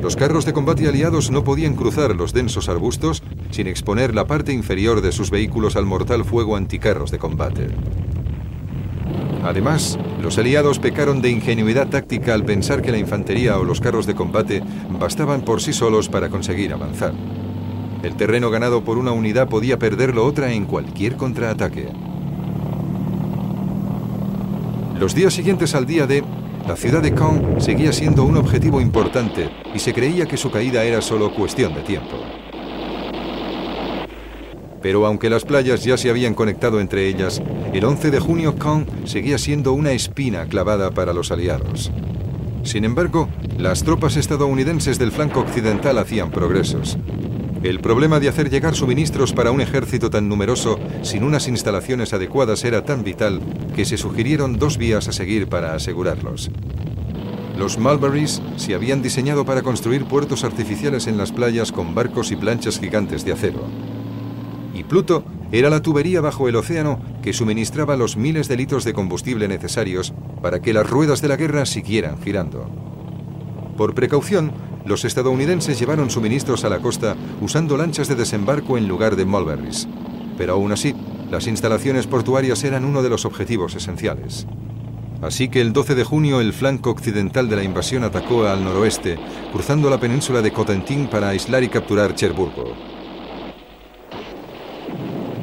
Los 0.00 0.16
carros 0.16 0.44
de 0.44 0.52
combate 0.52 0.88
aliados 0.88 1.30
no 1.30 1.44
podían 1.44 1.76
cruzar 1.76 2.16
los 2.16 2.32
densos 2.32 2.68
arbustos 2.68 3.22
sin 3.50 3.68
exponer 3.68 4.14
la 4.14 4.26
parte 4.26 4.52
inferior 4.52 5.00
de 5.00 5.12
sus 5.12 5.30
vehículos 5.30 5.76
al 5.76 5.86
mortal 5.86 6.24
fuego 6.24 6.56
anticarros 6.56 7.12
de 7.12 7.18
combate. 7.18 7.68
Además, 9.42 9.98
los 10.20 10.38
aliados 10.38 10.78
pecaron 10.78 11.20
de 11.20 11.30
ingenuidad 11.30 11.88
táctica 11.88 12.32
al 12.32 12.44
pensar 12.44 12.80
que 12.80 12.92
la 12.92 12.98
infantería 12.98 13.58
o 13.58 13.64
los 13.64 13.80
carros 13.80 14.06
de 14.06 14.14
combate 14.14 14.62
bastaban 15.00 15.42
por 15.42 15.60
sí 15.60 15.72
solos 15.72 16.08
para 16.08 16.28
conseguir 16.28 16.72
avanzar. 16.72 17.12
El 18.02 18.16
terreno 18.16 18.50
ganado 18.50 18.82
por 18.82 18.98
una 18.98 19.12
unidad 19.12 19.48
podía 19.48 19.78
perderlo 19.78 20.24
otra 20.24 20.52
en 20.52 20.64
cualquier 20.64 21.16
contraataque. 21.16 21.88
Los 24.98 25.14
días 25.14 25.34
siguientes 25.34 25.74
al 25.74 25.86
día 25.86 26.06
de, 26.06 26.22
la 26.66 26.76
ciudad 26.76 27.02
de 27.02 27.12
Caen 27.12 27.60
seguía 27.60 27.92
siendo 27.92 28.24
un 28.24 28.36
objetivo 28.36 28.80
importante 28.80 29.50
y 29.74 29.80
se 29.80 29.92
creía 29.92 30.26
que 30.26 30.36
su 30.36 30.50
caída 30.50 30.84
era 30.84 31.02
solo 31.02 31.34
cuestión 31.34 31.74
de 31.74 31.82
tiempo. 31.82 32.16
Pero 34.82 35.06
aunque 35.06 35.30
las 35.30 35.44
playas 35.44 35.84
ya 35.84 35.96
se 35.96 36.10
habían 36.10 36.34
conectado 36.34 36.80
entre 36.80 37.08
ellas, 37.08 37.40
el 37.72 37.84
11 37.84 38.10
de 38.10 38.18
junio 38.18 38.56
Caen 38.56 38.86
seguía 39.04 39.38
siendo 39.38 39.72
una 39.72 39.92
espina 39.92 40.46
clavada 40.46 40.90
para 40.90 41.12
los 41.12 41.30
aliados. 41.30 41.92
Sin 42.64 42.84
embargo, 42.84 43.28
las 43.58 43.84
tropas 43.84 44.16
estadounidenses 44.16 44.98
del 44.98 45.12
flanco 45.12 45.40
occidental 45.40 45.98
hacían 45.98 46.30
progresos. 46.30 46.98
El 47.62 47.78
problema 47.78 48.18
de 48.18 48.28
hacer 48.28 48.50
llegar 48.50 48.74
suministros 48.74 49.32
para 49.32 49.52
un 49.52 49.60
ejército 49.60 50.10
tan 50.10 50.28
numeroso 50.28 50.80
sin 51.02 51.22
unas 51.22 51.46
instalaciones 51.46 52.12
adecuadas 52.12 52.64
era 52.64 52.84
tan 52.84 53.04
vital 53.04 53.40
que 53.76 53.84
se 53.84 53.96
sugirieron 53.96 54.58
dos 54.58 54.78
vías 54.78 55.06
a 55.06 55.12
seguir 55.12 55.48
para 55.48 55.74
asegurarlos. 55.74 56.50
Los 57.56 57.78
Mulberries 57.78 58.42
se 58.56 58.74
habían 58.74 59.02
diseñado 59.02 59.44
para 59.44 59.62
construir 59.62 60.06
puertos 60.06 60.42
artificiales 60.42 61.06
en 61.06 61.18
las 61.18 61.30
playas 61.30 61.70
con 61.70 61.94
barcos 61.94 62.32
y 62.32 62.36
planchas 62.36 62.80
gigantes 62.80 63.24
de 63.24 63.32
acero. 63.32 63.62
Pluto 64.82 65.24
era 65.52 65.68
la 65.68 65.82
tubería 65.82 66.20
bajo 66.20 66.48
el 66.48 66.56
océano 66.56 67.00
que 67.22 67.32
suministraba 67.32 67.96
los 67.96 68.16
miles 68.16 68.48
de 68.48 68.56
litros 68.56 68.84
de 68.84 68.94
combustible 68.94 69.48
necesarios 69.48 70.14
para 70.40 70.60
que 70.60 70.72
las 70.72 70.88
ruedas 70.88 71.20
de 71.20 71.28
la 71.28 71.36
guerra 71.36 71.66
siguieran 71.66 72.20
girando. 72.22 72.70
Por 73.76 73.94
precaución, 73.94 74.52
los 74.84 75.04
estadounidenses 75.04 75.78
llevaron 75.78 76.10
suministros 76.10 76.64
a 76.64 76.68
la 76.68 76.80
costa 76.80 77.16
usando 77.40 77.76
lanchas 77.76 78.08
de 78.08 78.14
desembarco 78.14 78.76
en 78.78 78.88
lugar 78.88 79.16
de 79.16 79.24
mulberries. 79.24 79.88
Pero 80.36 80.54
aún 80.54 80.72
así, 80.72 80.94
las 81.30 81.46
instalaciones 81.46 82.06
portuarias 82.06 82.64
eran 82.64 82.84
uno 82.84 83.02
de 83.02 83.10
los 83.10 83.24
objetivos 83.24 83.74
esenciales. 83.74 84.46
Así 85.22 85.48
que 85.48 85.60
el 85.60 85.72
12 85.72 85.94
de 85.94 86.04
junio 86.04 86.40
el 86.40 86.52
flanco 86.52 86.90
occidental 86.90 87.48
de 87.48 87.56
la 87.56 87.62
invasión 87.62 88.02
atacó 88.02 88.44
al 88.44 88.64
noroeste, 88.64 89.18
cruzando 89.52 89.88
la 89.88 90.00
península 90.00 90.42
de 90.42 90.52
Cotentin 90.52 91.06
para 91.06 91.28
aislar 91.28 91.62
y 91.62 91.68
capturar 91.68 92.14
Cherburgo. 92.14 92.91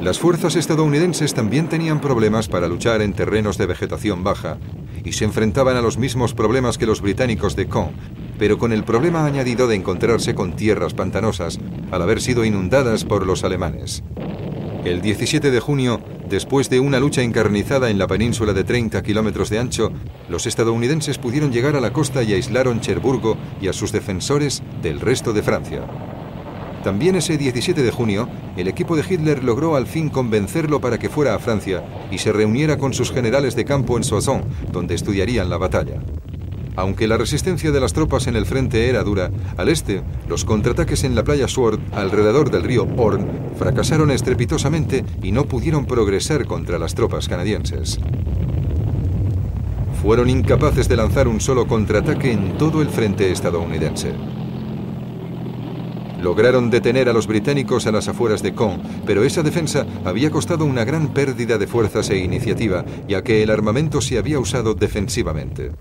Las 0.00 0.18
fuerzas 0.18 0.56
estadounidenses 0.56 1.34
también 1.34 1.68
tenían 1.68 2.00
problemas 2.00 2.48
para 2.48 2.68
luchar 2.68 3.02
en 3.02 3.12
terrenos 3.12 3.58
de 3.58 3.66
vegetación 3.66 4.24
baja 4.24 4.56
y 5.04 5.12
se 5.12 5.26
enfrentaban 5.26 5.76
a 5.76 5.82
los 5.82 5.98
mismos 5.98 6.32
problemas 6.32 6.78
que 6.78 6.86
los 6.86 7.02
británicos 7.02 7.54
de 7.54 7.68
Caen, 7.68 7.90
pero 8.38 8.56
con 8.56 8.72
el 8.72 8.82
problema 8.82 9.26
añadido 9.26 9.68
de 9.68 9.76
encontrarse 9.76 10.34
con 10.34 10.56
tierras 10.56 10.94
pantanosas 10.94 11.60
al 11.90 12.00
haber 12.00 12.22
sido 12.22 12.46
inundadas 12.46 13.04
por 13.04 13.26
los 13.26 13.44
alemanes. 13.44 14.02
El 14.86 15.02
17 15.02 15.50
de 15.50 15.60
junio, 15.60 16.00
después 16.30 16.70
de 16.70 16.80
una 16.80 16.98
lucha 16.98 17.20
encarnizada 17.20 17.90
en 17.90 17.98
la 17.98 18.06
península 18.06 18.54
de 18.54 18.64
30 18.64 19.02
kilómetros 19.02 19.50
de 19.50 19.58
ancho, 19.58 19.92
los 20.30 20.46
estadounidenses 20.46 21.18
pudieron 21.18 21.52
llegar 21.52 21.76
a 21.76 21.80
la 21.80 21.92
costa 21.92 22.22
y 22.22 22.32
aislaron 22.32 22.80
Cherburgo 22.80 23.36
y 23.60 23.68
a 23.68 23.74
sus 23.74 23.92
defensores 23.92 24.62
del 24.80 24.98
resto 24.98 25.34
de 25.34 25.42
Francia. 25.42 25.82
También 26.84 27.14
ese 27.14 27.36
17 27.36 27.82
de 27.82 27.90
junio, 27.90 28.28
el 28.56 28.66
equipo 28.66 28.96
de 28.96 29.04
Hitler 29.08 29.44
logró 29.44 29.76
al 29.76 29.86
fin 29.86 30.08
convencerlo 30.08 30.80
para 30.80 30.98
que 30.98 31.10
fuera 31.10 31.34
a 31.34 31.38
Francia 31.38 31.84
y 32.10 32.18
se 32.18 32.32
reuniera 32.32 32.78
con 32.78 32.94
sus 32.94 33.12
generales 33.12 33.54
de 33.54 33.66
campo 33.66 33.98
en 33.98 34.04
Soissons, 34.04 34.44
donde 34.72 34.94
estudiarían 34.94 35.50
la 35.50 35.58
batalla. 35.58 36.00
Aunque 36.76 37.06
la 37.06 37.18
resistencia 37.18 37.70
de 37.70 37.80
las 37.80 37.92
tropas 37.92 38.26
en 38.26 38.36
el 38.36 38.46
frente 38.46 38.88
era 38.88 39.02
dura, 39.02 39.30
al 39.58 39.68
este, 39.68 40.02
los 40.26 40.46
contraataques 40.46 41.04
en 41.04 41.14
la 41.14 41.22
playa 41.24 41.48
Sword, 41.48 41.80
alrededor 41.92 42.50
del 42.50 42.62
río 42.62 42.88
Orne, 42.96 43.26
fracasaron 43.58 44.10
estrepitosamente 44.10 45.04
y 45.22 45.32
no 45.32 45.44
pudieron 45.44 45.84
progresar 45.84 46.46
contra 46.46 46.78
las 46.78 46.94
tropas 46.94 47.28
canadienses. 47.28 48.00
Fueron 50.00 50.30
incapaces 50.30 50.88
de 50.88 50.96
lanzar 50.96 51.28
un 51.28 51.40
solo 51.40 51.66
contraataque 51.66 52.32
en 52.32 52.56
todo 52.56 52.80
el 52.80 52.88
frente 52.88 53.30
estadounidense. 53.30 54.14
Lograron 56.22 56.68
detener 56.68 57.08
a 57.08 57.14
los 57.14 57.26
británicos 57.26 57.86
a 57.86 57.92
las 57.92 58.08
afueras 58.08 58.42
de 58.42 58.54
Caen, 58.54 58.82
pero 59.06 59.24
esa 59.24 59.42
defensa 59.42 59.86
había 60.04 60.30
costado 60.30 60.66
una 60.66 60.84
gran 60.84 61.14
pérdida 61.14 61.56
de 61.56 61.66
fuerzas 61.66 62.10
e 62.10 62.18
iniciativa, 62.18 62.84
ya 63.08 63.22
que 63.22 63.42
el 63.42 63.50
armamento 63.50 64.00
se 64.02 64.18
había 64.18 64.38
usado 64.38 64.74
defensivamente. 64.74 65.72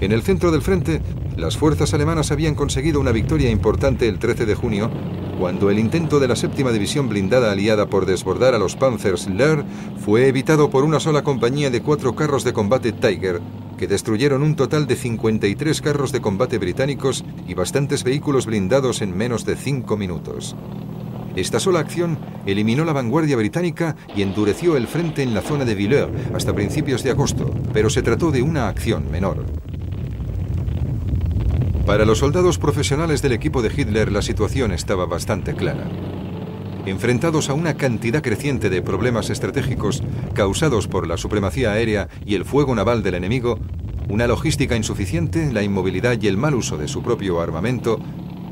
En 0.00 0.12
el 0.12 0.22
centro 0.22 0.50
del 0.50 0.60
frente, 0.60 1.00
las 1.36 1.56
fuerzas 1.56 1.94
alemanas 1.94 2.30
habían 2.30 2.54
conseguido 2.54 3.00
una 3.00 3.12
victoria 3.12 3.50
importante 3.50 4.08
el 4.08 4.18
13 4.18 4.44
de 4.44 4.54
junio, 4.54 4.90
cuando 5.38 5.70
el 5.70 5.78
intento 5.78 6.20
de 6.20 6.28
la 6.28 6.36
séptima 6.36 6.72
división 6.72 7.08
blindada 7.08 7.52
aliada 7.52 7.86
por 7.86 8.06
desbordar 8.06 8.54
a 8.54 8.58
los 8.58 8.76
Panzers 8.76 9.28
Lehr 9.28 9.64
fue 10.04 10.28
evitado 10.28 10.70
por 10.70 10.84
una 10.84 11.00
sola 11.00 11.22
compañía 11.22 11.70
de 11.70 11.82
cuatro 11.82 12.14
carros 12.14 12.44
de 12.44 12.52
combate 12.52 12.92
Tiger, 12.92 13.40
que 13.76 13.86
destruyeron 13.86 14.42
un 14.42 14.56
total 14.56 14.86
de 14.86 14.96
53 14.96 15.80
carros 15.80 16.12
de 16.12 16.20
combate 16.20 16.58
británicos 16.58 17.24
y 17.46 17.54
bastantes 17.54 18.04
vehículos 18.04 18.46
blindados 18.46 19.02
en 19.02 19.16
menos 19.16 19.44
de 19.44 19.56
cinco 19.56 19.96
minutos. 19.96 20.54
Esta 21.36 21.58
sola 21.58 21.80
acción 21.80 22.16
eliminó 22.46 22.84
la 22.84 22.92
vanguardia 22.92 23.36
británica 23.36 23.96
y 24.14 24.22
endureció 24.22 24.76
el 24.76 24.86
frente 24.86 25.22
en 25.22 25.34
la 25.34 25.42
zona 25.42 25.64
de 25.64 25.74
Villers 25.74 26.12
hasta 26.32 26.54
principios 26.54 27.02
de 27.02 27.10
agosto, 27.10 27.52
pero 27.72 27.90
se 27.90 28.02
trató 28.02 28.30
de 28.30 28.42
una 28.42 28.68
acción 28.68 29.10
menor. 29.10 29.44
Para 31.86 32.06
los 32.06 32.20
soldados 32.20 32.56
profesionales 32.56 33.20
del 33.20 33.32
equipo 33.32 33.60
de 33.60 33.70
Hitler 33.70 34.10
la 34.10 34.22
situación 34.22 34.72
estaba 34.72 35.04
bastante 35.04 35.54
clara. 35.54 35.86
Enfrentados 36.86 37.50
a 37.50 37.54
una 37.54 37.76
cantidad 37.76 38.22
creciente 38.22 38.70
de 38.70 38.80
problemas 38.80 39.28
estratégicos 39.28 40.02
causados 40.32 40.88
por 40.88 41.06
la 41.06 41.18
supremacía 41.18 41.72
aérea 41.72 42.08
y 42.24 42.36
el 42.36 42.46
fuego 42.46 42.74
naval 42.74 43.02
del 43.02 43.16
enemigo, 43.16 43.58
una 44.08 44.26
logística 44.26 44.76
insuficiente, 44.76 45.52
la 45.52 45.62
inmovilidad 45.62 46.18
y 46.18 46.26
el 46.26 46.38
mal 46.38 46.54
uso 46.54 46.78
de 46.78 46.88
su 46.88 47.02
propio 47.02 47.42
armamento, 47.42 48.00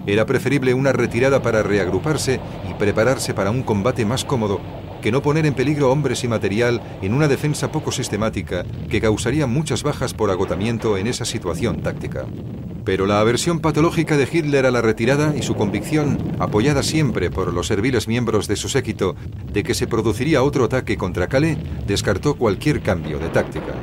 era 0.07 0.27
preferible 0.27 0.75
una 0.75 0.93
retirada 0.93 1.41
para 1.41 1.63
reagruparse 1.63 2.39
y 2.69 2.75
prepararse 2.75 3.33
para 3.33 3.51
un 3.51 3.63
combate 3.63 4.05
más 4.05 4.27
cómodo 4.27 4.61
que 5.03 5.13
no 5.13 5.21
poner 5.21 5.45
en 5.45 5.53
peligro 5.53 5.93
hombres 5.93 6.25
y 6.25 6.29
material 6.29 6.81
en 7.03 7.13
una 7.13 7.29
defensa 7.29 7.71
poco 7.71 7.93
sistemática 7.93 8.65
que 8.89 9.01
causaría 9.01 9.47
muchas 9.47 9.83
bajas 9.83 10.15
por 10.15 10.31
agotamiento 10.31 10.97
en 10.97 11.09
esa 11.09 11.27
situación 11.27 11.83
táctica. 11.83 12.25
Pero 12.85 13.07
la 13.07 13.21
aversión 13.21 13.61
patológica 13.61 14.17
de 14.17 14.29
Hitler 14.31 14.67
a 14.67 14.71
la 14.71 14.81
retirada 14.81 15.35
y 15.37 15.43
su 15.43 15.55
convicción, 15.55 16.19
apoyada 16.39 16.83
siempre 16.83 17.31
por 17.31 17.53
los 17.53 17.67
serviles 17.67 18.09
miembros 18.09 18.49
de 18.49 18.57
su 18.57 18.69
séquito, 18.69 19.15
de 19.53 19.63
que 19.63 19.75
se 19.75 19.87
produciría 19.87 20.43
otro 20.43 20.65
ataque 20.65 20.97
contra 20.97 21.29
Calais, 21.29 21.59
descartó 21.87 22.35
cualquier 22.35 22.81
cambio 22.81 23.19
de 23.19 23.29
táctica. 23.29 23.75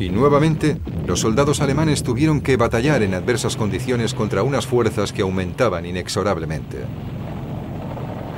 Y 0.00 0.08
nuevamente, 0.08 0.78
los 1.06 1.20
soldados 1.20 1.60
alemanes 1.60 2.02
tuvieron 2.02 2.40
que 2.40 2.56
batallar 2.56 3.04
en 3.04 3.14
adversas 3.14 3.56
condiciones 3.56 4.14
contra 4.14 4.42
unas 4.42 4.66
fuerzas 4.66 5.12
que 5.12 5.22
aumentaban 5.22 5.86
inexorablemente. 5.86 6.78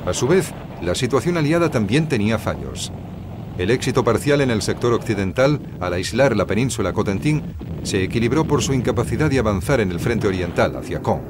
A 0.05 0.13
su 0.13 0.29
vez, 0.29 0.53
la 0.85 0.95
situación 0.95 1.37
aliada 1.37 1.71
también 1.71 2.09
tenía 2.09 2.39
fallos. 2.39 2.93
El 3.59 3.71
éxito 3.71 4.03
parcial 4.03 4.41
en 4.41 4.51
el 4.51 4.63
sector 4.63 4.93
occidental, 4.93 5.61
al 5.81 5.93
aislar 5.93 6.37
la 6.37 6.47
península 6.47 6.93
Cotentin, 6.93 7.43
se 7.85 8.03
equilibró 8.03 8.45
por 8.45 8.63
su 8.63 8.75
incapacidad 8.75 9.31
de 9.31 9.39
avanzar 9.39 9.81
en 9.81 9.93
el 9.93 10.01
frente 10.01 10.27
oriental 10.27 10.75
hacia 10.77 11.01
Caen. 11.03 11.23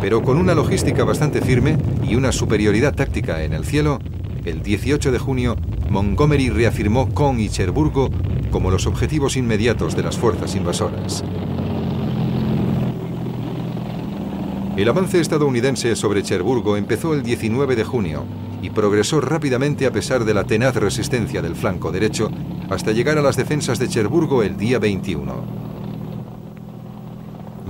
Pero 0.00 0.22
con 0.22 0.38
una 0.38 0.54
logística 0.54 1.04
bastante 1.04 1.42
firme 1.42 1.76
y 2.02 2.14
una 2.14 2.32
superioridad 2.32 2.94
táctica 2.94 3.44
en 3.44 3.52
el 3.52 3.64
cielo, 3.64 3.98
el 4.44 4.62
18 4.62 5.12
de 5.12 5.18
junio, 5.18 5.56
Montgomery 5.90 6.48
reafirmó 6.48 7.12
Caen 7.12 7.40
y 7.40 7.48
Cherburgo 7.48 8.10
como 8.50 8.70
los 8.70 8.86
objetivos 8.86 9.36
inmediatos 9.36 9.94
de 9.96 10.02
las 10.02 10.16
fuerzas 10.16 10.54
invasoras. 10.54 11.24
El 14.76 14.90
avance 14.90 15.18
estadounidense 15.18 15.96
sobre 15.96 16.22
Cherburgo 16.22 16.76
empezó 16.76 17.14
el 17.14 17.22
19 17.22 17.76
de 17.76 17.84
junio 17.84 18.24
y 18.60 18.68
progresó 18.68 19.22
rápidamente 19.22 19.86
a 19.86 19.90
pesar 19.90 20.26
de 20.26 20.34
la 20.34 20.44
tenaz 20.44 20.76
resistencia 20.76 21.40
del 21.40 21.56
flanco 21.56 21.90
derecho 21.92 22.30
hasta 22.68 22.92
llegar 22.92 23.16
a 23.16 23.22
las 23.22 23.36
defensas 23.36 23.78
de 23.78 23.88
Cherburgo 23.88 24.42
el 24.42 24.58
día 24.58 24.78
21. 24.78 25.34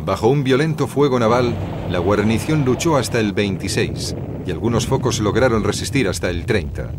Bajo 0.05 0.27
un 0.27 0.43
violento 0.43 0.89
fuego 0.89 1.21
naval, 1.21 1.55
la 1.93 2.01
guarnición 2.01 2.65
luchó 2.65 2.97
hasta 2.97 3.21
el 3.21 3.33
26 3.33 4.17
y 4.45 4.51
algunos 4.51 4.89
focos 4.89 5.21
lograron 5.21 5.63
resistir 5.63 6.09
hasta 6.09 6.29
el 6.29 6.45
30. 6.45 6.91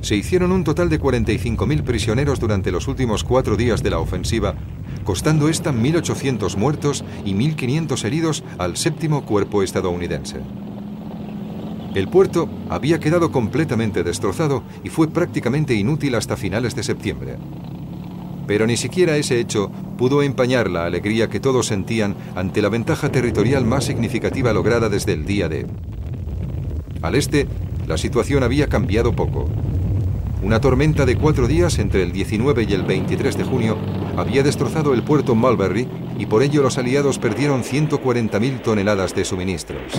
Se 0.00 0.16
hicieron 0.16 0.50
un 0.50 0.64
total 0.64 0.88
de 0.88 1.00
45.000 1.00 1.84
prisioneros 1.84 2.40
durante 2.40 2.72
los 2.72 2.88
últimos 2.88 3.22
cuatro 3.22 3.56
días 3.56 3.84
de 3.84 3.90
la 3.90 4.00
ofensiva, 4.00 4.56
costando 5.04 5.48
esta 5.48 5.72
1.800 5.72 6.56
muertos 6.56 7.04
y 7.24 7.34
1.500 7.34 8.04
heridos 8.04 8.44
al 8.58 8.76
séptimo 8.76 9.24
cuerpo 9.24 9.62
estadounidense. 9.62 10.40
El 11.94 12.08
puerto 12.08 12.48
había 12.70 13.00
quedado 13.00 13.30
completamente 13.30 14.02
destrozado 14.02 14.62
y 14.82 14.88
fue 14.88 15.08
prácticamente 15.08 15.74
inútil 15.74 16.14
hasta 16.14 16.38
finales 16.38 16.74
de 16.74 16.82
septiembre. 16.82 17.36
Pero 18.46 18.66
ni 18.66 18.76
siquiera 18.76 19.16
ese 19.16 19.38
hecho 19.38 19.70
pudo 19.98 20.22
empañar 20.22 20.70
la 20.70 20.86
alegría 20.86 21.28
que 21.28 21.38
todos 21.38 21.66
sentían 21.66 22.16
ante 22.34 22.62
la 22.62 22.70
ventaja 22.70 23.12
territorial 23.12 23.64
más 23.64 23.84
significativa 23.84 24.52
lograda 24.52 24.88
desde 24.88 25.12
el 25.12 25.26
día 25.26 25.48
de. 25.48 25.66
Al 27.02 27.14
este, 27.14 27.46
la 27.86 27.98
situación 27.98 28.42
había 28.42 28.68
cambiado 28.68 29.12
poco. 29.14 29.48
Una 30.42 30.60
tormenta 30.60 31.06
de 31.06 31.16
cuatro 31.16 31.46
días 31.46 31.78
entre 31.78 32.02
el 32.02 32.10
19 32.10 32.66
y 32.68 32.72
el 32.72 32.82
23 32.82 33.36
de 33.36 33.44
junio 33.44 33.78
había 34.16 34.42
destrozado 34.42 34.92
el 34.92 35.04
puerto 35.04 35.36
Mulberry 35.36 35.88
y 36.18 36.26
por 36.26 36.42
ello 36.42 36.62
los 36.62 36.78
aliados 36.78 37.20
perdieron 37.20 37.62
140.000 37.62 38.60
toneladas 38.60 39.14
de 39.14 39.24
suministros. 39.24 39.92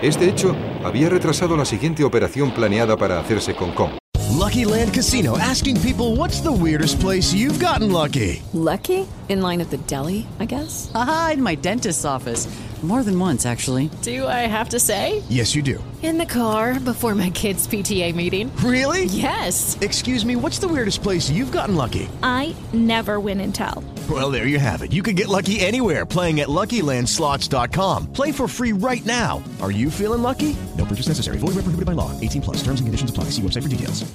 Este 0.00 0.30
hecho 0.30 0.56
había 0.82 1.10
retrasado 1.10 1.58
la 1.58 1.66
siguiente 1.66 2.04
operación 2.04 2.52
planeada 2.52 2.96
para 2.96 3.20
hacerse 3.20 3.54
con 3.54 3.72
Kong. 3.72 3.90
Lucky 4.38 4.64
Land 4.64 4.94
Casino 4.94 5.36
asking 5.36 5.76
people 5.82 6.16
what's 6.16 6.40
the 6.40 6.50
weirdest 6.50 6.98
place 7.00 7.34
you've 7.34 7.62
gotten 7.62 7.92
lucky? 7.92 8.42
Lucky? 8.54 9.06
In 9.28 9.42
line 9.42 9.60
at 9.60 9.68
the 9.68 9.76
deli, 9.86 10.26
I 10.40 10.46
guess? 10.46 10.90
Aha, 10.94 11.32
in 11.34 11.42
my 11.42 11.54
dentist's 11.54 12.06
office. 12.06 12.48
More 12.82 13.02
than 13.02 13.18
once, 13.18 13.44
actually. 13.44 13.90
Do 14.00 14.26
I 14.26 14.48
have 14.48 14.70
to 14.70 14.80
say? 14.80 15.22
Yes, 15.28 15.54
you 15.54 15.60
do. 15.60 15.84
In 16.02 16.16
the 16.16 16.24
car 16.24 16.80
before 16.80 17.14
my 17.14 17.28
kids' 17.28 17.68
PTA 17.68 18.14
meeting. 18.14 18.50
Really? 18.64 19.04
Yes. 19.04 19.76
Excuse 19.82 20.24
me, 20.24 20.34
what's 20.34 20.58
the 20.58 20.66
weirdest 20.66 21.02
place 21.02 21.28
you've 21.28 21.52
gotten 21.52 21.76
lucky? 21.76 22.08
I 22.22 22.56
never 22.72 23.20
win 23.20 23.40
and 23.40 23.54
tell. 23.54 23.84
Well, 24.08 24.30
there 24.30 24.46
you 24.46 24.58
have 24.58 24.80
it. 24.80 24.94
You 24.94 25.02
can 25.02 25.14
get 25.14 25.28
lucky 25.28 25.60
anywhere 25.60 26.06
playing 26.06 26.40
at 26.40 26.48
LuckyLandSlots.com. 26.48 28.12
Play 28.14 28.32
for 28.32 28.48
free 28.48 28.72
right 28.72 29.04
now. 29.04 29.42
Are 29.60 29.70
you 29.70 29.90
feeling 29.90 30.22
lucky? 30.22 30.56
No 30.78 30.86
purchase 30.86 31.08
necessary. 31.08 31.36
Void 31.36 31.48
where 31.56 31.64
prohibited 31.64 31.84
by 31.84 31.92
law. 31.92 32.18
18 32.18 32.40
plus. 32.40 32.56
Terms 32.62 32.80
and 32.80 32.88
conditions 32.88 33.10
apply. 33.10 33.24
See 33.24 33.42
website 33.42 33.62
for 33.64 33.68
details. 33.68 34.10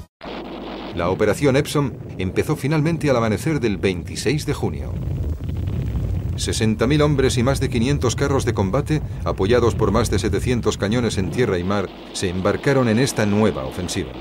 La 0.96 1.10
operación 1.10 1.58
Epsom 1.58 1.92
empezó 2.18 2.56
finalmente 2.56 3.10
al 3.10 3.18
amanecer 3.18 3.60
del 3.60 3.76
26 3.76 4.46
de 4.46 4.54
junio. 4.54 4.94
60.000 6.36 7.02
hombres 7.02 7.38
y 7.38 7.44
más 7.44 7.60
de 7.60 7.70
500 7.70 8.16
carros 8.16 8.46
de 8.46 8.54
combate, 8.54 9.02
apoyados 9.24 9.76
por 9.76 9.92
más 9.92 10.10
de 10.10 10.20
700 10.20 10.78
cañones 10.78 11.18
en 11.18 11.32
tierra 11.32 11.58
y 11.58 11.64
mar, 11.64 11.90
se 12.14 12.30
embarcaron 12.30 12.88
en 12.90 13.00
esta 13.00 13.26
nueva 13.26 13.66
ofensiva. 13.66 14.12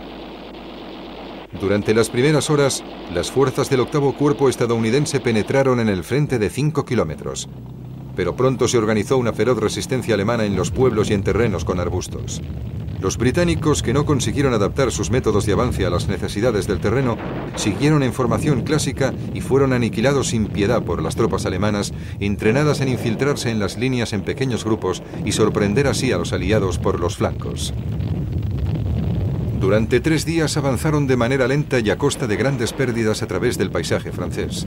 Durante 1.61 1.95
las 1.95 2.11
primeras 2.11 2.51
horas, 2.51 2.83
las 3.13 3.31
fuerzas 3.31 3.71
del 3.71 3.81
octavo 3.81 4.15
cuerpo 4.15 4.49
estadounidense 4.49 5.21
penetraron 5.21 5.79
en 5.79 5.89
el 5.89 6.03
frente 6.03 6.39
de 6.39 6.51
5 6.51 6.85
kilómetros. 6.85 7.49
Pero 8.17 8.37
pronto 8.37 8.69
se 8.69 8.79
organizó 8.79 9.17
una 9.17 9.33
feroz 9.33 9.59
resistencia 9.59 10.15
alemana 10.15 10.45
en 10.45 10.57
los 10.57 10.71
pueblos 10.71 11.11
y 11.11 11.15
en 11.15 11.23
terrenos 11.23 11.65
con 11.65 11.81
arbustos. 11.81 12.43
Los 13.05 13.19
británicos, 13.19 13.83
que 13.83 13.93
no 13.93 14.07
consiguieron 14.07 14.55
adaptar 14.55 14.91
sus 14.91 15.11
métodos 15.11 15.45
de 15.45 15.53
avance 15.53 15.85
a 15.85 15.91
las 15.91 16.09
necesidades 16.09 16.67
del 16.67 16.81
terreno, 16.81 17.19
siguieron 17.55 18.03
en 18.03 18.15
formación 18.15 18.63
clásica 18.63 19.13
y 19.35 19.43
fueron 19.43 19.75
aniquilados 19.75 20.29
sin 20.29 20.47
piedad 20.47 20.83
por 20.83 21.03
las 21.03 21.15
tropas 21.15 21.45
alemanas, 21.45 21.93
entrenadas 22.19 22.81
en 22.81 22.89
infiltrarse 22.89 23.51
en 23.51 23.59
las 23.59 23.77
líneas 23.77 24.15
en 24.15 24.23
pequeños 24.23 24.65
grupos 24.65 25.03
y 25.23 25.33
sorprender 25.33 25.87
así 25.87 26.13
a 26.13 26.17
los 26.17 26.33
aliados 26.33 26.79
por 26.79 26.99
los 26.99 27.17
flancos. 27.17 27.75
Durante 29.61 30.01
tres 30.01 30.25
días 30.25 30.57
avanzaron 30.57 31.07
de 31.07 31.17
manera 31.17 31.47
lenta 31.47 31.81
y 31.81 31.91
a 31.91 31.99
costa 31.99 32.27
de 32.27 32.37
grandes 32.37 32.73
pérdidas 32.73 33.23
a 33.23 33.27
través 33.27 33.59
del 33.59 33.71
paisaje 33.71 34.13
francés. 34.13 34.67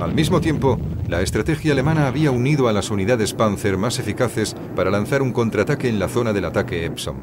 Al 0.00 0.14
mismo 0.14 0.40
tiempo, 0.40 0.80
la 1.12 1.20
estrategia 1.20 1.74
alemana 1.74 2.06
había 2.06 2.30
unido 2.30 2.68
a 2.68 2.72
las 2.72 2.90
unidades 2.90 3.34
Panzer 3.34 3.76
más 3.76 3.98
eficaces 3.98 4.56
para 4.74 4.90
lanzar 4.90 5.20
un 5.20 5.30
contraataque 5.30 5.86
en 5.90 5.98
la 5.98 6.08
zona 6.08 6.32
del 6.32 6.46
ataque 6.46 6.86
Epsom. 6.86 7.18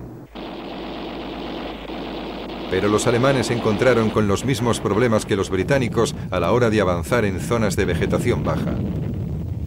Pero 2.70 2.88
los 2.88 3.08
alemanes 3.08 3.48
se 3.48 3.56
encontraron 3.56 4.12
con 4.12 4.28
los 4.28 4.46
mismos 4.46 4.80
problemas 4.80 5.26
que 5.26 5.36
los 5.36 5.50
británicos 5.50 6.16
a 6.30 6.40
la 6.40 6.52
hora 6.52 6.70
de 6.70 6.82
avanzar 6.82 7.26
en 7.26 7.40
zonas 7.40 7.76
de 7.76 7.86
vegetación 7.86 8.44
baja. 8.44 8.76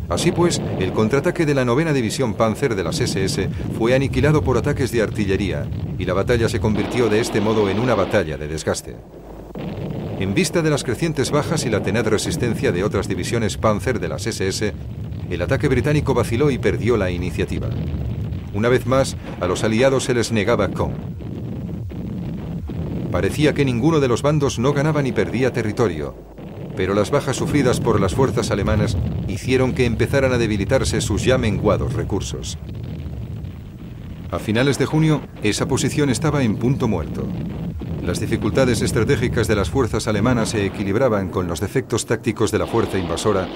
Así 0.08 0.30
pues, 0.30 0.62
el 0.78 0.92
contraataque 0.92 1.44
de 1.44 1.54
la 1.54 1.64
novena 1.64 1.92
división 1.92 2.34
Panzer 2.34 2.76
de 2.76 2.84
las 2.84 3.00
SS 3.00 3.48
fue 3.76 3.96
aniquilado 3.96 4.44
por 4.44 4.56
ataques 4.56 4.92
de 4.92 5.02
artillería 5.02 5.66
y 5.98 6.04
la 6.04 6.14
batalla 6.14 6.48
se 6.48 6.60
convirtió 6.60 7.08
de 7.08 7.18
este 7.18 7.40
modo 7.40 7.68
en 7.68 7.80
una 7.80 7.96
batalla 7.96 8.38
de 8.38 8.46
desgaste. 8.46 8.94
En 10.22 10.34
vista 10.34 10.62
de 10.62 10.70
las 10.70 10.84
crecientes 10.84 11.32
bajas 11.32 11.66
y 11.66 11.68
la 11.68 11.82
tenaz 11.82 12.06
resistencia 12.06 12.70
de 12.70 12.84
otras 12.84 13.08
divisiones 13.08 13.56
Panzer 13.56 13.98
de 13.98 14.06
las 14.06 14.24
SS, 14.24 14.72
el 15.28 15.42
ataque 15.42 15.66
británico 15.66 16.14
vaciló 16.14 16.52
y 16.52 16.58
perdió 16.58 16.96
la 16.96 17.10
iniciativa. 17.10 17.68
Una 18.54 18.68
vez 18.68 18.86
más, 18.86 19.16
a 19.40 19.48
los 19.48 19.64
aliados 19.64 20.04
se 20.04 20.14
les 20.14 20.30
negaba 20.30 20.68
con. 20.68 20.92
Parecía 23.10 23.52
que 23.52 23.64
ninguno 23.64 23.98
de 23.98 24.06
los 24.06 24.22
bandos 24.22 24.60
no 24.60 24.72
ganaba 24.72 25.02
ni 25.02 25.10
perdía 25.10 25.52
territorio, 25.52 26.14
pero 26.76 26.94
las 26.94 27.10
bajas 27.10 27.34
sufridas 27.34 27.80
por 27.80 28.00
las 28.00 28.14
fuerzas 28.14 28.52
alemanas 28.52 28.96
hicieron 29.26 29.72
que 29.72 29.86
empezaran 29.86 30.32
a 30.32 30.38
debilitarse 30.38 31.00
sus 31.00 31.24
ya 31.24 31.36
menguados 31.36 31.94
recursos. 31.94 32.58
A 34.30 34.38
finales 34.38 34.78
de 34.78 34.86
junio, 34.86 35.20
esa 35.42 35.66
posición 35.66 36.10
estaba 36.10 36.44
en 36.44 36.58
punto 36.58 36.86
muerto. 36.86 37.26
Las 38.02 38.18
dificultades 38.18 38.82
estratégicas 38.82 39.46
de 39.46 39.54
las 39.54 39.70
fuerzas 39.70 40.08
alemanas 40.08 40.48
se 40.48 40.66
equilibraban 40.66 41.28
con 41.28 41.46
los 41.46 41.60
defectos 41.60 42.04
tácticos 42.04 42.50
de 42.50 42.58
la 42.58 42.66
fuerza 42.66 42.98
invasora 42.98 43.48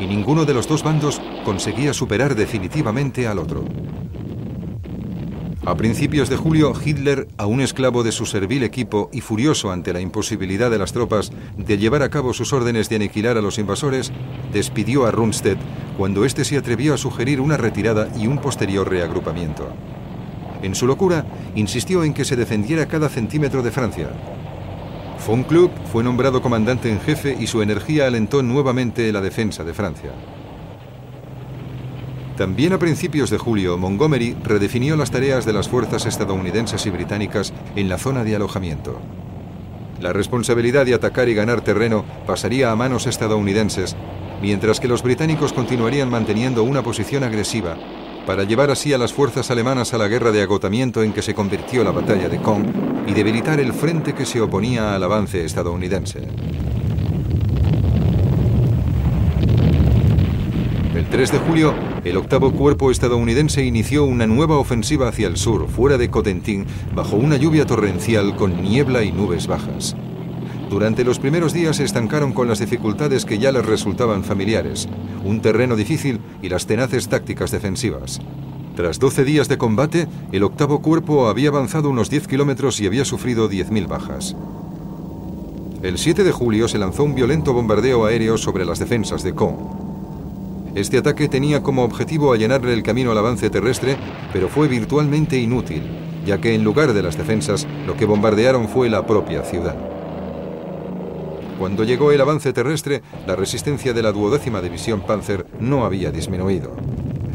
y 0.00 0.06
ninguno 0.06 0.46
de 0.46 0.54
los 0.54 0.66
dos 0.66 0.82
bandos 0.82 1.20
conseguía 1.44 1.92
superar 1.92 2.34
definitivamente 2.34 3.28
al 3.28 3.38
otro. 3.38 3.62
A 5.66 5.74
principios 5.76 6.30
de 6.30 6.36
julio, 6.36 6.72
Hitler, 6.82 7.28
aún 7.36 7.60
esclavo 7.60 8.02
de 8.02 8.12
su 8.12 8.24
servil 8.24 8.62
equipo 8.62 9.10
y 9.12 9.20
furioso 9.20 9.70
ante 9.70 9.92
la 9.92 10.00
imposibilidad 10.00 10.70
de 10.70 10.78
las 10.78 10.94
tropas 10.94 11.30
de 11.58 11.76
llevar 11.76 12.02
a 12.02 12.08
cabo 12.08 12.32
sus 12.32 12.54
órdenes 12.54 12.88
de 12.88 12.96
aniquilar 12.96 13.36
a 13.36 13.42
los 13.42 13.58
invasores, 13.58 14.12
despidió 14.50 15.04
a 15.04 15.10
Rundstedt 15.10 15.58
cuando 15.98 16.24
éste 16.24 16.44
se 16.44 16.56
atrevió 16.56 16.94
a 16.94 16.98
sugerir 16.98 17.38
una 17.38 17.58
retirada 17.58 18.08
y 18.16 18.26
un 18.28 18.38
posterior 18.38 18.88
reagrupamiento. 18.88 19.74
En 20.64 20.74
su 20.74 20.86
locura, 20.86 21.26
insistió 21.54 22.04
en 22.04 22.14
que 22.14 22.24
se 22.24 22.36
defendiera 22.36 22.88
cada 22.88 23.10
centímetro 23.10 23.62
de 23.62 23.70
Francia. 23.70 24.08
Von 25.26 25.44
Kluck 25.44 25.70
fue 25.92 26.02
nombrado 26.02 26.40
comandante 26.40 26.90
en 26.90 27.02
jefe 27.02 27.36
y 27.38 27.46
su 27.48 27.60
energía 27.60 28.06
alentó 28.06 28.42
nuevamente 28.42 29.12
la 29.12 29.20
defensa 29.20 29.62
de 29.62 29.74
Francia. 29.74 30.12
También 32.38 32.72
a 32.72 32.78
principios 32.78 33.28
de 33.28 33.36
julio, 33.36 33.76
Montgomery 33.76 34.38
redefinió 34.42 34.96
las 34.96 35.10
tareas 35.10 35.44
de 35.44 35.52
las 35.52 35.68
fuerzas 35.68 36.06
estadounidenses 36.06 36.86
y 36.86 36.90
británicas 36.90 37.52
en 37.76 37.90
la 37.90 37.98
zona 37.98 38.24
de 38.24 38.34
alojamiento. 38.34 38.98
La 40.00 40.14
responsabilidad 40.14 40.86
de 40.86 40.94
atacar 40.94 41.28
y 41.28 41.34
ganar 41.34 41.60
terreno 41.60 42.06
pasaría 42.26 42.72
a 42.72 42.76
manos 42.76 43.06
estadounidenses, 43.06 43.96
mientras 44.40 44.80
que 44.80 44.88
los 44.88 45.02
británicos 45.02 45.52
continuarían 45.52 46.08
manteniendo 46.08 46.64
una 46.64 46.82
posición 46.82 47.22
agresiva 47.22 47.76
para 48.26 48.44
llevar 48.44 48.70
así 48.70 48.92
a 48.92 48.98
las 48.98 49.12
fuerzas 49.12 49.50
alemanas 49.50 49.92
a 49.94 49.98
la 49.98 50.08
guerra 50.08 50.32
de 50.32 50.42
agotamiento 50.42 51.02
en 51.02 51.12
que 51.12 51.22
se 51.22 51.34
convirtió 51.34 51.84
la 51.84 51.90
batalla 51.90 52.28
de 52.28 52.40
Caen 52.40 53.04
y 53.06 53.12
debilitar 53.12 53.60
el 53.60 53.72
frente 53.72 54.14
que 54.14 54.24
se 54.24 54.40
oponía 54.40 54.94
al 54.94 55.02
avance 55.02 55.44
estadounidense. 55.44 56.26
El 60.94 61.06
3 61.06 61.32
de 61.32 61.38
julio, 61.38 61.74
el 62.04 62.16
octavo 62.16 62.52
cuerpo 62.52 62.90
estadounidense 62.90 63.64
inició 63.64 64.04
una 64.04 64.26
nueva 64.26 64.58
ofensiva 64.58 65.08
hacia 65.08 65.26
el 65.26 65.36
sur, 65.36 65.68
fuera 65.68 65.98
de 65.98 66.08
Cotentin, 66.08 66.66
bajo 66.94 67.16
una 67.16 67.36
lluvia 67.36 67.66
torrencial 67.66 68.36
con 68.36 68.62
niebla 68.62 69.02
y 69.02 69.12
nubes 69.12 69.46
bajas. 69.46 69.96
Durante 70.74 71.04
los 71.04 71.20
primeros 71.20 71.52
días 71.52 71.76
se 71.76 71.84
estancaron 71.84 72.32
con 72.32 72.48
las 72.48 72.58
dificultades 72.58 73.24
que 73.24 73.38
ya 73.38 73.52
les 73.52 73.64
resultaban 73.64 74.24
familiares, 74.24 74.88
un 75.24 75.40
terreno 75.40 75.76
difícil 75.76 76.18
y 76.42 76.48
las 76.48 76.66
tenaces 76.66 77.08
tácticas 77.08 77.52
defensivas. 77.52 78.20
Tras 78.74 78.98
12 78.98 79.24
días 79.24 79.48
de 79.48 79.56
combate, 79.56 80.08
el 80.32 80.42
octavo 80.42 80.82
cuerpo 80.82 81.28
había 81.28 81.50
avanzado 81.50 81.90
unos 81.90 82.10
10 82.10 82.26
kilómetros 82.26 82.80
y 82.80 82.88
había 82.88 83.04
sufrido 83.04 83.48
10.000 83.48 83.86
bajas. 83.86 84.34
El 85.84 85.96
7 85.96 86.24
de 86.24 86.32
julio 86.32 86.66
se 86.66 86.78
lanzó 86.78 87.04
un 87.04 87.14
violento 87.14 87.52
bombardeo 87.52 88.06
aéreo 88.06 88.36
sobre 88.36 88.64
las 88.64 88.80
defensas 88.80 89.22
de 89.22 89.32
Caen. 89.32 89.54
Este 90.74 90.98
ataque 90.98 91.28
tenía 91.28 91.62
como 91.62 91.84
objetivo 91.84 92.32
allanarle 92.32 92.74
el 92.74 92.82
camino 92.82 93.12
al 93.12 93.18
avance 93.18 93.48
terrestre, 93.48 93.96
pero 94.32 94.48
fue 94.48 94.66
virtualmente 94.66 95.38
inútil, 95.38 95.84
ya 96.26 96.40
que 96.40 96.52
en 96.52 96.64
lugar 96.64 96.94
de 96.94 97.02
las 97.04 97.16
defensas, 97.16 97.64
lo 97.86 97.96
que 97.96 98.06
bombardearon 98.06 98.68
fue 98.68 98.90
la 98.90 99.06
propia 99.06 99.44
ciudad. 99.44 99.76
Cuando 101.58 101.84
llegó 101.84 102.10
el 102.12 102.20
avance 102.20 102.52
terrestre, 102.52 103.02
la 103.26 103.36
resistencia 103.36 103.92
de 103.92 104.02
la 104.02 104.12
duodécima 104.12 104.60
división 104.60 105.02
Panzer 105.06 105.46
no 105.60 105.84
había 105.84 106.10
disminuido. 106.10 106.76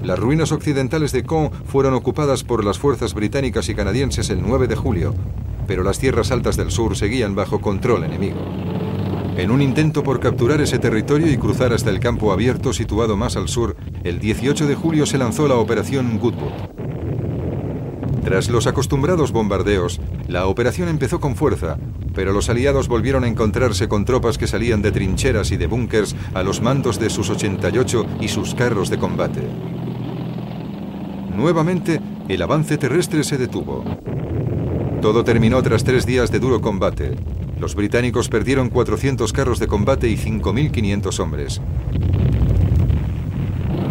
Las 0.03 0.19
ruinas 0.19 0.51
occidentales 0.51 1.11
de 1.11 1.23
Caen 1.23 1.51
fueron 1.51 1.93
ocupadas 1.93 2.43
por 2.43 2.63
las 2.63 2.79
fuerzas 2.79 3.13
británicas 3.13 3.69
y 3.69 3.75
canadienses 3.75 4.29
el 4.29 4.41
9 4.41 4.67
de 4.67 4.75
julio, 4.75 5.13
pero 5.67 5.83
las 5.83 5.99
tierras 5.99 6.31
altas 6.31 6.57
del 6.57 6.71
sur 6.71 6.97
seguían 6.97 7.35
bajo 7.35 7.61
control 7.61 8.03
enemigo. 8.03 8.39
En 9.37 9.51
un 9.51 9.61
intento 9.61 10.03
por 10.03 10.19
capturar 10.19 10.59
ese 10.59 10.79
territorio 10.79 11.31
y 11.31 11.37
cruzar 11.37 11.71
hasta 11.71 11.89
el 11.89 11.99
campo 11.99 12.33
abierto 12.33 12.73
situado 12.73 13.15
más 13.15 13.37
al 13.37 13.47
sur, 13.47 13.77
el 14.03 14.19
18 14.19 14.67
de 14.67 14.75
julio 14.75 15.05
se 15.05 15.17
lanzó 15.17 15.47
la 15.47 15.55
Operación 15.55 16.19
Goodwood. 16.19 16.98
Tras 18.23 18.49
los 18.49 18.67
acostumbrados 18.67 19.31
bombardeos, 19.31 19.99
la 20.27 20.47
operación 20.47 20.89
empezó 20.89 21.19
con 21.19 21.35
fuerza, 21.35 21.77
pero 22.13 22.33
los 22.33 22.49
aliados 22.49 22.87
volvieron 22.87 23.23
a 23.23 23.27
encontrarse 23.27 23.87
con 23.87 24.05
tropas 24.05 24.37
que 24.37 24.47
salían 24.47 24.81
de 24.81 24.91
trincheras 24.91 25.51
y 25.51 25.57
de 25.57 25.67
búnkers 25.67 26.15
a 26.33 26.43
los 26.43 26.61
mandos 26.61 26.99
de 26.99 27.09
sus 27.09 27.29
88 27.29 28.05
y 28.19 28.27
sus 28.27 28.55
carros 28.55 28.89
de 28.89 28.97
combate. 28.97 29.41
Nuevamente, 31.35 32.01
el 32.27 32.41
avance 32.41 32.77
terrestre 32.77 33.23
se 33.23 33.37
detuvo. 33.37 33.83
Todo 35.01 35.23
terminó 35.23 35.63
tras 35.63 35.85
tres 35.85 36.05
días 36.05 36.29
de 36.29 36.39
duro 36.39 36.59
combate. 36.59 37.15
Los 37.57 37.75
británicos 37.75 38.27
perdieron 38.27 38.69
400 38.69 39.31
carros 39.31 39.59
de 39.59 39.67
combate 39.67 40.09
y 40.09 40.17
5.500 40.17 41.19
hombres. 41.19 41.61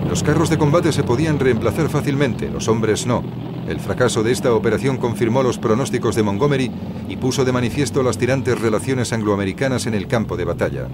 Los 0.08 0.22
carros 0.22 0.50
de 0.50 0.58
combate 0.58 0.92
se 0.92 1.02
podían 1.02 1.38
reemplazar 1.38 1.88
fácilmente, 1.88 2.50
los 2.50 2.68
hombres 2.68 3.06
no. 3.06 3.47
El 3.68 3.80
fracaso 3.80 4.22
de 4.22 4.32
esta 4.32 4.54
operación 4.54 4.96
confirmó 4.96 5.42
los 5.42 5.58
pronósticos 5.58 6.16
de 6.16 6.22
Montgomery 6.22 6.70
y 7.06 7.16
puso 7.18 7.44
de 7.44 7.52
manifiesto 7.52 8.02
las 8.02 8.16
tirantes 8.16 8.58
relaciones 8.58 9.12
angloamericanas 9.12 9.86
en 9.86 9.92
el 9.92 10.06
campo 10.06 10.38
de 10.38 10.46
batalla. 10.46 10.88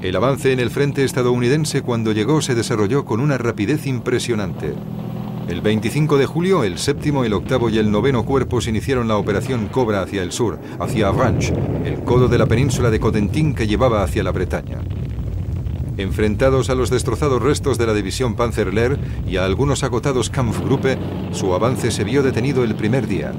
El 0.00 0.16
avance 0.16 0.50
en 0.50 0.60
el 0.60 0.70
frente 0.70 1.04
estadounidense 1.04 1.82
cuando 1.82 2.12
llegó 2.12 2.40
se 2.40 2.54
desarrolló 2.54 3.04
con 3.04 3.20
una 3.20 3.36
rapidez 3.36 3.86
impresionante. 3.86 4.72
El 5.46 5.60
25 5.60 6.16
de 6.16 6.24
julio, 6.24 6.64
el 6.64 6.78
séptimo, 6.78 7.24
el 7.24 7.34
octavo 7.34 7.68
y 7.68 7.76
el 7.76 7.90
noveno 7.90 8.24
cuerpos 8.24 8.66
iniciaron 8.66 9.06
la 9.06 9.18
operación 9.18 9.68
Cobra 9.68 10.00
hacia 10.00 10.22
el 10.22 10.32
sur, 10.32 10.58
hacia 10.78 11.08
Avranches, 11.08 11.52
el 11.84 12.02
codo 12.02 12.28
de 12.28 12.38
la 12.38 12.46
península 12.46 12.90
de 12.90 12.98
Cotentin 12.98 13.54
que 13.54 13.66
llevaba 13.66 14.02
hacia 14.02 14.22
la 14.22 14.32
Bretaña. 14.32 14.78
Enfrentados 16.00 16.70
a 16.70 16.74
los 16.74 16.88
destrozados 16.88 17.42
restos 17.42 17.76
de 17.76 17.86
la 17.86 17.92
división 17.92 18.34
Panzerlehr 18.34 18.98
y 19.28 19.36
a 19.36 19.44
algunos 19.44 19.84
agotados 19.84 20.30
Kampfgruppe, 20.30 20.96
su 21.30 21.52
avance 21.52 21.90
se 21.90 22.04
vio 22.04 22.22
detenido 22.22 22.64
el 22.64 22.74
primer 22.74 23.06
día, 23.06 23.34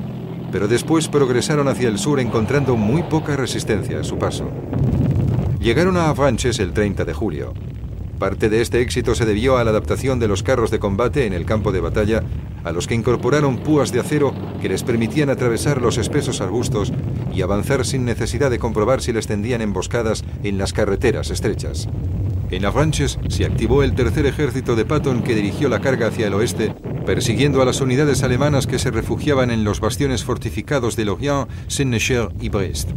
pero 0.52 0.68
después 0.68 1.08
progresaron 1.08 1.68
hacia 1.68 1.90
el 1.90 1.98
sur 1.98 2.20
encontrando 2.20 2.78
muy 2.78 3.02
poca 3.02 3.36
resistencia 3.36 4.02
a 4.02 4.04
su 4.04 4.20
paso. 4.20 4.52
Llegaron 5.60 5.98
a 5.98 6.10
Avranches 6.10 6.60
el 6.60 6.72
30 6.72 7.04
de 7.04 7.14
julio. 7.16 7.56
Parte 8.20 8.48
de 8.48 8.62
este 8.62 8.82
éxito 8.82 9.16
se 9.16 9.26
debió 9.26 9.58
a 9.58 9.64
la 9.64 9.72
adaptación 9.72 10.20
de 10.20 10.28
los 10.28 10.44
carros 10.44 10.70
de 10.70 10.78
combate 10.78 11.26
en 11.26 11.34
el 11.34 11.46
campo 11.46 11.72
de 11.72 11.82
batalla, 11.82 12.22
a 12.64 12.72
los 12.72 12.86
que 12.86 12.94
incorporaron 12.94 13.58
púas 13.58 13.92
de 13.92 14.02
acero 14.02 14.36
que 14.62 14.70
les 14.70 14.84
permitían 14.84 15.32
atravesar 15.32 15.82
los 15.82 15.98
espesos 15.98 16.42
arbustos 16.42 16.94
y 17.34 17.42
avanzar 17.42 17.88
sin 17.88 18.06
necesidad 18.06 18.52
de 18.52 18.60
comprobar 18.60 19.02
si 19.02 19.14
les 19.14 19.26
tendían 19.26 19.62
emboscadas 19.62 20.24
en 20.44 20.60
las 20.60 20.74
carreteras 20.74 21.32
estrechas. 21.32 21.90
En 22.52 22.66
Avranches 22.66 23.18
se 23.30 23.46
activó 23.46 23.82
el 23.82 23.96
tercer 23.96 24.26
ejército 24.26 24.76
de 24.76 24.84
Patton 24.84 25.24
que 25.24 25.36
dirigió 25.36 25.70
la 25.70 25.80
carga 25.80 26.08
hacia 26.08 26.28
el 26.28 26.34
oeste, 26.34 26.76
persiguiendo 27.06 27.62
a 27.62 27.66
las 27.66 27.80
unidades 27.80 28.24
alemanas 28.24 28.68
que 28.68 28.78
se 28.78 28.92
refugiaban 28.92 29.52
en 29.52 29.64
los 29.64 29.80
bastiones 29.80 30.26
fortificados 30.26 30.98
de 30.98 31.06
Lorient, 31.06 31.48
Saint-Necher 31.68 32.28
y 32.42 32.50
Brest. 32.50 32.90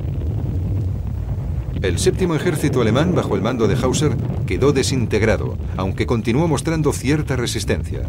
El 1.83 2.01
séptimo 2.01 2.35
ejército 2.35 2.81
alemán, 2.81 3.15
bajo 3.15 3.37
el 3.37 3.43
mando 3.43 3.69
de 3.69 3.77
Hauser, 3.77 4.17
quedó 4.45 4.73
desintegrado, 4.73 5.57
aunque 5.77 6.05
continuó 6.05 6.49
mostrando 6.49 6.93
cierta 6.93 7.37
resistencia. 7.37 8.03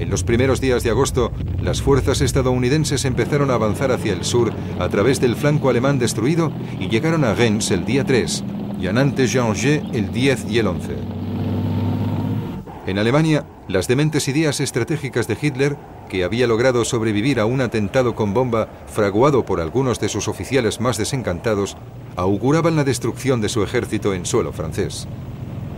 En 0.00 0.10
los 0.10 0.24
primeros 0.24 0.60
días 0.60 0.82
de 0.82 0.90
agosto, 0.90 1.30
las 1.62 1.80
fuerzas 1.80 2.20
estadounidenses 2.22 3.04
empezaron 3.04 3.52
a 3.52 3.54
avanzar 3.54 3.92
hacia 3.92 4.12
el 4.12 4.24
sur 4.24 4.52
a 4.80 4.88
través 4.88 5.20
del 5.20 5.36
flanco 5.36 5.70
alemán 5.70 6.00
destruido 6.00 6.50
y 6.80 6.88
llegaron 6.88 7.22
a 7.22 7.34
Rennes 7.34 7.70
el 7.70 7.84
día 7.84 8.04
3 8.04 8.42
y 8.80 8.86
a 8.86 8.92
Nantes-Angers 8.92 9.82
el 9.92 10.12
10 10.12 10.50
y 10.50 10.58
el 10.58 10.66
11. 10.66 10.96
En 12.86 12.98
Alemania, 12.98 13.44
las 13.68 13.88
dementes 13.88 14.28
ideas 14.28 14.60
estratégicas 14.60 15.26
de 15.26 15.36
Hitler, 15.40 15.76
que 16.08 16.22
había 16.22 16.46
logrado 16.46 16.84
sobrevivir 16.84 17.40
a 17.40 17.46
un 17.46 17.60
atentado 17.60 18.14
con 18.14 18.32
bomba 18.32 18.68
fraguado 18.86 19.44
por 19.44 19.60
algunos 19.60 19.98
de 19.98 20.08
sus 20.08 20.28
oficiales 20.28 20.80
más 20.80 20.96
desencantados, 20.96 21.76
auguraban 22.14 22.76
la 22.76 22.84
destrucción 22.84 23.40
de 23.40 23.48
su 23.48 23.62
ejército 23.62 24.14
en 24.14 24.24
suelo 24.24 24.52
francés. 24.52 25.08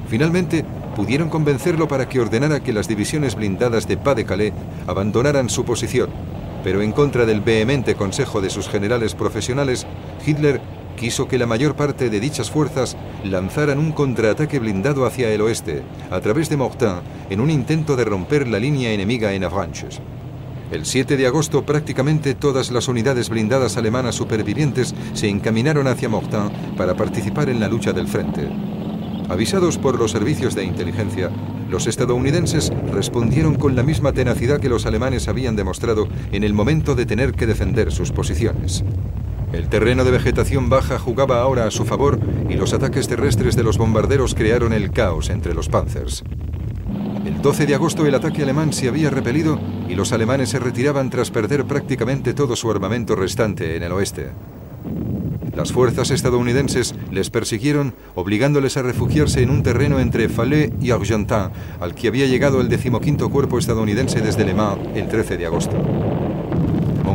Finalmente, 0.09 0.65
pudieron 0.97 1.31
convencerlo 1.31 1.89
para 1.89 2.09
que 2.09 2.21
ordenara 2.21 2.61
que 2.61 2.73
las 2.73 2.89
divisiones 2.89 3.35
blindadas 3.35 3.89
de 3.89 3.97
Pas-de-Calais 3.97 4.53
abandonaran 4.87 5.49
su 5.49 5.65
posición, 5.65 6.11
pero 6.65 6.83
en 6.83 6.93
contra 6.93 7.25
del 7.25 7.41
vehemente 7.41 7.95
consejo 7.95 8.41
de 8.41 8.51
sus 8.51 8.69
generales 8.69 9.15
profesionales, 9.15 9.87
Hitler 10.27 10.61
quiso 10.99 11.29
que 11.29 11.39
la 11.39 11.47
mayor 11.47 11.77
parte 11.77 12.11
de 12.11 12.21
dichas 12.21 12.51
fuerzas 12.51 12.97
lanzaran 13.25 13.79
un 13.79 13.93
contraataque 13.93 14.59
blindado 14.59 15.07
hacia 15.07 15.31
el 15.31 15.41
oeste, 15.41 15.83
a 16.11 16.21
través 16.21 16.51
de 16.51 16.59
Mortain, 16.59 17.01
en 17.31 17.41
un 17.41 17.51
intento 17.51 17.97
de 17.97 18.05
romper 18.05 18.47
la 18.49 18.59
línea 18.59 18.93
enemiga 18.93 19.33
en 19.33 19.45
Avranches. 19.45 20.01
El 20.71 20.85
7 20.85 21.17
de 21.17 21.27
agosto 21.27 21.65
prácticamente 21.65 22.35
todas 22.35 22.71
las 22.71 22.89
unidades 22.89 23.31
blindadas 23.31 23.79
alemanas 23.79 24.17
supervivientes 24.17 24.95
se 25.15 25.29
encaminaron 25.29 25.87
hacia 25.87 26.11
Mortain 26.11 26.51
para 26.77 26.95
participar 26.95 27.49
en 27.49 27.61
la 27.61 27.69
lucha 27.69 27.95
del 27.95 28.09
frente. 28.09 28.47
Avisados 29.31 29.79
por 29.79 29.99
los 29.99 30.11
servicios 30.11 30.55
de 30.55 30.65
inteligencia, 30.65 31.31
los 31.71 31.87
estadounidenses 31.87 32.73
respondieron 32.93 33.55
con 33.55 33.77
la 33.77 33.83
misma 33.83 34.13
tenacidad 34.13 34.59
que 34.59 34.69
los 34.69 34.85
alemanes 34.85 35.29
habían 35.29 35.55
demostrado 35.55 36.09
en 36.33 36.45
el 36.45 36.55
momento 36.55 36.95
de 36.95 37.07
tener 37.07 37.33
que 37.33 37.47
defender 37.47 37.93
sus 37.93 38.11
posiciones. 38.11 38.85
El 39.53 39.69
terreno 39.69 40.05
de 40.05 40.11
vegetación 40.11 40.69
baja 40.69 40.99
jugaba 40.99 41.41
ahora 41.41 41.67
a 41.67 41.71
su 41.71 41.85
favor 41.85 42.19
y 42.49 42.55
los 42.55 42.75
ataques 42.75 43.09
terrestres 43.09 43.57
de 43.57 43.63
los 43.63 43.79
bombarderos 43.79 44.35
crearon 44.35 44.73
el 44.73 44.91
caos 44.91 45.31
entre 45.31 45.55
los 45.55 45.69
panzers. 45.69 46.23
El 47.25 47.41
12 47.41 47.67
de 47.67 47.75
agosto 47.75 48.07
el 48.07 48.15
ataque 48.15 48.43
alemán 48.43 48.73
se 48.73 48.89
había 48.89 49.11
repelido 49.11 49.59
y 49.89 49.95
los 49.95 50.13
alemanes 50.13 50.51
se 50.51 50.59
retiraban 50.59 51.09
tras 51.09 51.31
perder 51.31 51.65
prácticamente 51.65 52.35
todo 52.35 52.57
su 52.57 52.71
armamento 52.71 53.17
restante 53.17 53.77
en 53.77 53.83
el 53.83 53.93
oeste. 53.93 54.31
Las 55.57 55.73
fuerzas 55.73 56.11
estadounidenses 56.11 56.95
les 57.11 57.31
persiguieron, 57.31 57.95
obligándoles 58.15 58.77
a 58.77 58.83
refugiarse 58.83 59.43
en 59.43 59.51
un 59.51 59.63
terreno 59.63 59.99
entre 59.99 60.29
Falaise 60.29 60.73
y 60.81 60.93
Argentan, 60.93 61.51
al 61.81 61.95
que 61.95 62.07
había 62.07 62.27
llegado 62.27 62.61
el 62.61 62.69
decimoquinto 62.69 63.29
cuerpo 63.29 63.59
estadounidense 63.59 64.21
desde 64.21 64.45
Le 64.45 64.55
Mans 64.55 64.79
el 64.95 65.09
13 65.09 65.37
de 65.37 65.47
agosto. 65.47 66.18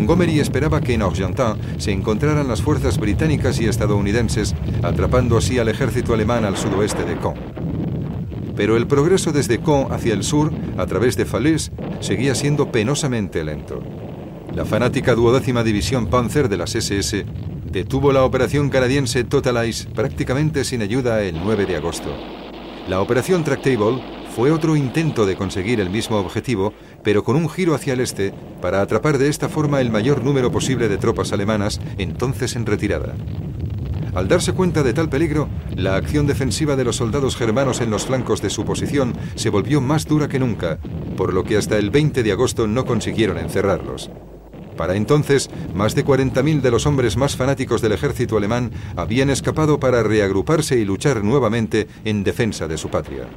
Montgomery 0.04 0.42
esperaba 0.42 0.82
que 0.82 0.96
en 0.96 1.02
Argentan 1.02 1.58
se 1.78 1.94
encontraran 1.94 2.50
las 2.50 2.62
fuerzas 2.62 2.98
británicas 2.98 3.62
y 3.62 3.68
estadounidenses, 3.68 4.54
atrapando 4.82 5.38
así 5.38 5.60
al 5.60 5.70
ejército 5.70 6.14
alemán 6.14 6.44
al 6.44 6.58
sudoeste 6.58 7.06
de 7.06 7.16
Caen. 7.16 7.38
Pero 8.54 8.76
el 8.76 8.86
progreso 8.86 9.32
desde 9.32 9.60
Caen 9.60 9.94
hacia 9.94 10.14
el 10.14 10.26
sur, 10.26 10.52
a 10.78 10.86
través 10.88 11.16
de 11.16 11.24
Falaise, 11.24 11.72
seguía 12.02 12.36
siendo 12.36 12.70
penosamente 12.70 13.46
lento. 13.46 13.82
La 14.54 14.66
fanática 14.66 15.16
duodécima 15.16 15.64
división 15.64 16.08
Panzer 16.08 16.50
de 16.50 16.58
las 16.58 16.76
SS 16.76 17.26
detuvo 17.72 18.12
la 18.12 18.26
operación 18.26 18.70
canadiense 18.70 19.24
Total 19.24 19.66
Ice 19.66 19.88
prácticamente 19.88 20.66
sin 20.66 20.82
ayuda 20.82 21.24
el 21.24 21.40
9 21.42 21.66
de 21.66 21.78
agosto. 21.78 22.14
La 22.90 23.00
operación 23.00 23.46
Tractable 23.46 24.02
fue 24.36 24.52
otro 24.52 24.76
intento 24.76 25.28
de 25.28 25.36
conseguir 25.36 25.80
el 25.80 25.92
mismo 25.92 26.18
objetivo, 26.18 26.74
pero 27.04 27.24
con 27.24 27.36
un 27.36 27.50
giro 27.50 27.76
hacia 27.76 27.94
el 27.94 28.00
este 28.00 28.34
para 28.62 28.82
atrapar 28.82 29.18
de 29.18 29.28
esta 29.28 29.50
forma 29.50 29.82
el 29.82 29.92
mayor 29.92 30.24
número 30.24 30.52
posible 30.52 30.88
de 30.88 30.98
tropas 30.98 31.34
alemanas, 31.34 31.80
entonces 31.98 32.56
en 32.56 32.66
retirada. 32.66 33.16
Al 34.16 34.28
darse 34.28 34.54
cuenta 34.54 34.84
de 34.84 34.94
tal 34.94 35.10
peligro, 35.10 35.50
la 35.76 35.96
acción 35.96 36.28
defensiva 36.28 36.76
de 36.76 36.84
los 36.84 36.98
soldados 36.98 37.36
germanos 37.36 37.82
en 37.82 37.90
los 37.90 38.06
flancos 38.06 38.42
de 38.42 38.52
su 38.52 38.64
posición 38.64 39.14
se 39.36 39.50
volvió 39.50 39.82
más 39.82 40.06
dura 40.06 40.28
que 40.28 40.40
nunca, 40.40 40.78
por 41.18 41.34
lo 41.34 41.44
que 41.44 41.58
hasta 41.58 41.78
el 41.78 41.90
20 41.90 42.22
de 42.22 42.32
agosto 42.32 42.68
no 42.68 42.86
consiguieron 42.86 43.38
encerrarlos. 43.38 44.12
Para 44.78 44.96
entonces, 44.96 45.50
más 45.74 45.96
de 45.96 46.06
40.000 46.06 46.62
de 46.62 46.72
los 46.72 46.86
hombres 46.86 47.18
más 47.18 47.36
fanáticos 47.36 47.82
del 47.82 47.92
ejército 47.92 48.38
alemán 48.38 48.72
habían 48.96 49.30
escapado 49.30 49.80
para 49.80 50.04
reagruparse 50.04 50.78
y 50.78 50.86
luchar 50.86 51.24
nuevamente 51.24 51.88
en 52.06 52.24
defensa 52.24 52.68
de 52.68 52.78
su 52.78 52.90
patria. 52.90 53.28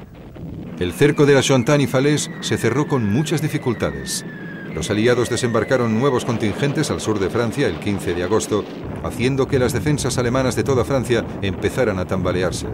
El 0.79 0.93
cerco 0.93 1.24
de 1.24 1.33
la 1.33 1.41
Chantanne-y-Falaise 1.41 2.31
se 2.41 2.59
cerró 2.59 2.87
con 2.87 3.11
muchas 3.11 3.41
dificultades. 3.41 4.27
Los 4.74 4.91
aliados 4.91 5.31
desembarcaron 5.31 5.99
nuevos 5.99 6.27
contingentes 6.27 6.91
al 6.91 7.01
sur 7.01 7.18
de 7.18 7.31
Francia 7.31 7.66
el 7.66 7.81
15 7.81 8.14
de 8.14 8.22
agosto, 8.22 8.62
haciendo 9.03 9.49
que 9.49 9.59
las 9.59 9.72
defensas 9.72 10.18
alemanas 10.18 10.55
de 10.55 10.64
toda 10.64 10.85
Francia 10.85 11.24
empezaran 11.41 11.99
a 11.99 12.05
tambalearse. 12.05 12.66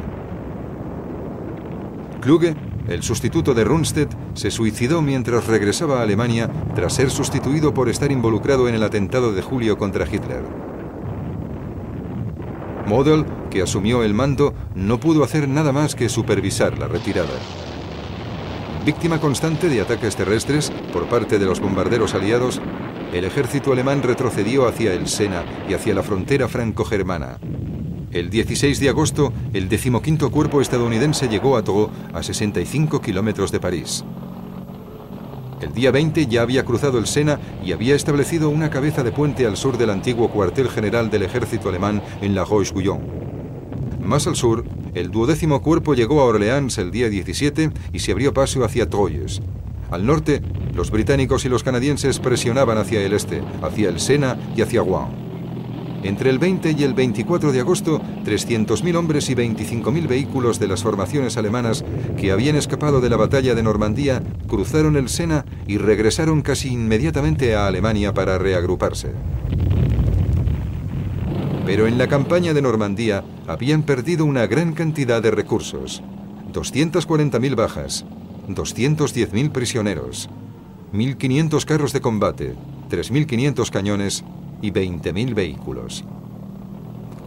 Kluge, 2.20 2.56
el 2.88 3.04
sustituto 3.04 3.54
de 3.54 3.62
Rundstedt, 3.62 4.10
se 4.34 4.50
suicidó 4.50 5.00
mientras 5.00 5.46
regresaba 5.46 6.00
a 6.00 6.02
Alemania 6.02 6.50
tras 6.74 6.94
ser 6.94 7.08
sustituido 7.08 7.72
por 7.72 7.88
estar 7.88 8.10
involucrado 8.10 8.68
en 8.68 8.74
el 8.74 8.82
atentado 8.82 9.32
de 9.32 9.42
julio 9.42 9.78
contra 9.78 10.06
Hitler. 10.06 10.42
Model, 12.88 13.24
que 13.48 13.62
asumió 13.62 14.02
el 14.02 14.12
mando, 14.12 14.54
no 14.74 14.98
pudo 14.98 15.22
hacer 15.22 15.48
nada 15.48 15.70
más 15.70 15.94
que 15.94 16.08
supervisar 16.08 16.76
la 16.80 16.88
retirada. 16.88 17.38
Víctima 18.84 19.20
constante 19.20 19.68
de 19.68 19.80
ataques 19.80 20.16
terrestres 20.16 20.72
por 20.92 21.06
parte 21.06 21.38
de 21.38 21.46
los 21.46 21.60
bombarderos 21.60 22.14
aliados, 22.14 22.60
el 23.12 23.24
ejército 23.24 23.72
alemán 23.72 24.02
retrocedió 24.02 24.66
hacia 24.66 24.92
el 24.92 25.06
Sena 25.06 25.44
y 25.68 25.74
hacia 25.74 25.94
la 25.94 26.02
frontera 26.02 26.48
franco-germana. 26.48 27.38
El 28.10 28.28
16 28.28 28.80
de 28.80 28.88
agosto, 28.88 29.32
el 29.52 29.68
decimoquinto 29.68 30.32
cuerpo 30.32 30.60
estadounidense 30.60 31.28
llegó 31.28 31.56
a 31.56 31.62
Togo, 31.62 31.90
a 32.12 32.24
65 32.24 33.00
kilómetros 33.00 33.52
de 33.52 33.60
París. 33.60 34.04
El 35.60 35.72
día 35.72 35.92
20 35.92 36.26
ya 36.26 36.42
había 36.42 36.64
cruzado 36.64 36.98
el 36.98 37.06
Sena 37.06 37.38
y 37.64 37.70
había 37.70 37.94
establecido 37.94 38.48
una 38.48 38.68
cabeza 38.68 39.04
de 39.04 39.12
puente 39.12 39.46
al 39.46 39.56
sur 39.56 39.78
del 39.78 39.90
antiguo 39.90 40.28
cuartel 40.28 40.68
general 40.68 41.08
del 41.08 41.22
ejército 41.22 41.68
alemán 41.68 42.02
en 42.20 42.34
La 42.34 42.44
Roche-Guyon. 42.44 43.41
Más 44.02 44.26
al 44.26 44.36
sur, 44.36 44.64
el 44.94 45.10
duodécimo 45.10 45.62
cuerpo 45.62 45.94
llegó 45.94 46.20
a 46.20 46.24
Orleans 46.24 46.76
el 46.78 46.90
día 46.90 47.08
17 47.08 47.70
y 47.92 47.98
se 48.00 48.12
abrió 48.12 48.34
paso 48.34 48.64
hacia 48.64 48.90
Troyes. 48.90 49.40
Al 49.90 50.04
norte, 50.04 50.42
los 50.74 50.90
británicos 50.90 51.44
y 51.44 51.48
los 51.48 51.62
canadienses 51.62 52.18
presionaban 52.18 52.78
hacia 52.78 53.00
el 53.00 53.12
este, 53.12 53.42
hacia 53.62 53.88
el 53.88 54.00
Sena 54.00 54.38
y 54.56 54.62
hacia 54.62 54.80
Rouen. 54.80 55.22
Entre 56.02 56.30
el 56.30 56.40
20 56.40 56.74
y 56.76 56.82
el 56.82 56.94
24 56.94 57.52
de 57.52 57.60
agosto, 57.60 58.00
300.000 58.24 58.96
hombres 58.96 59.30
y 59.30 59.36
25.000 59.36 60.08
vehículos 60.08 60.58
de 60.58 60.66
las 60.66 60.82
formaciones 60.82 61.36
alemanas 61.36 61.84
que 62.16 62.32
habían 62.32 62.56
escapado 62.56 63.00
de 63.00 63.08
la 63.08 63.16
batalla 63.16 63.54
de 63.54 63.62
Normandía 63.62 64.20
cruzaron 64.48 64.96
el 64.96 65.08
Sena 65.08 65.44
y 65.68 65.78
regresaron 65.78 66.42
casi 66.42 66.72
inmediatamente 66.72 67.54
a 67.54 67.68
Alemania 67.68 68.12
para 68.12 68.36
reagruparse. 68.38 69.12
Pero 71.64 71.86
en 71.86 71.96
la 71.96 72.08
campaña 72.08 72.54
de 72.54 72.62
Normandía 72.62 73.24
habían 73.46 73.82
perdido 73.82 74.24
una 74.24 74.46
gran 74.46 74.72
cantidad 74.72 75.22
de 75.22 75.30
recursos. 75.30 76.02
240.000 76.52 77.54
bajas, 77.54 78.04
210.000 78.48 79.52
prisioneros, 79.52 80.28
1.500 80.92 81.64
carros 81.64 81.92
de 81.92 82.00
combate, 82.00 82.54
3.500 82.90 83.70
cañones 83.70 84.24
y 84.60 84.70
20.000 84.70 85.34
vehículos. 85.34 86.04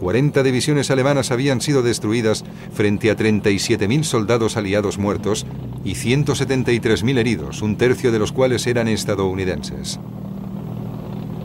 40 0.00 0.42
divisiones 0.42 0.90
alemanas 0.90 1.30
habían 1.30 1.60
sido 1.60 1.82
destruidas 1.82 2.44
frente 2.72 3.10
a 3.10 3.16
37.000 3.16 4.02
soldados 4.04 4.56
aliados 4.56 4.98
muertos 4.98 5.46
y 5.84 5.94
173.000 5.94 7.18
heridos, 7.18 7.62
un 7.62 7.76
tercio 7.76 8.12
de 8.12 8.18
los 8.18 8.32
cuales 8.32 8.66
eran 8.66 8.88
estadounidenses. 8.88 9.98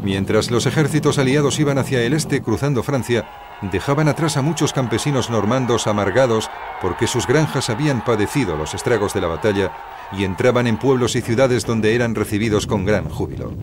Mientras 0.04 0.50
los 0.50 0.66
ejércitos 0.66 1.20
aliados 1.20 1.60
iban 1.60 1.78
hacia 1.78 2.02
el 2.02 2.14
este 2.14 2.42
cruzando 2.42 2.82
Francia, 2.82 3.30
dejaban 3.72 4.08
atrás 4.08 4.36
a 4.36 4.42
muchos 4.42 4.74
campesinos 4.74 5.30
normandos 5.30 5.86
amargados 5.86 6.50
porque 6.82 7.06
sus 7.06 7.28
granjas 7.28 7.70
habían 7.70 8.04
padecido 8.04 8.56
los 8.56 8.74
estragos 8.74 9.14
de 9.14 9.22
la 9.22 9.28
batalla 9.28 9.72
y 10.12 10.24
entraban 10.24 10.66
en 10.66 10.78
pueblos 10.78 11.16
y 11.16 11.22
ciudades 11.22 11.66
donde 11.66 11.94
eran 11.94 12.16
recibidos 12.16 12.66
con 12.66 12.86
gran 12.86 13.08
júbilo. 13.10 13.54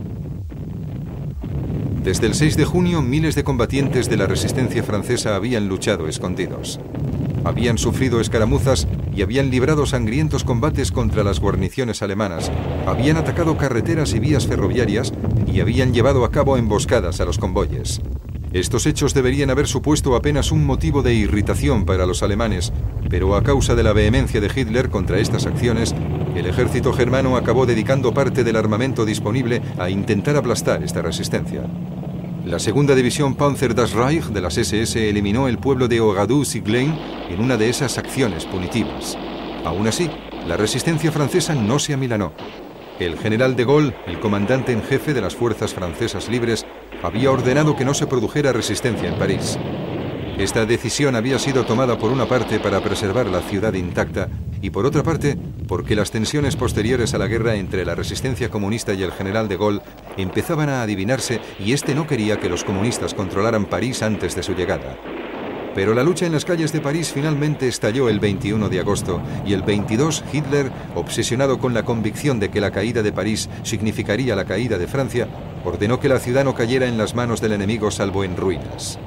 Desde 2.04 2.26
el 2.26 2.34
6 2.34 2.56
de 2.56 2.64
junio, 2.64 3.02
miles 3.02 3.34
de 3.34 3.42
combatientes 3.42 4.08
de 4.08 4.16
la 4.16 4.26
resistencia 4.26 4.84
francesa 4.84 5.34
habían 5.34 5.68
luchado 5.68 6.08
escondidos. 6.08 6.78
Habían 7.48 7.78
sufrido 7.78 8.20
escaramuzas 8.20 8.86
y 9.16 9.22
habían 9.22 9.48
librado 9.50 9.86
sangrientos 9.86 10.44
combates 10.44 10.92
contra 10.92 11.24
las 11.24 11.40
guarniciones 11.40 12.02
alemanas, 12.02 12.52
habían 12.86 13.16
atacado 13.16 13.56
carreteras 13.56 14.12
y 14.12 14.18
vías 14.18 14.46
ferroviarias 14.46 15.14
y 15.50 15.60
habían 15.60 15.94
llevado 15.94 16.26
a 16.26 16.30
cabo 16.30 16.58
emboscadas 16.58 17.22
a 17.22 17.24
los 17.24 17.38
convoyes. 17.38 18.02
Estos 18.52 18.84
hechos 18.84 19.14
deberían 19.14 19.48
haber 19.48 19.66
supuesto 19.66 20.14
apenas 20.14 20.52
un 20.52 20.66
motivo 20.66 21.02
de 21.02 21.14
irritación 21.14 21.86
para 21.86 22.04
los 22.04 22.22
alemanes, 22.22 22.70
pero 23.08 23.34
a 23.34 23.42
causa 23.42 23.74
de 23.74 23.82
la 23.82 23.94
vehemencia 23.94 24.42
de 24.42 24.50
Hitler 24.54 24.90
contra 24.90 25.18
estas 25.18 25.46
acciones, 25.46 25.94
el 26.34 26.44
ejército 26.44 26.92
germano 26.92 27.38
acabó 27.38 27.64
dedicando 27.64 28.12
parte 28.12 28.44
del 28.44 28.56
armamento 28.56 29.06
disponible 29.06 29.62
a 29.78 29.88
intentar 29.88 30.36
aplastar 30.36 30.82
esta 30.82 31.00
resistencia. 31.00 31.62
La 32.48 32.58
segunda 32.58 32.94
división 32.94 33.34
Panzer 33.34 33.74
das 33.74 33.92
Reich 33.92 34.24
de 34.28 34.40
las 34.40 34.56
SS 34.56 35.06
eliminó 35.06 35.48
el 35.48 35.58
pueblo 35.58 35.86
de 35.86 36.00
Ogadou-Siglein 36.00 36.98
en 37.28 37.40
una 37.40 37.58
de 37.58 37.68
esas 37.68 37.98
acciones 37.98 38.46
punitivas. 38.46 39.18
Aún 39.66 39.86
así, 39.86 40.08
la 40.46 40.56
resistencia 40.56 41.12
francesa 41.12 41.54
no 41.54 41.78
se 41.78 41.92
amilanó. 41.92 42.32
El 42.98 43.18
general 43.18 43.54
de 43.54 43.66
Gaulle, 43.66 43.94
el 44.06 44.18
comandante 44.18 44.72
en 44.72 44.82
jefe 44.82 45.12
de 45.12 45.20
las 45.20 45.36
fuerzas 45.36 45.74
francesas 45.74 46.30
libres, 46.30 46.64
había 47.02 47.30
ordenado 47.30 47.76
que 47.76 47.84
no 47.84 47.92
se 47.92 48.06
produjera 48.06 48.50
resistencia 48.54 49.10
en 49.10 49.18
París. 49.18 49.58
Esta 50.38 50.64
decisión 50.64 51.16
había 51.16 51.36
sido 51.40 51.66
tomada 51.66 51.98
por 51.98 52.12
una 52.12 52.26
parte 52.26 52.60
para 52.60 52.80
preservar 52.80 53.26
la 53.26 53.40
ciudad 53.40 53.72
intacta 53.74 54.28
y 54.62 54.70
por 54.70 54.86
otra 54.86 55.02
parte 55.02 55.36
porque 55.66 55.96
las 55.96 56.12
tensiones 56.12 56.54
posteriores 56.54 57.12
a 57.12 57.18
la 57.18 57.26
guerra 57.26 57.56
entre 57.56 57.84
la 57.84 57.96
resistencia 57.96 58.48
comunista 58.48 58.94
y 58.94 59.02
el 59.02 59.10
general 59.10 59.48
de 59.48 59.56
Gaulle 59.56 59.80
empezaban 60.16 60.68
a 60.68 60.82
adivinarse 60.82 61.40
y 61.58 61.72
este 61.72 61.92
no 61.92 62.06
quería 62.06 62.38
que 62.38 62.48
los 62.48 62.62
comunistas 62.62 63.14
controlaran 63.14 63.64
París 63.64 64.00
antes 64.00 64.36
de 64.36 64.44
su 64.44 64.54
llegada. 64.54 64.96
Pero 65.74 65.92
la 65.92 66.04
lucha 66.04 66.26
en 66.26 66.32
las 66.32 66.44
calles 66.44 66.72
de 66.72 66.80
París 66.80 67.10
finalmente 67.12 67.66
estalló 67.66 68.08
el 68.08 68.20
21 68.20 68.68
de 68.68 68.78
agosto 68.78 69.20
y 69.44 69.54
el 69.54 69.62
22 69.62 70.22
Hitler, 70.32 70.70
obsesionado 70.94 71.58
con 71.58 71.74
la 71.74 71.82
convicción 71.82 72.38
de 72.38 72.48
que 72.48 72.60
la 72.60 72.70
caída 72.70 73.02
de 73.02 73.12
París 73.12 73.50
significaría 73.64 74.36
la 74.36 74.44
caída 74.44 74.78
de 74.78 74.86
Francia, 74.86 75.26
ordenó 75.64 75.98
que 75.98 76.08
la 76.08 76.20
ciudad 76.20 76.44
no 76.44 76.54
cayera 76.54 76.86
en 76.86 76.96
las 76.96 77.16
manos 77.16 77.40
del 77.40 77.52
enemigo 77.54 77.90
salvo 77.90 78.22
en 78.22 78.36
ruinas. 78.36 79.00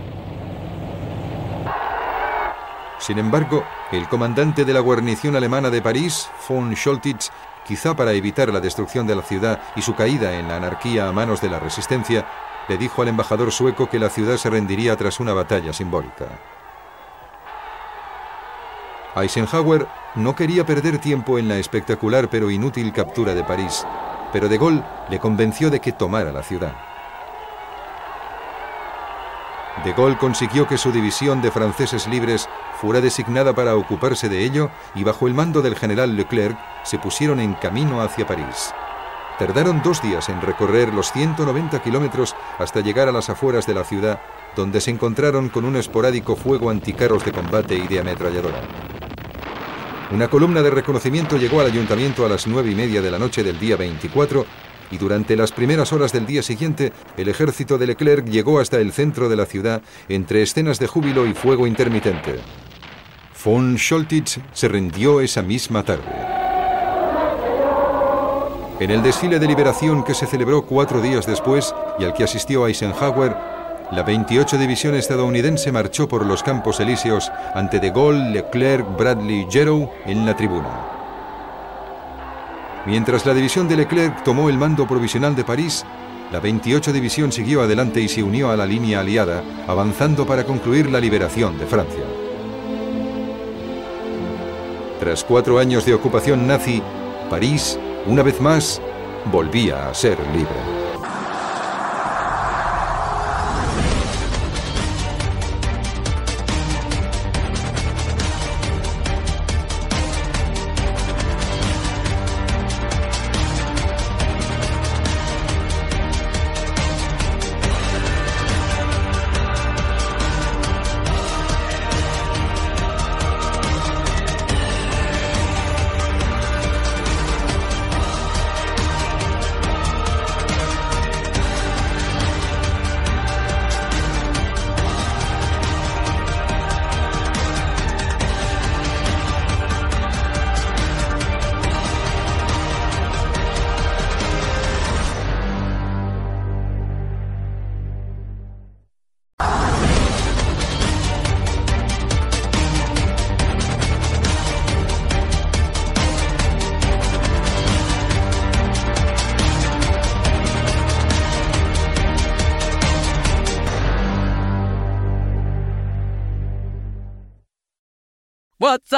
Sin 3.02 3.18
embargo, 3.18 3.64
el 3.92 4.08
comandante 4.08 4.64
de 4.64 4.74
la 4.74 4.80
guarnición 4.80 5.36
alemana 5.36 5.72
de 5.72 5.82
París, 5.82 6.30
von 6.48 6.76
Scholtitz, 6.76 7.32
quizá 7.66 7.96
para 7.96 8.14
evitar 8.14 8.54
la 8.54 8.60
destrucción 8.60 9.08
de 9.08 9.16
la 9.16 9.24
ciudad 9.24 9.60
y 9.76 9.82
su 9.82 9.96
caída 9.96 10.38
en 10.38 10.48
la 10.48 10.58
anarquía 10.58 11.08
a 11.08 11.12
manos 11.12 11.42
de 11.42 11.50
la 11.50 11.60
resistencia, 11.60 12.28
le 12.68 12.78
dijo 12.78 13.02
al 13.02 13.08
embajador 13.08 13.52
sueco 13.52 13.90
que 13.90 13.98
la 13.98 14.10
ciudad 14.10 14.38
se 14.38 14.52
rendiría 14.52 14.96
tras 14.96 15.20
una 15.20 15.34
batalla 15.34 15.74
simbólica. 15.74 16.28
Eisenhower 19.16 19.88
no 20.14 20.36
quería 20.36 20.64
perder 20.64 21.00
tiempo 21.00 21.40
en 21.40 21.48
la 21.48 21.58
espectacular 21.58 22.30
pero 22.30 22.52
inútil 22.52 22.94
captura 22.94 23.34
de 23.34 23.44
París, 23.44 23.84
pero 24.32 24.48
de 24.48 24.60
Gaulle 24.60 24.84
le 25.10 25.18
convenció 25.18 25.72
de 25.72 25.80
que 25.80 25.92
tomara 25.92 26.32
la 26.32 26.44
ciudad. 26.44 26.74
De 29.84 29.94
Gaulle 29.94 30.18
consiguió 30.18 30.68
que 30.68 30.78
su 30.78 30.92
división 30.92 31.42
de 31.42 31.50
franceses 31.50 32.08
libres 32.08 32.48
fuera 32.82 33.00
designada 33.00 33.54
para 33.54 33.76
ocuparse 33.76 34.28
de 34.28 34.44
ello 34.44 34.72
y 34.96 35.04
bajo 35.04 35.28
el 35.28 35.36
mando 35.36 35.62
del 35.62 35.76
general 35.76 36.18
Leclerc 36.18 36.58
se 36.84 36.98
pusieron 36.98 37.40
en 37.40 37.54
camino 37.54 38.02
hacia 38.02 38.26
París. 38.26 38.74
Tardaron 39.38 39.84
dos 39.84 40.02
días 40.02 40.30
en 40.30 40.42
recorrer 40.42 40.92
los 40.92 41.12
190 41.12 41.82
kilómetros 41.84 42.36
hasta 42.58 42.82
llegar 42.82 43.08
a 43.08 43.12
las 43.12 43.30
afueras 43.30 43.68
de 43.68 43.76
la 43.76 43.84
ciudad, 43.84 44.20
donde 44.56 44.82
se 44.82 44.90
encontraron 44.90 45.50
con 45.50 45.64
un 45.64 45.76
esporádico 45.76 46.36
fuego 46.36 46.72
anticarros 46.72 47.24
de 47.24 47.32
combate 47.32 47.76
y 47.76 47.88
de 47.88 48.00
ametralladora. 48.00 48.62
Una 50.12 50.28
columna 50.28 50.64
de 50.64 50.72
reconocimiento 50.72 51.38
llegó 51.38 51.62
al 51.62 51.68
ayuntamiento 51.68 52.26
a 52.26 52.30
las 52.30 52.48
nueve 52.48 52.72
y 52.72 52.76
media 52.76 53.02
de 53.02 53.12
la 53.12 53.20
noche 53.20 53.44
del 53.44 53.60
día 53.60 53.78
24 53.78 54.44
y 54.90 54.98
durante 54.98 55.36
las 55.36 55.52
primeras 55.52 55.94
horas 55.94 56.12
del 56.12 56.26
día 56.26 56.42
siguiente 56.42 56.94
el 57.16 57.30
ejército 57.30 57.78
de 57.78 57.88
Leclerc 57.88 58.28
llegó 58.28 58.60
hasta 58.60 58.80
el 58.80 58.92
centro 58.92 59.30
de 59.30 59.36
la 59.36 59.46
ciudad 59.46 59.84
entre 60.10 60.42
escenas 60.42 60.80
de 60.80 60.88
júbilo 60.88 61.28
y 61.28 61.34
fuego 61.34 61.68
intermitente. 61.68 62.40
Von 63.44 63.76
Scholtitz 63.78 64.40
se 64.54 64.68
rindió 64.68 65.20
esa 65.20 65.42
misma 65.42 65.82
tarde. 65.82 66.04
En 68.80 68.92
el 68.92 69.02
desfile 69.02 69.40
de 69.40 69.48
liberación 69.48 70.04
que 70.04 70.14
se 70.14 70.28
celebró 70.28 70.64
cuatro 70.64 71.02
días 71.02 71.26
después 71.26 71.74
y 71.98 72.04
al 72.04 72.14
que 72.14 72.24
asistió 72.24 72.68
Eisenhower, 72.68 73.36
la 73.92 74.04
28 74.04 74.58
División 74.60 74.94
estadounidense 74.94 75.72
marchó 75.72 76.08
por 76.08 76.26
los 76.26 76.44
Campos 76.44 76.80
Elíseos 76.80 77.32
ante 77.56 77.80
De 77.80 77.90
Gaulle, 77.90 78.30
Leclerc, 78.30 78.86
Bradley 78.96 79.42
y 79.42 79.52
Gerow 79.52 79.90
en 80.06 80.26
la 80.26 80.36
tribuna. 80.36 80.70
Mientras 82.86 83.26
la 83.26 83.34
división 83.34 83.68
de 83.68 83.78
Leclerc 83.78 84.24
tomó 84.24 84.50
el 84.50 84.58
mando 84.58 84.88
provisional 84.88 85.36
de 85.36 85.44
París, 85.44 85.84
la 86.32 86.40
28 86.40 86.94
División 86.94 87.32
siguió 87.32 87.62
adelante 87.62 88.02
y 88.02 88.08
se 88.08 88.24
unió 88.24 88.52
a 88.52 88.56
la 88.56 88.66
línea 88.66 89.00
aliada, 89.00 89.44
avanzando 89.68 90.26
para 90.26 90.44
concluir 90.44 90.90
la 90.90 91.00
liberación 91.00 91.58
de 91.58 91.66
Francia. 91.66 92.21
Tras 95.02 95.24
cuatro 95.24 95.58
años 95.58 95.84
de 95.84 95.96
ocupación 95.96 96.46
nazi, 96.46 96.80
París, 97.28 97.80
una 98.06 98.22
vez 98.22 98.40
más, 98.40 98.80
volvía 99.32 99.90
a 99.90 99.96
ser 99.96 100.16
libre. 100.32 100.81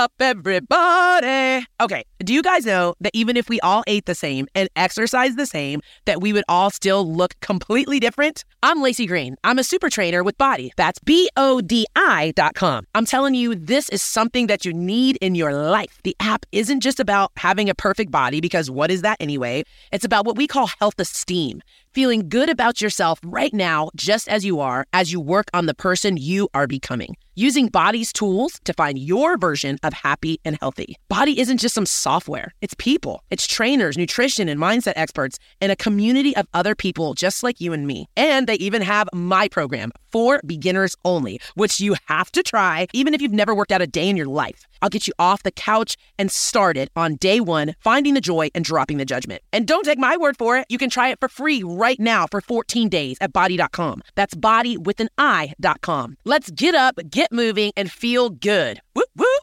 Up, 0.04 0.12
everybody? 0.20 1.66
Okay, 1.80 2.04
do 2.20 2.34
you 2.34 2.42
guys 2.42 2.66
know 2.66 2.94
that 3.00 3.12
even 3.14 3.38
if 3.38 3.48
we 3.48 3.62
all 3.62 3.86
ate 3.88 4.06
the 4.06 4.14
same 4.14 4.48
and 4.54 4.68
exercised 4.76 5.38
the 5.38 5.46
same, 5.46 5.80
that 6.04 6.20
we 6.22 6.34
would 6.34 6.44
all 6.50 6.70
still 6.70 7.10
look 7.10 7.40
completely 7.40 8.02
different? 8.02 8.44
I'm 8.62 8.82
Lacey 8.82 9.06
Green. 9.06 9.38
I'm 9.46 9.60
a 9.60 9.64
super 9.64 9.90
trainer 9.90 10.22
with 10.22 10.38
Body. 10.38 10.74
That's 10.76 11.00
B 11.00 11.30
O 11.38 11.62
D 11.62 11.86
I 11.96 12.34
dot 12.36 12.54
com. 12.54 12.86
I'm 12.94 13.06
telling 13.06 13.34
you, 13.34 13.56
this 13.56 13.88
is 13.90 14.04
something 14.04 14.48
that 14.48 14.66
you 14.66 14.74
need 14.74 15.18
in 15.22 15.36
your 15.36 15.54
life. 15.54 16.02
The 16.04 16.18
app 16.20 16.46
isn't 16.52 16.82
just 16.82 17.00
about 17.00 17.32
having 17.38 17.70
a 17.70 17.76
perfect 17.76 18.12
body, 18.12 18.42
because 18.42 18.70
what 18.70 18.92
is 18.92 19.04
that 19.04 19.16
anyway? 19.22 19.64
It's 19.94 20.04
about 20.04 20.26
what 20.26 20.36
we 20.36 20.48
call 20.48 20.68
health 20.80 21.00
esteem 21.00 21.62
feeling 21.94 22.28
good 22.28 22.50
about 22.50 22.82
yourself 22.82 23.20
right 23.24 23.54
now, 23.54 23.90
just 23.96 24.28
as 24.28 24.44
you 24.44 24.60
are, 24.60 24.86
as 24.94 25.12
you 25.12 25.20
work 25.20 25.48
on 25.54 25.68
the 25.68 25.74
person 25.74 26.18
you 26.18 26.50
are 26.54 26.68
becoming. 26.68 27.16
Using 27.36 27.68
Body's 27.68 28.14
tools 28.14 28.60
to 28.64 28.74
find 28.74 29.00
your 29.00 29.38
version 29.38 29.80
of 29.82 29.92
happy 29.92 30.40
and 30.46 30.56
healthy. 30.60 30.98
Body 31.10 31.40
isn't 31.40 31.58
just 31.58 31.74
some 31.74 31.88
software, 31.88 32.54
it's 32.62 32.76
people. 32.78 33.24
It's 33.32 33.48
trainers, 33.48 33.98
nutrition, 33.98 34.48
and 34.48 34.60
mindset 34.60 34.94
experts, 34.96 35.40
and 35.60 35.72
a 35.72 35.76
community 35.76 36.36
of 36.36 36.48
other 36.54 36.76
people 36.76 37.16
just 37.16 37.42
like 37.42 37.60
you 37.60 37.74
and 37.74 37.88
me. 37.88 38.06
And 38.16 38.46
they 38.46 38.56
even 38.56 38.84
have 38.84 39.10
my 39.14 39.48
program 39.48 39.92
for 40.12 40.42
beginners 40.46 40.96
only, 41.06 41.40
which 41.56 41.80
you 41.80 41.96
have 42.06 42.32
to 42.34 42.44
try 42.44 42.86
even 42.94 43.16
if 43.16 43.22
you've 43.22 43.32
never 43.32 43.56
worked 43.56 43.72
out 43.72 43.82
a 43.82 43.88
day 43.88 44.08
in 44.08 44.16
your 44.16 44.28
life. 44.28 44.68
I'll 44.84 44.90
get 44.90 45.08
you 45.08 45.14
off 45.18 45.44
the 45.44 45.52
couch 45.52 45.96
and 46.20 46.30
started 46.30 46.90
on 46.96 47.16
day 47.16 47.40
one, 47.40 47.76
finding 47.80 48.14
the 48.14 48.22
joy 48.22 48.50
and 48.54 48.66
dropping 48.66 48.98
the 48.98 49.06
judgment. 49.06 49.42
And 49.54 49.66
don't 49.66 49.86
take 49.86 49.98
my 49.98 50.18
word 50.18 50.36
for 50.38 50.58
it. 50.58 50.66
You 50.68 50.78
can 50.78 50.90
try 50.90 51.10
it 51.10 51.20
for 51.22 51.30
free 51.30 51.64
right 51.64 52.00
now 52.00 52.28
for 52.30 52.42
14 52.42 52.90
days 52.90 53.18
at 53.22 53.32
body.com. 53.32 54.04
That's 54.16 54.36
body 54.36 54.78
with 54.78 55.00
an 55.00 55.08
I.com. 55.18 56.18
Let's 56.26 56.52
get 56.52 56.76
up, 56.76 57.00
get 57.10 57.32
moving, 57.32 57.72
and 57.78 57.90
feel 57.90 58.30
good. 58.30 58.82
Whoop, 58.94 59.10
whoop. 59.16 59.43